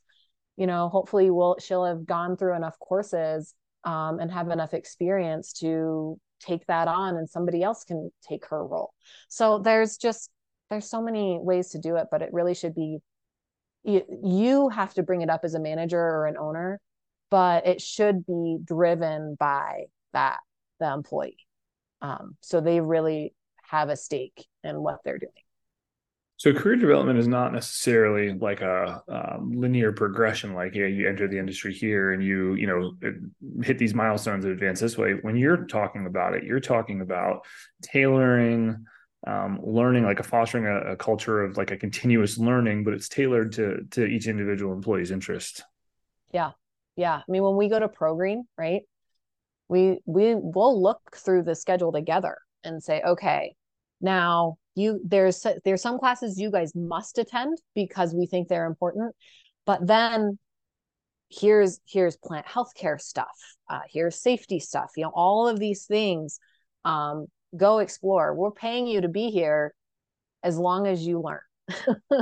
you 0.57 0.67
know, 0.67 0.89
hopefully 0.89 1.31
we'll 1.31 1.57
she'll 1.61 1.85
have 1.85 2.07
gone 2.07 2.37
through 2.37 2.57
enough 2.57 2.79
courses 2.79 3.55
um, 3.85 4.19
and 4.21 4.31
have 4.31 4.49
enough 4.49 4.75
experience 4.75 5.53
to 5.55 6.19
take 6.41 6.67
that 6.67 6.89
on, 6.89 7.17
and 7.17 7.29
somebody 7.29 7.63
else 7.63 7.85
can 7.85 8.11
take 8.27 8.47
her 8.47 8.67
role. 8.67 8.93
So 9.29 9.59
there's 9.59 9.97
just 9.97 10.31
there's 10.71 10.89
so 10.89 11.03
many 11.03 11.39
ways 11.41 11.71
to 11.71 11.79
do 11.79 11.97
it, 11.97 12.07
but 12.11 12.23
it 12.23 12.33
really 12.33 12.55
should 12.55 12.75
be 12.75 12.99
you, 13.83 14.03
you 14.23 14.69
have 14.69 14.95
to 14.95 15.03
bring 15.03 15.23
it 15.23 15.31
up 15.31 15.41
as 15.45 15.55
a 15.55 15.61
manager 15.61 15.99
or 15.99 16.27
an 16.27 16.37
owner 16.37 16.81
but 17.31 17.67
it 17.67 17.81
should 17.81 18.27
be 18.27 18.59
driven 18.65 19.37
by 19.39 19.85
that 20.13 20.39
the 20.79 20.93
employee 20.93 21.39
um, 22.03 22.37
so 22.41 22.61
they 22.61 22.81
really 22.81 23.35
have 23.69 23.89
a 23.89 23.97
stake 23.97 24.47
in 24.65 24.81
what 24.81 24.99
they're 25.05 25.19
doing 25.19 25.33
so 26.41 26.55
career 26.55 26.77
development 26.77 27.19
is 27.19 27.29
not 27.29 27.53
necessarily 27.53 28.33
like 28.33 28.63
a 28.63 29.03
um, 29.09 29.53
linear 29.55 29.93
progression 29.93 30.55
like 30.55 30.75
yeah 30.75 30.87
you 30.87 31.07
enter 31.07 31.29
the 31.29 31.39
industry 31.39 31.71
here 31.71 32.13
and 32.13 32.25
you 32.25 32.55
you 32.55 32.67
know 32.67 32.93
hit 33.63 33.77
these 33.77 33.93
milestones 33.93 34.47
and 34.47 34.55
advance 34.55 34.81
this 34.81 34.97
way. 34.97 35.13
When 35.21 35.37
you're 35.37 35.67
talking 35.67 36.07
about 36.07 36.33
it 36.33 36.45
you're 36.45 36.59
talking 36.59 37.03
about 37.03 37.45
tailoring 37.83 38.87
um, 39.27 39.61
learning 39.63 40.05
like 40.05 40.19
a 40.19 40.23
fostering 40.23 40.65
a, 40.65 40.93
a, 40.93 40.97
culture 40.97 41.43
of 41.43 41.59
like 41.59 41.73
a 41.73 41.77
continuous 41.77 42.39
learning 42.39 42.85
but 42.85 42.95
it's 42.95 43.11
tailored 43.11 43.53
to 43.53 43.87
to 43.91 44.07
each 44.07 44.27
individual 44.27 44.73
employee's 44.73 45.11
interest. 45.11 45.63
Yeah. 46.33 46.53
Yeah. 46.97 47.17
I 47.17 47.31
mean 47.31 47.43
when 47.43 47.57
we 47.57 47.69
go 47.69 47.79
to 47.79 47.89
ProGreen 47.89 48.45
right 48.57 48.81
we 49.69 50.01
we 50.07 50.37
will 50.37 50.83
look 50.83 51.19
through 51.19 51.43
the 51.43 51.55
schedule 51.55 51.93
together 51.93 52.39
and 52.65 52.83
say 52.83 53.03
okay 53.03 53.57
now 54.01 54.57
you 54.75 55.01
there's 55.05 55.45
there's 55.65 55.83
some 55.83 55.99
classes 55.99 56.39
you 56.39 56.51
guys 56.51 56.73
must 56.75 57.19
attend 57.19 57.59
because 57.75 58.15
we 58.15 58.27
think 58.27 58.49
they're 58.49 58.67
important 58.67 59.15
but 59.67 59.87
then 59.87 60.39
here's 61.29 61.81
here's 61.87 62.17
plant 62.17 62.47
healthcare 62.47 63.01
stuff 63.01 63.37
uh, 63.69 63.81
here's 63.89 64.21
safety 64.21 64.59
stuff 64.59 64.91
you 64.97 65.05
know 65.05 65.13
all 65.15 65.49
of 65.49 65.59
these 65.59 65.87
things 65.87 66.41
um, 66.85 67.27
go 67.57 67.79
explore 67.79 68.35
we're 68.35 68.51
paying 68.51 68.87
you 68.87 69.01
to 69.01 69.09
be 69.09 69.31
here 69.31 69.75
as 70.43 70.57
long 70.57 70.87
as 70.87 71.07
you 71.07 71.21
learn 71.21 71.41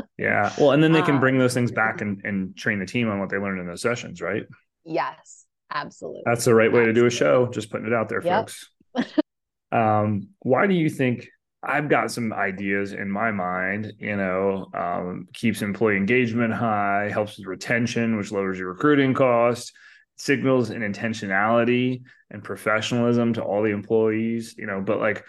yeah 0.18 0.53
well 0.59 0.72
and 0.72 0.83
then 0.83 0.93
they 0.93 1.03
can 1.03 1.20
bring 1.20 1.37
um, 1.37 1.41
those 1.41 1.55
things 1.55 1.70
back 1.70 2.01
and, 2.03 2.20
and 2.24 2.55
train 2.57 2.79
the 2.79 2.87
team 2.87 3.09
on 3.09 3.18
what 3.18 3.31
they 3.31 3.39
learned 3.39 3.61
in 3.61 3.66
those 3.66 3.81
sessions 3.81 4.20
right 4.20 4.45
Yes, 4.89 5.45
absolutely. 5.70 6.22
That's 6.24 6.47
the 6.47 6.55
right 6.55 6.72
way 6.72 6.81
absolutely. 6.81 6.95
to 6.95 7.01
do 7.01 7.07
a 7.07 7.11
show. 7.11 7.47
Just 7.53 7.70
putting 7.70 7.87
it 7.87 7.93
out 7.93 8.09
there, 8.09 8.22
yep. 8.24 8.49
folks. 8.49 8.70
um, 9.72 10.29
why 10.41 10.66
do 10.66 10.74
you 10.74 10.89
think 10.89 11.29
I've 11.62 11.88
got 11.88 12.12
some 12.12 12.32
ideas 12.32 12.92
in 12.92 13.11
my 13.11 13.32
mind, 13.32 13.92
you 13.98 14.16
know, 14.16 14.66
um, 14.74 15.26
keeps 15.32 15.61
employee 15.61 15.96
engagement 15.96 16.54
high, 16.54 17.11
helps 17.12 17.36
with 17.36 17.46
retention, 17.46 18.16
which 18.16 18.30
lowers 18.30 18.59
your 18.59 18.68
recruiting 18.68 19.12
cost, 19.12 19.72
signals 20.16 20.70
an 20.70 20.82
intentionality 20.82 22.02
and 22.30 22.44
professionalism 22.44 23.32
to 23.34 23.42
all 23.42 23.62
the 23.62 23.70
employees, 23.70 24.54
you 24.56 24.66
know, 24.66 24.80
but 24.80 25.00
like 25.00 25.24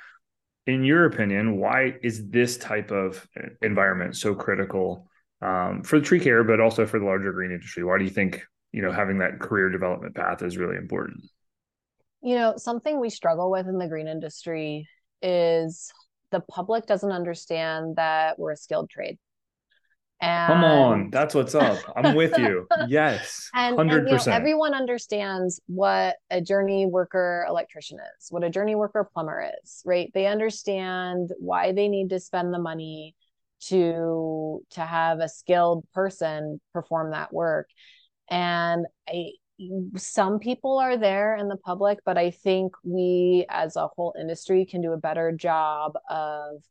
in 0.67 0.83
your 0.83 1.05
opinion, 1.05 1.57
why 1.57 1.95
is 2.03 2.29
this 2.29 2.57
type 2.57 2.91
of 2.91 3.27
environment 3.61 4.15
so 4.15 4.35
critical 4.35 5.07
um, 5.41 5.81
for 5.83 5.99
the 5.99 6.05
tree 6.05 6.19
care, 6.19 6.43
but 6.43 6.59
also 6.59 6.85
for 6.85 6.99
the 6.99 7.05
larger 7.05 7.31
green 7.33 7.51
industry? 7.51 7.83
Why 7.83 7.97
do 7.97 8.03
you 8.03 8.11
think 8.11 8.45
you 8.71 8.81
know 8.81 8.91
having 8.91 9.19
that 9.19 9.39
career 9.39 9.69
development 9.69 10.15
path 10.15 10.41
is 10.41 10.57
really 10.57 10.77
important 10.77 11.23
you 12.21 12.35
know 12.35 12.55
something 12.57 12.99
we 12.99 13.09
struggle 13.09 13.49
with 13.49 13.67
in 13.67 13.77
the 13.77 13.87
green 13.87 14.07
industry 14.07 14.87
is 15.21 15.91
the 16.31 16.41
public 16.41 16.85
doesn't 16.85 17.11
understand 17.11 17.95
that 17.95 18.37
we're 18.37 18.51
a 18.51 18.57
skilled 18.57 18.89
trade 18.89 19.17
and... 20.21 20.53
Come 20.53 20.63
on, 20.63 21.09
that's 21.11 21.33
what's 21.33 21.55
up. 21.55 21.79
I'm 21.95 22.15
with 22.15 22.37
you. 22.37 22.67
Yes, 22.87 23.49
hundred 23.53 24.07
percent. 24.07 24.25
You 24.25 24.31
know, 24.31 24.37
everyone 24.37 24.73
understands 24.73 25.61
what 25.67 26.15
a 26.29 26.41
journey 26.41 26.85
worker 26.85 27.45
electrician 27.47 27.99
is, 28.17 28.27
what 28.29 28.43
a 28.43 28.49
journey 28.49 28.75
worker 28.75 29.07
plumber 29.13 29.49
is, 29.63 29.81
right? 29.85 30.09
They 30.13 30.25
understand 30.25 31.31
why 31.39 31.71
they 31.71 31.87
need 31.87 32.09
to 32.09 32.19
spend 32.19 32.53
the 32.53 32.59
money 32.59 33.15
to 33.67 34.61
to 34.71 34.81
have 34.81 35.19
a 35.19 35.29
skilled 35.29 35.85
person 35.93 36.61
perform 36.73 37.11
that 37.11 37.33
work 37.33 37.67
and 38.29 38.85
I, 39.07 39.31
some 39.97 40.39
people 40.39 40.77
are 40.77 40.97
there 40.97 41.35
in 41.35 41.47
the 41.47 41.57
public, 41.57 41.99
but 42.05 42.17
I 42.17 42.31
think 42.31 42.73
we 42.83 43.45
as 43.49 43.75
a 43.75 43.87
whole 43.87 44.13
industry 44.19 44.65
can 44.65 44.81
do 44.81 44.93
a 44.93 44.97
better 44.97 45.31
job 45.31 45.93
of 46.09 46.63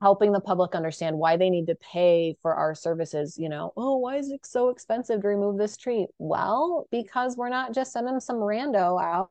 helping 0.00 0.32
the 0.32 0.40
public 0.40 0.74
understand 0.74 1.18
why 1.18 1.36
they 1.36 1.50
need 1.50 1.66
to 1.66 1.74
pay 1.76 2.36
for 2.40 2.54
our 2.54 2.74
services. 2.74 3.36
You 3.38 3.48
know, 3.48 3.72
oh, 3.76 3.96
why 3.98 4.16
is 4.16 4.30
it 4.30 4.46
so 4.46 4.70
expensive 4.70 5.22
to 5.22 5.28
remove 5.28 5.58
this 5.58 5.76
tree? 5.76 6.06
Well, 6.18 6.86
because 6.90 7.36
we're 7.36 7.50
not 7.50 7.74
just 7.74 7.92
sending 7.92 8.20
some 8.20 8.36
rando 8.36 9.02
out. 9.02 9.30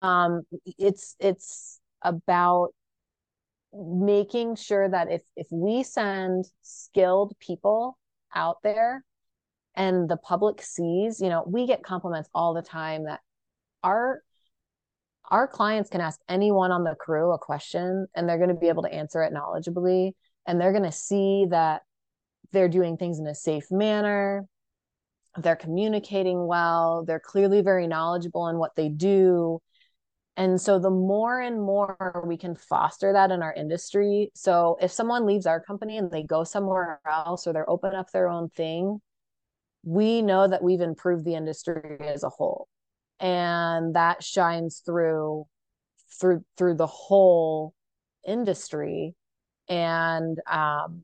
Um, 0.00 0.42
it's 0.78 1.16
it's 1.20 1.80
about 2.02 2.70
making 3.72 4.56
sure 4.56 4.88
that 4.88 5.10
if 5.10 5.22
if 5.36 5.46
we 5.50 5.82
send 5.82 6.46
skilled 6.62 7.34
people 7.38 7.98
out 8.34 8.56
there 8.62 9.04
and 9.74 10.08
the 10.08 10.16
public 10.16 10.62
sees 10.62 11.20
you 11.20 11.28
know 11.28 11.44
we 11.46 11.66
get 11.66 11.82
compliments 11.82 12.28
all 12.34 12.54
the 12.54 12.62
time 12.62 13.04
that 13.04 13.20
our 13.82 14.22
our 15.30 15.46
clients 15.46 15.88
can 15.88 16.00
ask 16.00 16.20
anyone 16.28 16.70
on 16.70 16.84
the 16.84 16.94
crew 16.94 17.32
a 17.32 17.38
question 17.38 18.06
and 18.14 18.28
they're 18.28 18.38
going 18.38 18.48
to 18.48 18.54
be 18.54 18.68
able 18.68 18.82
to 18.82 18.92
answer 18.92 19.22
it 19.22 19.32
knowledgeably 19.32 20.12
and 20.46 20.60
they're 20.60 20.72
going 20.72 20.84
to 20.84 20.92
see 20.92 21.46
that 21.50 21.82
they're 22.52 22.68
doing 22.68 22.96
things 22.96 23.18
in 23.18 23.26
a 23.26 23.34
safe 23.34 23.70
manner. 23.70 24.46
They're 25.38 25.56
communicating 25.56 26.46
well. 26.46 27.04
They're 27.06 27.20
clearly 27.20 27.62
very 27.62 27.86
knowledgeable 27.86 28.48
in 28.48 28.58
what 28.58 28.76
they 28.76 28.90
do. 28.90 29.60
And 30.36 30.60
so 30.60 30.78
the 30.78 30.90
more 30.90 31.40
and 31.40 31.60
more 31.60 32.22
we 32.26 32.36
can 32.36 32.54
foster 32.54 33.12
that 33.12 33.30
in 33.30 33.42
our 33.42 33.52
industry 33.52 34.30
so 34.34 34.78
if 34.80 34.90
someone 34.90 35.26
leaves 35.26 35.46
our 35.46 35.60
company 35.60 35.98
and 35.98 36.10
they 36.10 36.22
go 36.22 36.42
somewhere 36.42 37.00
else 37.06 37.46
or 37.46 37.52
they're 37.52 37.68
open 37.68 37.94
up 37.94 38.10
their 38.10 38.28
own 38.28 38.48
thing 38.48 38.98
we 39.84 40.22
know 40.22 40.46
that 40.46 40.62
we've 40.62 40.80
improved 40.80 41.24
the 41.24 41.34
industry 41.34 41.96
as 42.00 42.22
a 42.22 42.28
whole 42.28 42.68
and 43.20 43.94
that 43.94 44.22
shines 44.22 44.82
through 44.84 45.44
through 46.20 46.44
through 46.56 46.74
the 46.74 46.86
whole 46.86 47.74
industry 48.26 49.14
and 49.68 50.38
um 50.50 51.02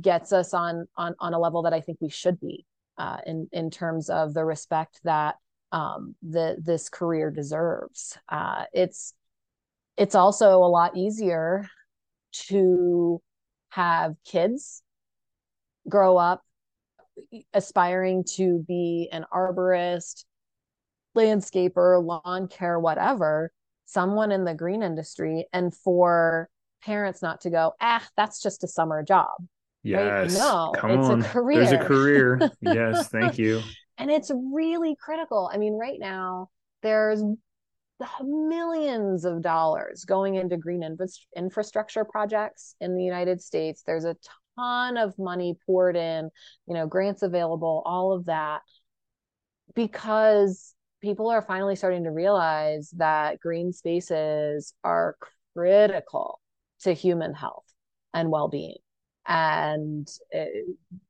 gets 0.00 0.32
us 0.32 0.54
on 0.54 0.86
on 0.96 1.14
on 1.18 1.34
a 1.34 1.38
level 1.38 1.62
that 1.62 1.72
I 1.72 1.80
think 1.80 1.98
we 2.00 2.10
should 2.10 2.40
be 2.40 2.64
uh, 2.98 3.18
in 3.26 3.48
in 3.52 3.70
terms 3.70 4.08
of 4.08 4.34
the 4.34 4.44
respect 4.44 5.00
that 5.04 5.36
um, 5.72 6.14
the 6.22 6.56
this 6.62 6.88
career 6.88 7.30
deserves. 7.30 8.16
Uh, 8.28 8.64
it's 8.72 9.14
it's 9.96 10.14
also 10.14 10.58
a 10.58 10.68
lot 10.68 10.96
easier 10.96 11.68
to 12.32 13.20
have 13.70 14.14
kids 14.24 14.82
grow 15.88 16.16
up 16.16 16.42
aspiring 17.52 18.24
to 18.36 18.64
be 18.66 19.08
an 19.12 19.24
arborist, 19.32 20.24
landscaper, 21.16 22.02
lawn 22.04 22.48
care, 22.48 22.78
whatever, 22.78 23.50
someone 23.86 24.32
in 24.32 24.44
the 24.44 24.54
green 24.54 24.82
industry, 24.82 25.46
and 25.52 25.74
for 25.74 26.48
parents 26.84 27.22
not 27.22 27.40
to 27.42 27.50
go, 27.50 27.72
ah, 27.80 28.06
that's 28.16 28.40
just 28.42 28.64
a 28.64 28.68
summer 28.68 29.02
job. 29.02 29.28
Yes. 29.82 30.34
Right? 30.34 30.38
No, 30.38 30.72
Come 30.76 30.90
it's 30.92 31.08
on. 31.08 31.20
a 31.22 31.24
career. 31.24 31.64
There's 31.64 31.72
a 31.72 31.84
career. 31.84 32.40
yes. 32.60 33.08
Thank 33.12 33.38
you. 33.38 33.62
and 33.98 34.10
it's 34.10 34.30
really 34.52 34.96
critical. 35.00 35.50
I 35.52 35.56
mean, 35.58 35.74
right 35.74 35.98
now, 35.98 36.48
there's 36.82 37.22
millions 38.22 39.24
of 39.24 39.42
dollars 39.42 40.04
going 40.04 40.36
into 40.36 40.56
green 40.56 40.82
infrastructure 41.36 42.04
projects 42.04 42.74
in 42.80 42.96
the 42.96 43.04
United 43.04 43.42
States. 43.42 43.82
There's 43.86 44.04
a 44.04 44.16
ton 44.58 44.96
of 44.96 45.18
money 45.18 45.56
poured 45.66 45.96
in, 45.96 46.30
you 46.66 46.74
know, 46.74 46.86
grants 46.86 47.22
available, 47.22 47.82
all 47.84 48.12
of 48.12 48.26
that, 48.26 48.62
because 49.74 50.74
people 51.00 51.30
are 51.30 51.42
finally 51.42 51.76
starting 51.76 52.04
to 52.04 52.10
realize 52.10 52.90
that 52.96 53.40
green 53.40 53.72
spaces 53.72 54.74
are 54.84 55.16
critical 55.54 56.40
to 56.82 56.92
human 56.92 57.34
health 57.34 57.64
and 58.14 58.30
well-being 58.30 58.76
and 59.26 60.08
uh, 60.34 60.44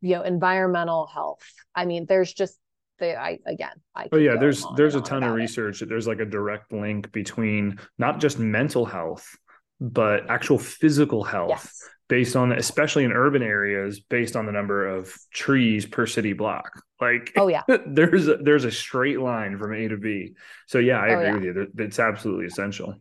you 0.01 0.15
know 0.15 0.23
environmental 0.23 1.07
health 1.07 1.43
i 1.75 1.85
mean 1.85 2.07
there's 2.07 2.33
just 2.33 2.59
the 2.99 3.17
i 3.19 3.39
again 3.47 3.73
i 3.95 4.09
oh 4.13 4.17
yeah 4.17 4.37
there's 4.37 4.65
there's 4.77 4.95
a 4.95 5.01
ton 5.01 5.23
of 5.23 5.33
research 5.33 5.81
that 5.81 5.89
there's 5.89 6.07
like 6.07 6.21
a 6.21 6.25
direct 6.25 6.73
link 6.73 7.11
between 7.13 7.79
not 7.99 8.21
just 8.21 8.39
mental 8.39 8.85
health 8.85 9.37
but 9.81 10.29
actual 10.29 10.59
physical 10.59 11.23
health 11.23 11.49
yes. 11.51 11.89
Based 12.11 12.35
on 12.35 12.51
especially 12.51 13.05
in 13.05 13.13
urban 13.13 13.41
areas 13.41 14.01
based 14.01 14.35
on 14.35 14.45
the 14.45 14.51
number 14.51 14.87
of 14.87 15.17
trees 15.33 15.87
per 15.87 16.07
city 16.07 16.33
block. 16.33 16.83
Like 17.01 17.33
oh 17.37 17.47
yeah. 17.47 17.63
there's 17.87 18.27
a, 18.27 18.37
there's 18.37 18.65
a 18.65 18.71
straight 18.71 19.21
line 19.21 19.57
from 19.57 19.73
a 19.73 19.89
to 19.89 19.97
b. 19.97 20.35
So 20.67 20.79
yeah 20.79 20.99
i 20.99 21.15
oh, 21.15 21.21
agree 21.21 21.47
yeah. 21.47 21.53
with 21.55 21.69
you. 21.79 21.85
It's 21.85 22.01
absolutely 22.01 22.47
essential. 22.47 22.97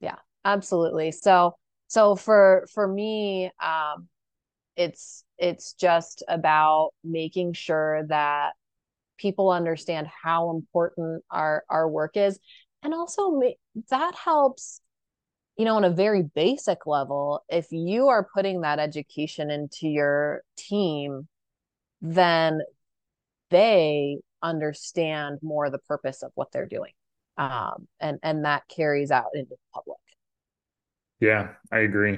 Yeah 0.00 0.16
absolutely. 0.44 1.12
So 1.12 1.54
so 1.86 2.16
for 2.16 2.66
for 2.74 2.86
me 2.86 3.52
um 3.62 4.08
it's 4.76 5.24
it's 5.38 5.74
just 5.74 6.24
about 6.28 6.90
making 7.04 7.52
sure 7.52 8.04
that 8.08 8.54
people 9.16 9.50
understand 9.50 10.08
how 10.08 10.50
important 10.50 11.22
our 11.30 11.62
our 11.70 11.88
work 11.88 12.16
is. 12.16 12.40
And 12.82 12.94
also 12.94 13.40
that 13.90 14.14
helps 14.16 14.80
you 15.60 15.66
know 15.66 15.76
on 15.76 15.84
a 15.84 15.90
very 15.90 16.22
basic 16.22 16.86
level 16.86 17.44
if 17.50 17.66
you 17.70 18.08
are 18.08 18.26
putting 18.34 18.62
that 18.62 18.78
education 18.78 19.50
into 19.50 19.88
your 19.88 20.42
team 20.56 21.28
then 22.00 22.62
they 23.50 24.16
understand 24.42 25.38
more 25.42 25.68
the 25.68 25.76
purpose 25.76 26.22
of 26.22 26.30
what 26.34 26.50
they're 26.50 26.64
doing 26.64 26.92
um, 27.36 27.86
and 28.00 28.18
and 28.22 28.46
that 28.46 28.62
carries 28.74 29.10
out 29.10 29.26
into 29.34 29.50
the 29.50 29.56
public 29.74 29.98
yeah 31.20 31.48
i 31.70 31.80
agree 31.80 32.16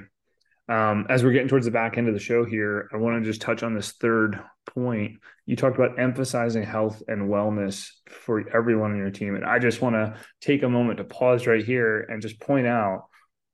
um, 0.68 1.06
as 1.10 1.24
we're 1.24 1.32
getting 1.32 1.48
towards 1.48 1.66
the 1.66 1.72
back 1.72 1.98
end 1.98 2.06
of 2.06 2.14
the 2.14 2.20
show 2.20 2.44
here, 2.44 2.88
I 2.94 2.96
want 2.96 3.22
to 3.22 3.28
just 3.28 3.42
touch 3.42 3.64
on 3.64 3.74
this 3.74 3.92
third 3.92 4.40
point. 4.64 5.18
You 5.44 5.56
talked 5.56 5.76
about 5.76 5.98
emphasizing 5.98 6.62
health 6.62 7.02
and 7.08 7.28
wellness 7.28 7.90
for 8.08 8.48
everyone 8.56 8.92
on 8.92 8.96
your 8.96 9.10
team. 9.10 9.34
And 9.34 9.44
I 9.44 9.58
just 9.58 9.82
want 9.82 9.96
to 9.96 10.14
take 10.40 10.62
a 10.62 10.68
moment 10.68 10.98
to 10.98 11.04
pause 11.04 11.48
right 11.48 11.64
here 11.64 12.06
and 12.08 12.22
just 12.22 12.40
point 12.40 12.68
out 12.68 13.08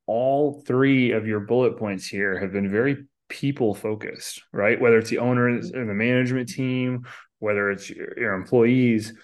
all 0.09 0.63
three 0.67 1.13
of 1.13 1.27
your 1.27 1.41
bullet 1.41 1.79
points 1.79 2.07
here 2.07 2.39
have 2.39 2.53
been 2.53 2.69
very 2.69 3.05
people 3.29 3.75
focused, 3.75 4.43
right? 4.53 4.81
Whether 4.81 4.99
it's 4.99 5.11
the 5.11 5.19
owners 5.19 5.71
and 5.71 5.89
the 5.89 5.95
management 5.95 6.49
team, 6.49 7.07
whether 7.39 7.71
it's 7.71 7.89
your, 7.89 8.19
your 8.19 8.35
employees, 8.35 9.15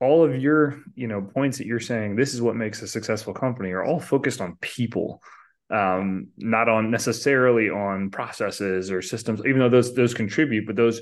all 0.00 0.22
of 0.24 0.36
your 0.36 0.82
you 0.94 1.06
know 1.06 1.22
points 1.22 1.56
that 1.56 1.66
you're 1.66 1.80
saying 1.80 2.16
this 2.16 2.34
is 2.34 2.42
what 2.42 2.54
makes 2.54 2.82
a 2.82 2.86
successful 2.86 3.32
company 3.32 3.70
are 3.70 3.82
all 3.82 3.98
focused 3.98 4.42
on 4.42 4.58
people 4.60 5.22
um, 5.70 6.28
not 6.36 6.68
on 6.68 6.90
necessarily 6.90 7.70
on 7.70 8.10
processes 8.10 8.90
or 8.90 9.02
systems, 9.02 9.40
even 9.40 9.58
though 9.58 9.68
those 9.68 9.94
those 9.94 10.14
contribute, 10.14 10.66
but 10.66 10.76
those 10.76 11.00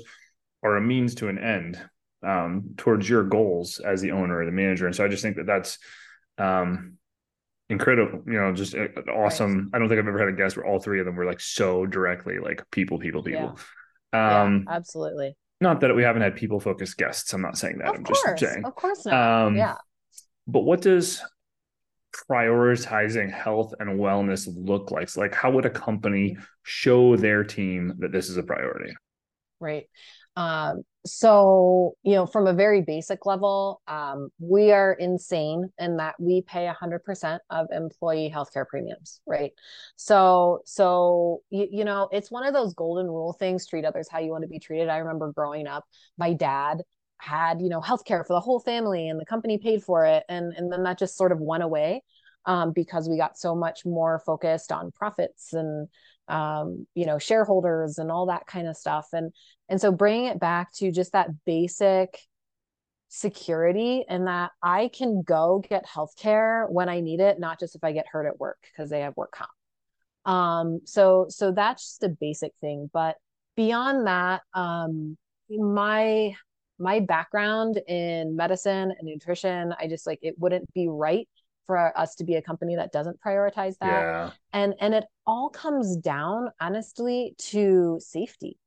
are 0.63 0.77
a 0.77 0.81
means 0.81 1.15
to 1.15 1.27
an 1.27 1.37
end 1.37 1.79
um, 2.23 2.73
towards 2.77 3.07
your 3.07 3.23
goals 3.23 3.79
as 3.79 4.01
the 4.01 4.11
owner 4.11 4.39
or 4.39 4.45
the 4.45 4.51
manager. 4.51 4.87
And 4.87 4.95
so 4.95 5.05
I 5.05 5.07
just 5.07 5.21
think 5.21 5.35
that 5.35 5.45
that's 5.45 5.77
um, 6.37 6.97
incredible. 7.69 8.23
You 8.25 8.39
know, 8.39 8.53
just 8.53 8.75
uh, 8.75 8.87
awesome. 9.11 9.57
Right. 9.57 9.69
I 9.73 9.79
don't 9.79 9.89
think 9.89 9.99
I've 9.99 10.07
ever 10.07 10.19
had 10.19 10.29
a 10.29 10.33
guest 10.33 10.57
where 10.57 10.65
all 10.65 10.79
three 10.79 10.99
of 10.99 11.05
them 11.05 11.15
were 11.15 11.25
like 11.25 11.39
so 11.39 11.85
directly 11.85 12.39
like 12.39 12.63
people, 12.71 12.99
people, 12.99 13.23
people. 13.23 13.57
Yeah, 14.13 14.41
um, 14.41 14.65
yeah 14.67 14.75
absolutely. 14.75 15.35
Not 15.61 15.79
that 15.81 15.95
we 15.95 16.03
haven't 16.03 16.21
had 16.21 16.35
people 16.35 16.59
focused 16.59 16.97
guests. 16.97 17.33
I'm 17.33 17.41
not 17.41 17.57
saying 17.57 17.77
that. 17.79 17.89
Of 17.89 17.95
I'm 17.95 18.03
course, 18.03 18.21
just 18.23 18.39
saying. 18.39 18.65
Of 18.65 18.75
course 18.75 19.05
not. 19.05 19.45
Um, 19.45 19.55
yeah. 19.55 19.75
But 20.47 20.61
what 20.61 20.81
does 20.81 21.21
prioritizing 22.29 23.31
health 23.31 23.73
and 23.79 23.99
wellness 23.99 24.47
look 24.55 24.91
like? 24.91 25.09
So 25.09 25.21
like 25.21 25.33
how 25.33 25.51
would 25.51 25.65
a 25.65 25.69
company 25.69 26.37
show 26.63 27.15
their 27.15 27.43
team 27.43 27.95
that 27.99 28.11
this 28.11 28.29
is 28.29 28.37
a 28.37 28.43
priority? 28.43 28.93
Right. 29.59 29.87
Um, 30.35 30.83
so, 31.05 31.95
you 32.03 32.13
know, 32.15 32.25
from 32.25 32.47
a 32.47 32.53
very 32.53 32.81
basic 32.81 33.25
level, 33.25 33.81
um, 33.87 34.29
we 34.39 34.71
are 34.71 34.93
insane 34.93 35.71
in 35.77 35.97
that 35.97 36.15
we 36.19 36.41
pay 36.41 36.65
100% 36.65 37.39
of 37.51 37.67
employee 37.71 38.31
healthcare 38.33 38.67
premiums, 38.67 39.21
right? 39.27 39.51
So, 39.95 40.61
so 40.65 41.41
you, 41.51 41.67
you 41.71 41.85
know, 41.85 42.09
it's 42.11 42.31
one 42.31 42.45
of 42.45 42.53
those 42.53 42.73
golden 42.73 43.05
rule 43.07 43.33
things: 43.33 43.67
treat 43.67 43.85
others 43.85 44.07
how 44.09 44.19
you 44.19 44.31
want 44.31 44.43
to 44.43 44.47
be 44.47 44.59
treated. 44.59 44.89
I 44.89 44.97
remember 44.97 45.31
growing 45.31 45.67
up, 45.67 45.85
my 46.17 46.33
dad 46.33 46.81
had 47.21 47.61
you 47.61 47.69
know 47.69 47.79
healthcare 47.79 48.25
for 48.25 48.33
the 48.33 48.41
whole 48.41 48.59
family 48.59 49.07
and 49.07 49.19
the 49.19 49.25
company 49.25 49.57
paid 49.57 49.81
for 49.81 50.05
it 50.05 50.23
and 50.27 50.53
and 50.57 50.69
then 50.69 50.83
that 50.83 50.99
just 50.99 51.15
sort 51.15 51.31
of 51.31 51.39
went 51.39 51.63
away 51.63 52.01
um, 52.45 52.71
because 52.73 53.09
we 53.09 53.17
got 53.17 53.37
so 53.37 53.55
much 53.55 53.85
more 53.85 54.19
focused 54.25 54.71
on 54.71 54.91
profits 54.91 55.53
and 55.53 55.87
um, 56.27 56.87
you 56.95 57.05
know 57.05 57.19
shareholders 57.19 57.97
and 57.97 58.11
all 58.11 58.27
that 58.27 58.47
kind 58.47 58.67
of 58.67 58.75
stuff 58.75 59.07
and 59.13 59.31
and 59.69 59.79
so 59.79 59.91
bringing 59.91 60.25
it 60.25 60.39
back 60.39 60.71
to 60.73 60.91
just 60.91 61.11
that 61.13 61.29
basic 61.45 62.19
security 63.09 64.03
and 64.09 64.27
that 64.27 64.51
I 64.61 64.89
can 64.93 65.21
go 65.21 65.63
get 65.67 65.85
healthcare 65.85 66.69
when 66.69 66.89
I 66.89 66.99
need 66.99 67.19
it, 67.19 67.39
not 67.39 67.59
just 67.59 67.75
if 67.75 67.83
I 67.83 67.93
get 67.93 68.07
hurt 68.11 68.27
at 68.27 68.39
work 68.39 68.57
because 68.61 68.89
they 68.89 69.01
have 69.01 69.15
work 69.15 69.31
comp. 69.31 69.49
Um, 70.25 70.81
so 70.85 71.27
so 71.29 71.51
that's 71.51 71.83
just 71.83 72.03
a 72.03 72.09
basic 72.09 72.53
thing. 72.59 72.89
But 72.91 73.15
beyond 73.55 74.07
that, 74.07 74.41
um, 74.53 75.17
my 75.49 76.35
my 76.77 76.99
background 76.99 77.79
in 77.87 78.35
medicine 78.35 78.93
and 78.97 79.07
nutrition, 79.07 79.73
I 79.79 79.87
just 79.87 80.05
like 80.05 80.19
it 80.21 80.35
wouldn't 80.37 80.71
be 80.73 80.87
right 80.89 81.29
for 81.65 81.97
us 81.97 82.15
to 82.15 82.23
be 82.23 82.35
a 82.35 82.41
company 82.41 82.75
that 82.75 82.91
doesn't 82.91 83.19
prioritize 83.21 83.77
that. 83.79 84.01
Yeah. 84.01 84.31
And 84.53 84.75
and 84.79 84.93
it 84.93 85.05
all 85.25 85.49
comes 85.49 85.97
down 85.97 86.51
honestly 86.59 87.35
to 87.49 87.99
safety. 87.99 88.57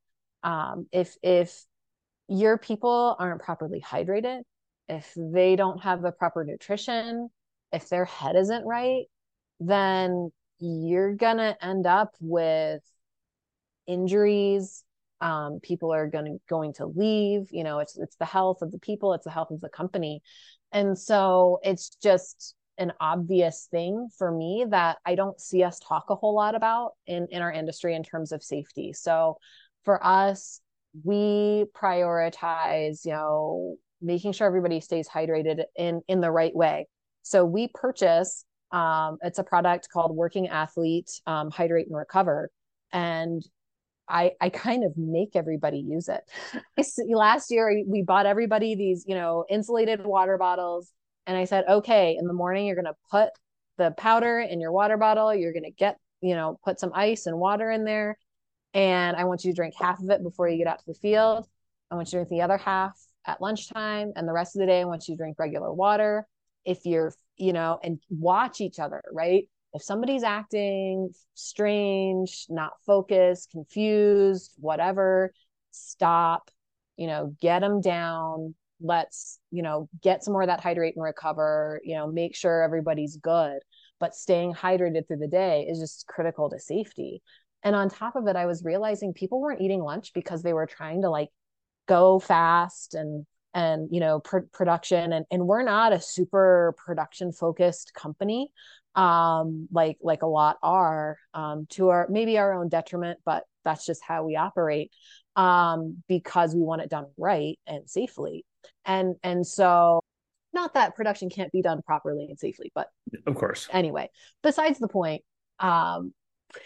Um, 0.42 0.86
if 0.92 1.16
if 1.22 1.64
your 2.28 2.58
people 2.58 3.16
aren't 3.18 3.42
properly 3.42 3.80
hydrated, 3.80 4.42
if 4.88 5.12
they 5.16 5.56
don't 5.56 5.82
have 5.82 6.02
the 6.02 6.12
proper 6.12 6.44
nutrition, 6.44 7.28
if 7.72 7.88
their 7.88 8.04
head 8.04 8.36
isn't 8.36 8.66
right, 8.66 9.04
then 9.60 10.30
you're 10.58 11.14
gonna 11.14 11.56
end 11.62 11.86
up 11.86 12.14
with 12.20 12.82
injuries, 13.86 14.84
um, 15.20 15.60
people 15.62 15.92
are 15.92 16.06
going 16.06 16.26
to 16.26 16.38
going 16.48 16.72
to 16.74 16.86
leave 16.86 17.48
you 17.50 17.64
know 17.64 17.80
it's 17.80 17.96
it's 17.98 18.16
the 18.16 18.24
health 18.24 18.62
of 18.62 18.70
the 18.70 18.78
people 18.78 19.14
it's 19.14 19.24
the 19.24 19.30
health 19.30 19.50
of 19.50 19.60
the 19.60 19.68
company 19.68 20.22
and 20.72 20.98
so 20.98 21.58
it's 21.62 21.90
just 22.02 22.54
an 22.78 22.92
obvious 23.00 23.68
thing 23.70 24.08
for 24.16 24.30
me 24.30 24.64
that 24.68 24.98
i 25.04 25.14
don't 25.14 25.40
see 25.40 25.62
us 25.62 25.78
talk 25.80 26.06
a 26.10 26.14
whole 26.14 26.34
lot 26.34 26.54
about 26.54 26.92
in 27.06 27.26
in 27.30 27.42
our 27.42 27.52
industry 27.52 27.94
in 27.94 28.02
terms 28.02 28.32
of 28.32 28.42
safety 28.42 28.92
so 28.92 29.36
for 29.84 30.04
us 30.04 30.60
we 31.04 31.64
prioritize 31.76 33.04
you 33.04 33.12
know 33.12 33.76
making 34.00 34.32
sure 34.32 34.46
everybody 34.46 34.80
stays 34.80 35.08
hydrated 35.08 35.64
in 35.76 36.00
in 36.08 36.20
the 36.20 36.30
right 36.30 36.54
way 36.54 36.86
so 37.22 37.44
we 37.44 37.68
purchase 37.74 38.44
um, 38.70 39.16
it's 39.22 39.38
a 39.38 39.44
product 39.44 39.88
called 39.90 40.14
working 40.14 40.48
athlete 40.48 41.10
um, 41.26 41.50
hydrate 41.50 41.86
and 41.86 41.96
recover 41.96 42.50
and 42.92 43.42
I, 44.08 44.32
I 44.40 44.48
kind 44.48 44.84
of 44.84 44.96
make 44.96 45.36
everybody 45.36 45.78
use 45.78 46.08
it. 46.08 46.22
Last 47.08 47.50
year, 47.50 47.82
we 47.86 48.02
bought 48.02 48.26
everybody 48.26 48.74
these, 48.74 49.04
you 49.06 49.14
know, 49.14 49.44
insulated 49.50 50.04
water 50.04 50.38
bottles. 50.38 50.90
And 51.28 51.36
I 51.36 51.44
said, 51.44 51.64
okay, 51.68 52.16
in 52.18 52.26
the 52.26 52.32
morning, 52.32 52.66
you're 52.66 52.74
going 52.74 52.86
to 52.86 52.96
put 53.10 53.28
the 53.76 53.92
powder 53.92 54.40
in 54.40 54.60
your 54.60 54.72
water 54.72 54.96
bottle. 54.96 55.32
You're 55.32 55.52
going 55.52 55.62
to 55.62 55.70
get, 55.70 55.98
you 56.20 56.34
know, 56.34 56.58
put 56.64 56.80
some 56.80 56.90
ice 56.94 57.26
and 57.26 57.38
water 57.38 57.70
in 57.70 57.84
there. 57.84 58.18
And 58.74 59.14
I 59.14 59.24
want 59.24 59.44
you 59.44 59.52
to 59.52 59.56
drink 59.56 59.74
half 59.78 60.00
of 60.00 60.08
it 60.08 60.22
before 60.22 60.48
you 60.48 60.56
get 60.58 60.66
out 60.66 60.78
to 60.78 60.84
the 60.86 60.94
field. 60.94 61.46
I 61.90 61.94
want 61.94 62.08
you 62.08 62.12
to 62.12 62.16
drink 62.24 62.30
the 62.30 62.40
other 62.40 62.56
half 62.56 62.98
at 63.26 63.40
lunchtime. 63.42 64.12
And 64.16 64.26
the 64.26 64.32
rest 64.32 64.56
of 64.56 64.60
the 64.60 64.66
day, 64.66 64.80
I 64.80 64.84
want 64.84 65.06
you 65.06 65.14
to 65.14 65.18
drink 65.18 65.38
regular 65.38 65.72
water. 65.72 66.26
If 66.64 66.86
you're, 66.86 67.12
you 67.36 67.52
know, 67.52 67.78
and 67.82 68.00
watch 68.08 68.60
each 68.62 68.78
other, 68.78 69.02
right? 69.12 69.48
If 69.74 69.82
somebody's 69.82 70.22
acting 70.22 71.10
strange, 71.34 72.46
not 72.48 72.72
focused, 72.86 73.50
confused, 73.50 74.54
whatever, 74.56 75.32
stop, 75.72 76.50
you 76.96 77.06
know, 77.06 77.36
get 77.40 77.60
them 77.60 77.82
down. 77.82 78.54
Let's, 78.80 79.38
you 79.50 79.62
know, 79.62 79.88
get 80.02 80.22
some 80.22 80.32
more 80.32 80.42
of 80.42 80.48
that 80.48 80.60
hydrate 80.60 80.94
and 80.96 81.04
recover, 81.04 81.80
you 81.84 81.94
know, 81.94 82.06
make 82.06 82.36
sure 82.36 82.62
everybody's 82.62 83.16
good. 83.16 83.60
But 84.00 84.14
staying 84.14 84.54
hydrated 84.54 85.06
through 85.06 85.18
the 85.18 85.28
day 85.28 85.66
is 85.68 85.80
just 85.80 86.06
critical 86.06 86.50
to 86.50 86.58
safety. 86.58 87.22
And 87.64 87.74
on 87.74 87.88
top 87.88 88.14
of 88.14 88.26
it, 88.28 88.36
I 88.36 88.46
was 88.46 88.64
realizing 88.64 89.12
people 89.12 89.40
weren't 89.40 89.60
eating 89.60 89.82
lunch 89.82 90.12
because 90.14 90.42
they 90.42 90.52
were 90.52 90.66
trying 90.66 91.02
to 91.02 91.10
like 91.10 91.30
go 91.88 92.20
fast 92.20 92.94
and 92.94 93.26
and 93.54 93.88
you 93.90 93.98
know 93.98 94.20
pr- 94.20 94.46
production 94.52 95.12
and 95.12 95.24
and 95.30 95.46
we're 95.46 95.62
not 95.62 95.92
a 95.92 96.00
super 96.00 96.74
production 96.84 97.32
focused 97.32 97.94
company 97.94 98.52
um 98.94 99.68
like 99.72 99.96
like 100.02 100.22
a 100.22 100.26
lot 100.26 100.58
are 100.62 101.16
um 101.34 101.66
to 101.70 101.88
our 101.88 102.06
maybe 102.10 102.36
our 102.38 102.52
own 102.52 102.68
detriment 102.68 103.18
but 103.24 103.44
that's 103.64 103.86
just 103.86 104.02
how 104.06 104.24
we 104.24 104.36
operate 104.36 104.92
um 105.38 106.02
because 106.08 106.54
we 106.54 106.60
want 106.60 106.82
it 106.82 106.90
done 106.90 107.06
right 107.16 107.58
and 107.66 107.88
safely 107.88 108.44
and 108.84 109.14
and 109.22 109.46
so 109.46 110.00
not 110.52 110.74
that 110.74 110.96
production 110.96 111.30
can't 111.30 111.52
be 111.52 111.62
done 111.62 111.80
properly 111.82 112.26
and 112.28 112.38
safely 112.38 112.72
but 112.74 112.88
of 113.26 113.34
course 113.36 113.68
anyway 113.72 114.10
besides 114.42 114.78
the 114.78 114.88
point 114.88 115.22
um 115.60 116.12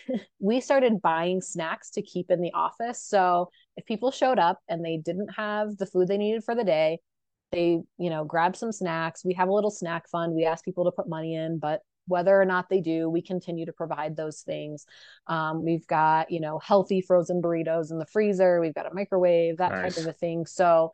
we 0.40 0.60
started 0.60 1.02
buying 1.02 1.40
snacks 1.40 1.90
to 1.90 2.02
keep 2.02 2.30
in 2.30 2.40
the 2.40 2.52
office. 2.52 3.04
So 3.04 3.50
if 3.76 3.84
people 3.84 4.10
showed 4.10 4.38
up 4.38 4.60
and 4.68 4.84
they 4.84 4.96
didn't 4.96 5.30
have 5.36 5.76
the 5.76 5.86
food 5.86 6.08
they 6.08 6.18
needed 6.18 6.44
for 6.44 6.54
the 6.54 6.64
day, 6.64 6.98
they, 7.50 7.80
you 7.98 8.10
know, 8.10 8.24
grab 8.24 8.56
some 8.56 8.72
snacks. 8.72 9.24
We 9.24 9.34
have 9.34 9.48
a 9.48 9.52
little 9.52 9.70
snack 9.70 10.08
fund. 10.08 10.34
We 10.34 10.44
ask 10.44 10.64
people 10.64 10.84
to 10.84 10.92
put 10.92 11.08
money 11.08 11.34
in, 11.34 11.58
but 11.58 11.80
whether 12.06 12.40
or 12.40 12.44
not 12.44 12.68
they 12.68 12.80
do, 12.80 13.08
we 13.08 13.22
continue 13.22 13.66
to 13.66 13.72
provide 13.72 14.16
those 14.16 14.40
things. 14.40 14.86
Um, 15.26 15.64
we've 15.64 15.86
got, 15.86 16.30
you 16.30 16.40
know, 16.40 16.58
healthy 16.58 17.00
frozen 17.00 17.40
burritos 17.40 17.90
in 17.90 17.98
the 17.98 18.06
freezer. 18.06 18.60
We've 18.60 18.74
got 18.74 18.90
a 18.90 18.94
microwave, 18.94 19.58
that 19.58 19.72
nice. 19.72 19.94
type 19.94 20.04
of 20.04 20.08
a 20.08 20.12
thing. 20.12 20.46
So 20.46 20.92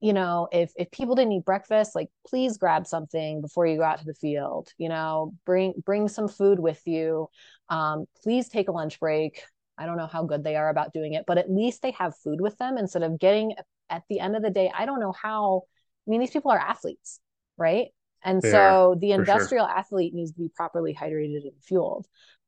you 0.00 0.12
know 0.12 0.48
if 0.52 0.70
if 0.76 0.90
people 0.90 1.14
didn't 1.14 1.32
eat 1.32 1.44
breakfast 1.44 1.94
like 1.94 2.08
please 2.26 2.56
grab 2.56 2.86
something 2.86 3.40
before 3.40 3.66
you 3.66 3.76
go 3.76 3.82
out 3.82 3.98
to 3.98 4.04
the 4.04 4.14
field 4.14 4.68
you 4.78 4.88
know 4.88 5.32
bring 5.44 5.74
bring 5.84 6.08
some 6.08 6.28
food 6.28 6.60
with 6.60 6.80
you 6.86 7.28
um, 7.68 8.06
please 8.22 8.48
take 8.48 8.68
a 8.68 8.72
lunch 8.72 9.00
break 9.00 9.42
i 9.76 9.86
don't 9.86 9.96
know 9.96 10.06
how 10.06 10.24
good 10.24 10.44
they 10.44 10.56
are 10.56 10.68
about 10.68 10.92
doing 10.92 11.14
it 11.14 11.24
but 11.26 11.38
at 11.38 11.50
least 11.50 11.82
they 11.82 11.90
have 11.92 12.16
food 12.16 12.40
with 12.40 12.56
them 12.58 12.78
instead 12.78 13.02
of 13.02 13.18
getting 13.18 13.54
at 13.90 14.02
the 14.08 14.20
end 14.20 14.36
of 14.36 14.42
the 14.42 14.50
day 14.50 14.70
i 14.76 14.86
don't 14.86 15.00
know 15.00 15.12
how 15.12 15.62
i 16.06 16.10
mean 16.10 16.20
these 16.20 16.30
people 16.30 16.50
are 16.50 16.58
athletes 16.58 17.20
right 17.56 17.88
and 18.24 18.42
they 18.42 18.50
so 18.50 18.92
are, 18.92 18.96
the 18.96 19.12
industrial 19.12 19.66
sure. 19.66 19.76
athlete 19.76 20.14
needs 20.14 20.32
to 20.32 20.38
be 20.38 20.50
properly 20.54 20.94
hydrated 20.94 21.42
and 21.42 21.62
fueled 21.62 22.06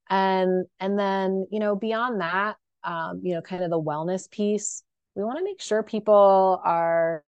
and 0.09 0.67
and 0.79 0.99
then 0.99 1.47
you 1.51 1.61
know 1.61 1.77
beyond 1.77 2.21
that 2.21 2.57
um, 2.85 3.21
you 3.23 3.35
know 3.35 3.43
kind 3.43 3.63
of 3.63 3.71
the 3.71 3.81
wellness 3.81 4.31
piece 4.31 4.83
we 5.15 5.25
want 5.25 5.39
to 5.39 5.45
make 5.45 5.61
sure 5.61 5.83
people 5.83 6.61
are 6.65 7.25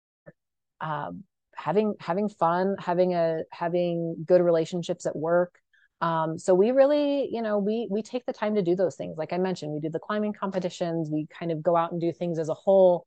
um, 0.79 1.23
having 1.55 1.95
having 1.99 2.27
fun, 2.27 2.75
having 2.79 3.13
a 3.13 3.43
having 3.51 4.23
good 4.25 4.41
relationships 4.41 5.05
at 5.05 5.15
work. 5.15 5.55
Um, 6.01 6.39
so 6.39 6.55
we 6.55 6.71
really, 6.71 7.29
you 7.31 7.41
know, 7.41 7.59
we 7.59 7.87
we 7.91 8.01
take 8.01 8.25
the 8.25 8.33
time 8.33 8.55
to 8.55 8.61
do 8.61 8.75
those 8.75 8.95
things. 8.95 9.17
Like 9.17 9.33
I 9.33 9.37
mentioned, 9.37 9.71
we 9.71 9.79
do 9.79 9.89
the 9.89 9.99
climbing 9.99 10.33
competitions. 10.33 11.09
We 11.11 11.27
kind 11.27 11.51
of 11.51 11.61
go 11.61 11.75
out 11.75 11.91
and 11.91 12.01
do 12.01 12.11
things 12.11 12.39
as 12.39 12.49
a 12.49 12.55
whole. 12.55 13.05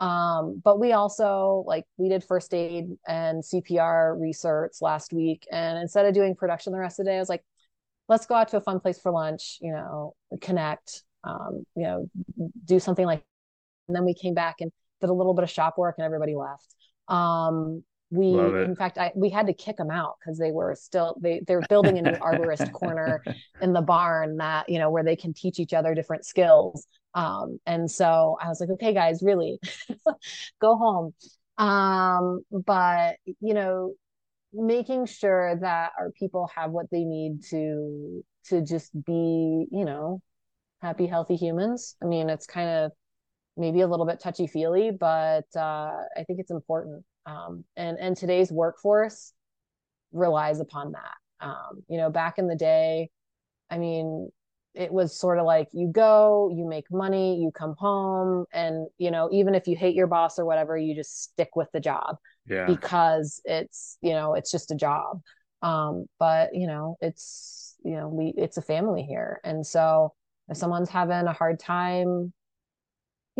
Um, 0.00 0.60
but 0.64 0.80
we 0.80 0.92
also 0.92 1.62
like 1.66 1.84
we 1.98 2.08
did 2.08 2.24
first 2.24 2.54
aid 2.54 2.86
and 3.06 3.42
CPR 3.42 4.18
research 4.18 4.72
last 4.80 5.12
week, 5.12 5.46
and 5.52 5.78
instead 5.78 6.06
of 6.06 6.14
doing 6.14 6.34
production 6.34 6.72
the 6.72 6.78
rest 6.78 6.98
of 6.98 7.04
the 7.04 7.10
day, 7.10 7.16
I 7.16 7.20
was 7.20 7.28
like, 7.28 7.44
let's 8.08 8.26
go 8.26 8.34
out 8.34 8.48
to 8.48 8.56
a 8.56 8.60
fun 8.60 8.80
place 8.80 8.98
for 8.98 9.12
lunch. 9.12 9.58
You 9.60 9.72
know, 9.72 10.14
connect. 10.40 11.02
Um, 11.22 11.66
you 11.76 11.84
know, 11.84 12.10
do 12.64 12.80
something 12.80 13.04
like. 13.04 13.22
And 13.88 13.96
then 13.96 14.04
we 14.04 14.14
came 14.14 14.34
back 14.34 14.56
and 14.60 14.70
did 15.00 15.10
a 15.10 15.12
little 15.12 15.34
bit 15.34 15.44
of 15.44 15.50
shop 15.50 15.76
work, 15.76 15.96
and 15.98 16.04
everybody 16.04 16.34
left. 16.34 16.74
Um, 17.08 17.82
we 18.10 18.36
in 18.64 18.74
fact 18.74 18.98
I, 18.98 19.12
we 19.14 19.30
had 19.30 19.46
to 19.46 19.52
kick 19.52 19.76
them 19.76 19.90
out 19.90 20.16
because 20.18 20.36
they 20.36 20.50
were 20.50 20.74
still 20.74 21.16
they 21.20 21.42
they're 21.46 21.62
building 21.68 21.96
a 21.98 22.02
new 22.02 22.18
arborist 22.18 22.72
corner 22.72 23.22
in 23.60 23.72
the 23.72 23.80
barn 23.80 24.38
that 24.38 24.68
you 24.68 24.78
know 24.78 24.90
where 24.90 25.04
they 25.04 25.14
can 25.14 25.32
teach 25.32 25.60
each 25.60 25.72
other 25.72 25.94
different 25.94 26.24
skills 26.24 26.86
um, 27.14 27.58
and 27.66 27.90
so 27.90 28.36
i 28.40 28.48
was 28.48 28.60
like 28.60 28.70
okay 28.70 28.94
guys 28.94 29.22
really 29.22 29.58
go 30.60 30.76
home 30.76 31.14
um, 31.58 32.40
but 32.50 33.16
you 33.40 33.54
know 33.54 33.92
making 34.52 35.06
sure 35.06 35.56
that 35.60 35.92
our 35.98 36.10
people 36.12 36.48
have 36.54 36.70
what 36.70 36.86
they 36.90 37.04
need 37.04 37.42
to 37.44 38.24
to 38.46 38.62
just 38.62 38.92
be 39.04 39.66
you 39.70 39.84
know 39.84 40.20
happy 40.82 41.06
healthy 41.06 41.36
humans 41.36 41.96
i 42.02 42.06
mean 42.06 42.30
it's 42.30 42.46
kind 42.46 42.68
of 42.68 42.92
maybe 43.56 43.82
a 43.82 43.86
little 43.86 44.06
bit 44.06 44.20
touchy 44.20 44.46
feely, 44.46 44.90
but 44.90 45.44
uh, 45.54 45.92
I 46.16 46.24
think 46.26 46.40
it's 46.40 46.50
important. 46.50 47.04
Um, 47.26 47.64
and 47.76 47.98
and 47.98 48.16
today's 48.16 48.50
workforce 48.50 49.32
relies 50.12 50.60
upon 50.60 50.92
that. 50.92 51.46
Um, 51.46 51.82
you 51.88 51.98
know, 51.98 52.10
back 52.10 52.38
in 52.38 52.48
the 52.48 52.56
day, 52.56 53.10
I 53.70 53.78
mean, 53.78 54.30
it 54.74 54.92
was 54.92 55.18
sort 55.18 55.38
of 55.38 55.46
like 55.46 55.68
you 55.72 55.90
go, 55.92 56.50
you 56.54 56.66
make 56.66 56.90
money, 56.90 57.40
you 57.40 57.50
come 57.52 57.74
home, 57.78 58.46
and 58.52 58.88
you 58.98 59.10
know, 59.10 59.28
even 59.32 59.54
if 59.54 59.66
you 59.66 59.76
hate 59.76 59.94
your 59.94 60.06
boss 60.06 60.38
or 60.38 60.44
whatever, 60.44 60.76
you 60.76 60.94
just 60.94 61.22
stick 61.22 61.50
with 61.56 61.68
the 61.72 61.80
job. 61.80 62.16
Yeah. 62.46 62.66
Because 62.66 63.40
it's 63.44 63.98
you 64.00 64.12
know 64.12 64.34
it's 64.34 64.50
just 64.50 64.70
a 64.70 64.76
job. 64.76 65.20
Um, 65.62 66.06
but 66.18 66.54
you 66.54 66.66
know 66.66 66.96
it's 67.00 67.76
you 67.84 67.96
know 67.96 68.08
we 68.08 68.32
it's 68.36 68.56
a 68.56 68.62
family 68.62 69.02
here, 69.02 69.40
and 69.44 69.66
so 69.66 70.14
if 70.48 70.56
someone's 70.56 70.90
having 70.90 71.26
a 71.26 71.32
hard 71.32 71.60
time 71.60 72.32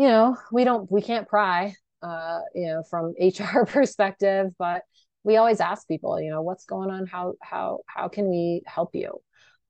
you 0.01 0.07
know, 0.07 0.35
we 0.51 0.63
don't, 0.63 0.91
we 0.91 1.01
can't 1.01 1.27
pry, 1.27 1.75
uh, 2.01 2.39
you 2.55 2.67
know, 2.67 2.83
from 2.89 3.13
HR 3.21 3.65
perspective, 3.65 4.47
but 4.57 4.81
we 5.23 5.37
always 5.37 5.59
ask 5.59 5.87
people, 5.87 6.19
you 6.19 6.31
know, 6.31 6.41
what's 6.41 6.65
going 6.65 6.89
on? 6.89 7.05
How, 7.05 7.33
how, 7.41 7.81
how 7.85 8.07
can 8.07 8.27
we 8.27 8.63
help 8.65 8.95
you? 8.95 9.21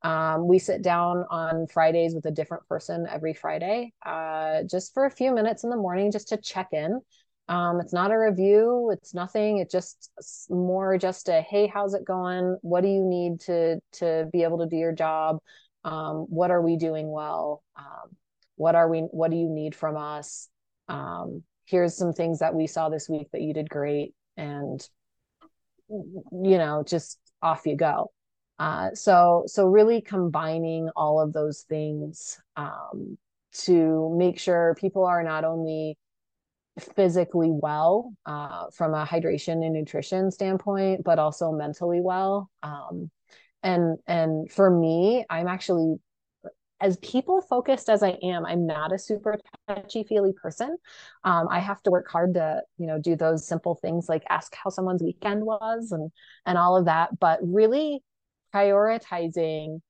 Um, 0.04 0.48
we 0.48 0.60
sit 0.60 0.82
down 0.82 1.26
on 1.30 1.68
Fridays 1.68 2.16
with 2.16 2.26
a 2.26 2.32
different 2.32 2.68
person 2.68 3.08
every 3.10 3.34
Friday, 3.34 3.94
uh, 4.06 4.64
just 4.64 4.94
for 4.94 5.06
a 5.06 5.12
few 5.12 5.34
minutes 5.34 5.64
in 5.64 5.70
the 5.70 5.78
morning, 5.78 6.12
just 6.12 6.30
to 6.30 6.38
check 6.38 6.70
in. 6.72 7.00
Um, 7.48 7.80
it's 7.80 7.94
not 7.94 8.12
a 8.12 8.18
review. 8.18 8.92
It's 8.94 9.14
nothing. 9.14 9.58
It 9.58 9.70
just 9.70 10.12
more 10.50 10.98
just 10.98 11.30
a, 11.30 11.42
Hey, 11.42 11.68
how's 11.68 11.94
it 11.94 12.06
going? 12.06 12.58
What 12.62 12.82
do 12.82 12.88
you 12.88 13.04
need 13.04 13.42
to, 13.42 13.80
to 13.94 14.30
be 14.32 14.44
able 14.44 14.60
to 14.60 14.68
do 14.68 14.78
your 14.78 14.94
job? 14.94 15.40
Um, 15.84 16.28
what 16.30 16.52
are 16.52 16.62
we 16.62 16.78
doing 16.78 17.12
well? 17.12 17.64
Um, 17.76 18.16
what 18.62 18.76
are 18.76 18.88
we 18.88 19.00
what 19.00 19.32
do 19.32 19.38
you 19.38 19.50
need 19.50 19.74
from 19.74 19.98
us 19.98 20.48
um, 20.88 21.44
here's 21.66 21.98
some 21.98 22.14
things 22.14 22.40
that 22.40 22.54
we 22.54 22.68
saw 22.68 22.90
this 22.90 23.10
week 23.10 23.28
that 23.32 23.42
you 23.42 23.56
did 23.56 23.68
great 23.68 24.14
and 24.38 24.88
you 25.90 26.58
know 26.60 26.84
just 26.86 27.18
off 27.42 27.66
you 27.66 27.76
go 27.76 28.12
uh, 28.62 28.94
so 28.94 29.44
so 29.48 29.66
really 29.66 30.02
combining 30.02 30.88
all 30.96 31.20
of 31.20 31.34
those 31.34 31.62
things 31.64 32.40
um, 32.58 33.18
to 33.52 34.16
make 34.16 34.38
sure 34.38 34.76
people 34.80 35.04
are 35.04 35.24
not 35.24 35.44
only 35.44 35.98
physically 36.96 37.50
well 37.52 38.14
uh, 38.28 38.66
from 38.72 38.94
a 38.94 39.04
hydration 39.04 39.66
and 39.66 39.74
nutrition 39.74 40.30
standpoint 40.30 41.04
but 41.04 41.18
also 41.18 41.52
mentally 41.52 42.02
well 42.02 42.52
um, 42.62 43.10
and 43.64 43.98
and 44.06 44.52
for 44.52 44.70
me 44.70 45.26
i'm 45.32 45.48
actually 45.48 45.96
as 46.82 46.98
people 46.98 47.42
focused 47.42 47.90
as 47.92 48.02
I 48.02 48.18
am, 48.24 48.44
I'm 48.44 48.66
not 48.66 48.92
a 48.92 48.98
super 48.98 49.38
touchy 49.68 50.04
feely 50.04 50.34
person. 50.34 50.78
Um, 51.24 51.48
I 51.48 51.60
have 51.60 51.80
to 51.84 51.92
work 51.92 52.10
hard 52.10 52.34
to, 52.34 52.64
you 52.80 52.88
know, 52.88 52.98
do 53.00 53.16
those 53.16 53.46
simple 53.48 53.76
things 53.76 54.10
like 54.10 54.24
ask 54.32 54.56
how 54.56 54.72
someone's 54.72 55.04
weekend 55.04 55.46
was 55.46 55.92
and 55.92 56.12
and 56.48 56.58
all 56.58 56.76
of 56.76 56.86
that. 56.86 57.20
But 57.20 57.38
really 57.44 58.02
prioritizing, 58.54 59.82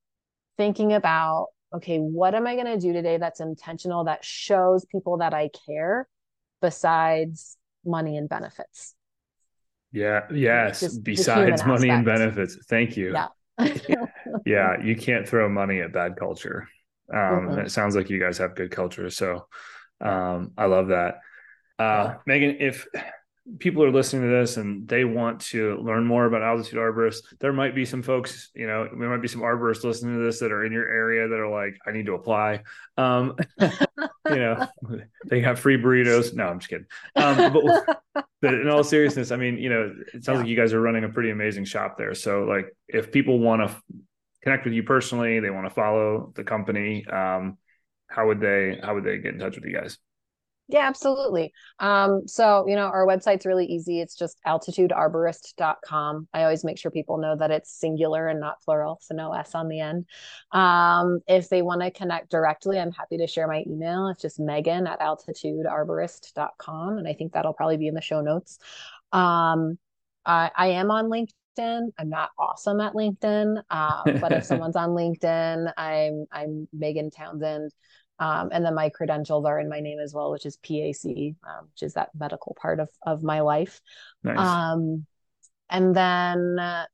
thinking 0.56 0.92
about, 0.92 1.48
okay, 1.74 1.98
what 1.98 2.34
am 2.34 2.46
I 2.46 2.54
going 2.54 2.66
to 2.66 2.78
do 2.78 2.92
today 2.92 3.18
that's 3.18 3.40
intentional 3.40 4.04
that 4.04 4.24
shows 4.24 4.84
people 4.84 5.18
that 5.18 5.34
I 5.34 5.50
care, 5.66 6.08
besides 6.60 7.56
money 7.84 8.16
and 8.16 8.28
benefits. 8.28 8.94
Yeah. 9.92 10.22
Yes. 10.32 10.80
Just 10.80 11.02
besides 11.02 11.64
money 11.64 11.90
aspect. 11.90 11.92
and 11.92 12.04
benefits. 12.04 12.58
Thank 12.66 12.96
you. 12.96 13.12
Yeah. 13.12 13.28
yeah. 14.46 14.82
You 14.82 14.96
can't 14.96 15.28
throw 15.28 15.48
money 15.48 15.80
at 15.80 15.92
bad 15.92 16.16
culture. 16.16 16.68
Um, 17.12 17.18
mm-hmm. 17.18 17.58
it 17.60 17.70
sounds 17.70 17.94
like 17.94 18.08
you 18.08 18.18
guys 18.18 18.38
have 18.38 18.54
good 18.54 18.70
culture. 18.70 19.10
So 19.10 19.46
um, 20.00 20.52
I 20.56 20.64
love 20.64 20.88
that. 20.88 21.16
Uh, 21.78 21.82
yeah. 21.82 22.14
Megan, 22.26 22.56
if 22.60 22.86
people 23.58 23.82
are 23.82 23.90
listening 23.90 24.22
to 24.22 24.28
this 24.28 24.56
and 24.56 24.86
they 24.86 25.04
want 25.04 25.40
to 25.40 25.76
learn 25.78 26.06
more 26.06 26.26
about 26.26 26.42
altitude 26.42 26.78
arborists, 26.78 27.22
there 27.40 27.52
might 27.52 27.74
be 27.74 27.84
some 27.84 28.02
folks, 28.02 28.50
you 28.54 28.66
know, 28.66 28.84
there 28.84 29.10
might 29.10 29.22
be 29.22 29.28
some 29.28 29.40
arborists 29.40 29.82
listening 29.82 30.16
to 30.16 30.24
this 30.24 30.38
that 30.38 30.52
are 30.52 30.64
in 30.64 30.72
your 30.72 30.86
area 30.86 31.26
that 31.26 31.38
are 31.38 31.50
like, 31.50 31.76
I 31.86 31.90
need 31.90 32.06
to 32.06 32.14
apply. 32.14 32.62
Um, 32.96 33.36
you 33.60 34.36
know, 34.36 34.68
they 35.26 35.40
have 35.40 35.58
free 35.58 35.76
burritos. 35.76 36.34
No, 36.34 36.46
I'm 36.46 36.60
just 36.60 36.70
kidding. 36.70 36.86
Um, 37.16 37.52
but, 37.52 38.24
but, 38.40 38.54
in 38.54 38.68
all 38.68 38.84
seriousness, 38.84 39.32
I 39.32 39.36
mean, 39.36 39.58
you 39.58 39.70
know, 39.70 39.92
it 40.14 40.24
sounds 40.24 40.36
yeah. 40.36 40.42
like 40.42 40.46
you 40.46 40.56
guys 40.56 40.72
are 40.72 40.80
running 40.80 41.04
a 41.04 41.08
pretty 41.08 41.30
amazing 41.30 41.64
shop 41.64 41.98
there. 41.98 42.14
So 42.14 42.44
like 42.44 42.66
if 42.86 43.10
people 43.10 43.40
want 43.40 43.68
to 43.68 43.76
connect 44.42 44.64
with 44.64 44.74
you 44.74 44.84
personally, 44.84 45.40
they 45.40 45.50
want 45.50 45.66
to 45.66 45.74
follow 45.74 46.32
the 46.36 46.44
company, 46.44 47.04
um, 47.06 47.58
how 48.06 48.28
would 48.28 48.40
they, 48.40 48.78
how 48.82 48.94
would 48.94 49.04
they 49.04 49.18
get 49.18 49.34
in 49.34 49.40
touch 49.40 49.56
with 49.56 49.64
you 49.64 49.74
guys? 49.74 49.98
Yeah, 50.72 50.88
absolutely. 50.88 51.52
Um, 51.80 52.26
so, 52.26 52.66
you 52.66 52.76
know, 52.76 52.86
our 52.86 53.06
website's 53.06 53.44
really 53.44 53.66
easy. 53.66 54.00
It's 54.00 54.16
just 54.16 54.40
altitudearborist.com. 54.46 56.28
I 56.32 56.44
always 56.44 56.64
make 56.64 56.78
sure 56.78 56.90
people 56.90 57.18
know 57.18 57.36
that 57.36 57.50
it's 57.50 57.70
singular 57.78 58.26
and 58.28 58.40
not 58.40 58.62
plural, 58.62 58.98
so 59.02 59.14
no 59.14 59.34
S 59.34 59.54
on 59.54 59.68
the 59.68 59.80
end. 59.80 60.06
Um, 60.50 61.20
if 61.28 61.50
they 61.50 61.60
want 61.60 61.82
to 61.82 61.90
connect 61.90 62.30
directly, 62.30 62.78
I'm 62.78 62.90
happy 62.90 63.18
to 63.18 63.26
share 63.26 63.46
my 63.46 63.64
email. 63.66 64.08
It's 64.08 64.22
just 64.22 64.40
megan 64.40 64.86
at 64.86 65.00
altitudearborist.com. 65.00 66.96
And 66.96 67.06
I 67.06 67.12
think 67.12 67.34
that'll 67.34 67.52
probably 67.52 67.76
be 67.76 67.88
in 67.88 67.94
the 67.94 68.00
show 68.00 68.22
notes. 68.22 68.58
Um, 69.12 69.76
I, 70.24 70.50
I 70.56 70.66
am 70.68 70.90
on 70.90 71.10
LinkedIn. 71.10 71.88
I'm 71.98 72.08
not 72.08 72.30
awesome 72.38 72.80
at 72.80 72.94
LinkedIn, 72.94 73.62
uh, 73.68 74.04
but 74.22 74.32
if 74.32 74.44
someone's 74.46 74.76
on 74.76 74.90
LinkedIn, 74.90 75.70
I'm 75.76 76.24
I'm 76.32 76.66
Megan 76.72 77.10
Townsend. 77.10 77.72
Um, 78.18 78.50
and 78.52 78.64
then 78.64 78.74
my 78.74 78.88
credentials 78.88 79.44
are 79.46 79.58
in 79.58 79.68
my 79.68 79.80
name 79.80 79.98
as 79.98 80.14
well, 80.14 80.30
which 80.30 80.46
is 80.46 80.56
PAC, 80.58 81.34
um, 81.46 81.68
which 81.72 81.82
is 81.82 81.94
that 81.94 82.10
medical 82.14 82.56
part 82.60 82.78
of, 82.78 82.88
of 83.02 83.22
my 83.22 83.40
life. 83.40 83.80
Nice. 84.22 84.38
Um, 84.38 85.06
and 85.70 85.94
then, 85.94 86.58
uh, 86.58 86.84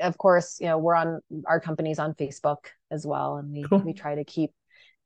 of 0.00 0.16
course, 0.16 0.58
you 0.60 0.66
know, 0.66 0.78
we're 0.78 0.94
on 0.94 1.20
our 1.46 1.60
company's 1.60 1.98
on 1.98 2.14
Facebook 2.14 2.66
as 2.90 3.06
well. 3.06 3.36
And 3.36 3.52
we, 3.52 3.64
cool. 3.64 3.78
we 3.80 3.92
try 3.92 4.14
to 4.14 4.24
keep, 4.24 4.52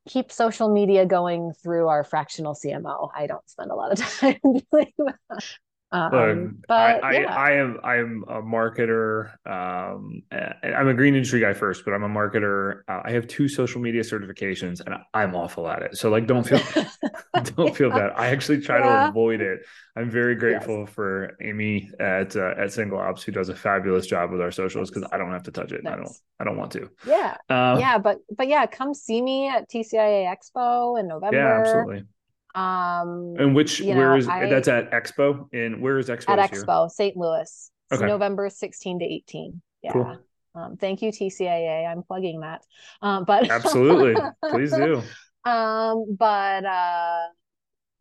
keep 0.08 0.30
social 0.30 0.72
media 0.72 1.06
going 1.06 1.52
through 1.62 1.88
our 1.88 2.04
fractional 2.04 2.54
CMO. 2.54 3.10
I 3.14 3.26
don't 3.26 3.48
spend 3.48 3.70
a 3.70 3.74
lot 3.74 3.92
of 3.92 3.98
time 4.20 4.38
doing 4.42 4.92
that. 4.98 5.44
Um, 5.92 6.62
but 6.66 7.04
I, 7.04 7.12
yeah. 7.12 7.34
I, 7.34 7.50
I, 7.50 7.52
am 7.52 7.80
I 7.84 7.96
am 7.96 8.24
a 8.26 8.40
marketer. 8.40 9.30
Um, 9.46 10.22
I'm 10.32 10.88
a 10.88 10.94
green 10.94 11.14
industry 11.14 11.40
guy 11.40 11.52
first, 11.52 11.84
but 11.84 11.92
I'm 11.92 12.02
a 12.02 12.08
marketer. 12.08 12.80
Uh, 12.88 13.02
I 13.04 13.10
have 13.10 13.26
two 13.26 13.46
social 13.46 13.80
media 13.80 14.00
certifications, 14.00 14.80
and 14.80 14.94
I'm 15.12 15.34
awful 15.34 15.68
at 15.68 15.82
it. 15.82 15.98
So 15.98 16.08
like, 16.08 16.26
don't 16.26 16.44
feel 16.44 16.60
don't 17.56 17.76
feel 17.76 17.90
bad. 17.90 18.12
I 18.16 18.28
actually 18.28 18.62
try 18.62 18.78
yeah. 18.78 19.04
to 19.04 19.08
avoid 19.10 19.42
it. 19.42 19.60
I'm 19.94 20.08
very 20.10 20.34
grateful 20.34 20.80
yes. 20.80 20.90
for 20.94 21.36
Amy 21.42 21.90
at 22.00 22.36
uh, 22.36 22.54
at 22.56 22.72
Single 22.72 22.98
Ops 22.98 23.22
who 23.22 23.32
does 23.32 23.50
a 23.50 23.54
fabulous 23.54 24.06
job 24.06 24.30
with 24.30 24.40
our 24.40 24.50
socials 24.50 24.90
because 24.90 25.06
I 25.12 25.18
don't 25.18 25.32
have 25.32 25.42
to 25.42 25.50
touch 25.50 25.72
it. 25.72 25.84
Nice. 25.84 25.92
I 25.92 25.96
don't 25.96 26.16
I 26.40 26.44
don't 26.44 26.56
want 26.56 26.72
to. 26.72 26.90
Yeah, 27.06 27.36
um, 27.50 27.78
yeah, 27.78 27.98
but 27.98 28.18
but 28.34 28.48
yeah, 28.48 28.64
come 28.64 28.94
see 28.94 29.20
me 29.20 29.48
at 29.48 29.68
TCIA 29.68 30.34
Expo 30.34 30.98
in 30.98 31.06
November. 31.06 31.36
Yeah, 31.36 31.60
absolutely. 31.60 32.04
Um, 32.54 33.34
and 33.38 33.54
which 33.54 33.80
where 33.80 34.10
know, 34.10 34.16
is 34.16 34.28
I, 34.28 34.48
that's 34.48 34.68
at 34.68 34.90
Expo? 34.90 35.48
And 35.52 35.80
where 35.80 35.98
is 35.98 36.08
Expo? 36.08 36.30
At 36.30 36.50
Expo, 36.50 36.90
St. 36.90 37.16
Louis. 37.16 37.70
Okay. 37.92 38.06
November 38.06 38.48
16 38.48 39.00
to 39.00 39.04
18. 39.04 39.60
Yeah. 39.82 39.92
Cool. 39.92 40.18
Um, 40.54 40.76
thank 40.76 41.02
you, 41.02 41.10
TCIA. 41.10 41.90
I'm 41.90 42.02
plugging 42.02 42.40
that. 42.40 42.62
Um, 43.00 43.24
but 43.24 43.50
absolutely, 43.50 44.20
please 44.50 44.72
do. 44.72 45.02
Um, 45.44 46.16
but 46.16 46.64
uh, 46.64 47.22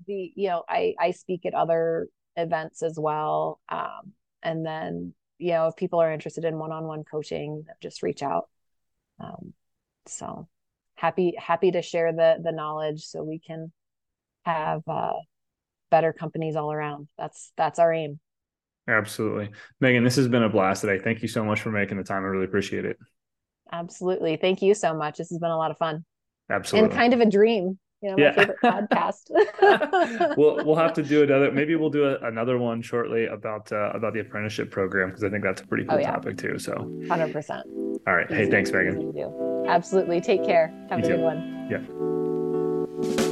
the 0.05 0.31
you 0.35 0.49
know, 0.49 0.63
I 0.69 0.93
I 0.99 1.09
speak 1.09 1.47
at 1.47 1.55
other 1.55 2.07
events 2.35 2.83
as 2.83 2.99
well. 2.99 3.59
Um, 3.67 4.13
and 4.43 4.63
then 4.63 5.15
you 5.39 5.53
know, 5.53 5.65
if 5.67 5.75
people 5.75 5.99
are 5.99 6.13
interested 6.13 6.45
in 6.45 6.59
one-on-one 6.59 7.03
coaching, 7.03 7.65
just 7.81 8.03
reach 8.03 8.21
out. 8.21 8.47
Um, 9.19 9.53
so 10.05 10.47
happy 10.93 11.33
happy 11.35 11.71
to 11.71 11.81
share 11.81 12.13
the 12.13 12.35
the 12.43 12.51
knowledge 12.51 13.05
so 13.05 13.23
we 13.23 13.39
can 13.39 13.71
have 14.45 14.81
uh, 14.87 15.13
better 15.89 16.13
companies 16.13 16.55
all 16.55 16.71
around. 16.71 17.07
That's 17.17 17.51
that's 17.57 17.79
our 17.79 17.93
aim. 17.93 18.19
Absolutely, 18.87 19.51
Megan. 19.79 20.03
This 20.03 20.15
has 20.15 20.27
been 20.27 20.43
a 20.43 20.49
blast 20.49 20.81
today. 20.81 21.01
Thank 21.01 21.21
you 21.21 21.27
so 21.27 21.43
much 21.43 21.61
for 21.61 21.71
making 21.71 21.97
the 21.97 22.03
time. 22.03 22.23
I 22.23 22.27
really 22.27 22.45
appreciate 22.45 22.85
it. 22.85 22.97
Absolutely, 23.71 24.37
thank 24.37 24.61
you 24.61 24.73
so 24.73 24.93
much. 24.93 25.17
This 25.17 25.29
has 25.29 25.37
been 25.37 25.51
a 25.51 25.57
lot 25.57 25.71
of 25.71 25.77
fun. 25.77 26.03
Absolutely, 26.49 26.89
and 26.89 26.97
kind 26.97 27.13
of 27.13 27.21
a 27.21 27.25
dream. 27.25 27.77
You 28.01 28.09
know, 28.09 28.15
my 28.17 28.23
yeah. 28.23 28.31
favorite 28.31 28.57
podcast. 28.63 30.35
we'll 30.37 30.65
we'll 30.65 30.75
have 30.75 30.93
to 30.93 31.03
do 31.03 31.23
another. 31.23 31.51
Maybe 31.51 31.75
we'll 31.75 31.91
do 31.91 32.05
a, 32.05 32.17
another 32.27 32.57
one 32.57 32.81
shortly 32.81 33.27
about 33.27 33.71
uh, 33.71 33.91
about 33.93 34.13
the 34.13 34.21
apprenticeship 34.21 34.71
program 34.71 35.09
because 35.09 35.23
I 35.23 35.29
think 35.29 35.43
that's 35.43 35.61
a 35.61 35.67
pretty 35.67 35.85
cool 35.85 35.97
oh, 35.97 35.99
yeah. 35.99 36.11
topic 36.11 36.37
too. 36.37 36.57
So, 36.57 36.73
hundred 37.07 37.31
percent. 37.31 37.65
All 38.07 38.15
right. 38.15 38.29
Hey, 38.29 38.49
thanks, 38.49 38.71
Megan. 38.71 39.13
Absolutely. 39.67 40.19
Take 40.19 40.43
care. 40.43 40.73
Have 40.89 40.99
you 40.99 41.05
a 41.05 41.07
too. 41.09 41.15
good 41.17 41.23
one. 41.23 41.67
Yeah. 43.21 43.30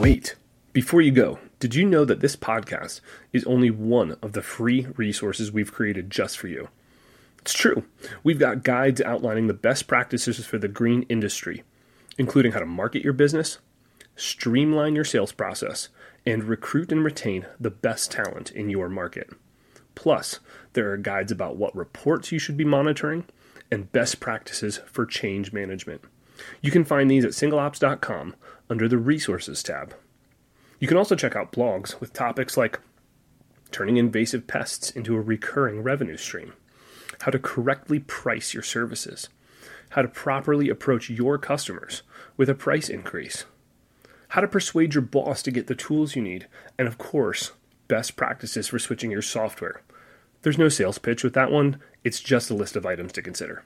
Wait, 0.00 0.36
before 0.72 1.00
you 1.00 1.10
go, 1.10 1.40
did 1.58 1.74
you 1.74 1.84
know 1.84 2.04
that 2.04 2.20
this 2.20 2.36
podcast 2.36 3.00
is 3.32 3.42
only 3.44 3.68
one 3.68 4.16
of 4.22 4.32
the 4.32 4.42
free 4.42 4.86
resources 4.96 5.50
we've 5.50 5.72
created 5.72 6.08
just 6.08 6.38
for 6.38 6.46
you? 6.46 6.68
It's 7.40 7.52
true. 7.52 7.82
We've 8.22 8.38
got 8.38 8.62
guides 8.62 9.00
outlining 9.00 9.48
the 9.48 9.54
best 9.54 9.88
practices 9.88 10.46
for 10.46 10.56
the 10.56 10.68
green 10.68 11.02
industry, 11.08 11.64
including 12.16 12.52
how 12.52 12.60
to 12.60 12.66
market 12.66 13.02
your 13.02 13.12
business, 13.12 13.58
streamline 14.14 14.94
your 14.94 15.04
sales 15.04 15.32
process, 15.32 15.88
and 16.24 16.44
recruit 16.44 16.92
and 16.92 17.02
retain 17.02 17.46
the 17.58 17.70
best 17.70 18.12
talent 18.12 18.52
in 18.52 18.70
your 18.70 18.88
market. 18.88 19.30
Plus, 19.96 20.38
there 20.74 20.92
are 20.92 20.96
guides 20.96 21.32
about 21.32 21.56
what 21.56 21.74
reports 21.74 22.30
you 22.30 22.38
should 22.38 22.56
be 22.56 22.64
monitoring 22.64 23.24
and 23.68 23.90
best 23.90 24.20
practices 24.20 24.78
for 24.86 25.04
change 25.04 25.52
management. 25.52 26.02
You 26.62 26.70
can 26.70 26.84
find 26.84 27.10
these 27.10 27.24
at 27.24 27.32
singleops.com 27.32 28.36
under 28.70 28.88
the 28.88 28.98
Resources 28.98 29.62
tab. 29.62 29.94
You 30.78 30.86
can 30.86 30.96
also 30.96 31.16
check 31.16 31.34
out 31.34 31.52
blogs 31.52 32.00
with 32.00 32.12
topics 32.12 32.56
like 32.56 32.80
turning 33.70 33.96
invasive 33.96 34.46
pests 34.46 34.90
into 34.90 35.16
a 35.16 35.20
recurring 35.20 35.82
revenue 35.82 36.16
stream, 36.16 36.52
how 37.20 37.30
to 37.30 37.38
correctly 37.38 37.98
price 37.98 38.54
your 38.54 38.62
services, 38.62 39.28
how 39.90 40.02
to 40.02 40.08
properly 40.08 40.68
approach 40.68 41.10
your 41.10 41.38
customers 41.38 42.02
with 42.36 42.48
a 42.48 42.54
price 42.54 42.88
increase, 42.88 43.44
how 44.28 44.40
to 44.40 44.48
persuade 44.48 44.94
your 44.94 45.02
boss 45.02 45.42
to 45.42 45.50
get 45.50 45.66
the 45.66 45.74
tools 45.74 46.14
you 46.14 46.22
need, 46.22 46.46
and 46.78 46.86
of 46.86 46.98
course, 46.98 47.52
best 47.88 48.16
practices 48.16 48.68
for 48.68 48.78
switching 48.78 49.10
your 49.10 49.22
software. 49.22 49.82
There's 50.42 50.58
no 50.58 50.68
sales 50.68 50.98
pitch 50.98 51.24
with 51.24 51.34
that 51.34 51.50
one, 51.50 51.80
it's 52.04 52.20
just 52.20 52.50
a 52.50 52.54
list 52.54 52.76
of 52.76 52.86
items 52.86 53.12
to 53.12 53.22
consider. 53.22 53.64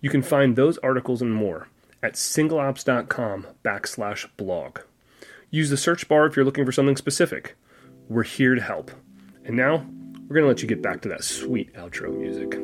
You 0.00 0.10
can 0.10 0.22
find 0.22 0.56
those 0.56 0.78
articles 0.78 1.20
and 1.20 1.34
more 1.34 1.68
at 2.04 2.12
singleops.com 2.12 3.46
backslash 3.64 4.28
blog. 4.36 4.80
Use 5.50 5.70
the 5.70 5.76
search 5.78 6.06
bar 6.06 6.26
if 6.26 6.36
you're 6.36 6.44
looking 6.44 6.66
for 6.66 6.72
something 6.72 6.98
specific. 6.98 7.56
We're 8.10 8.24
here 8.24 8.54
to 8.54 8.60
help. 8.60 8.90
And 9.44 9.56
now, 9.56 9.86
we're 10.28 10.34
going 10.34 10.42
to 10.42 10.48
let 10.48 10.60
you 10.60 10.68
get 10.68 10.82
back 10.82 11.00
to 11.02 11.08
that 11.08 11.24
sweet 11.24 11.72
outro 11.74 12.14
music. 12.14 12.60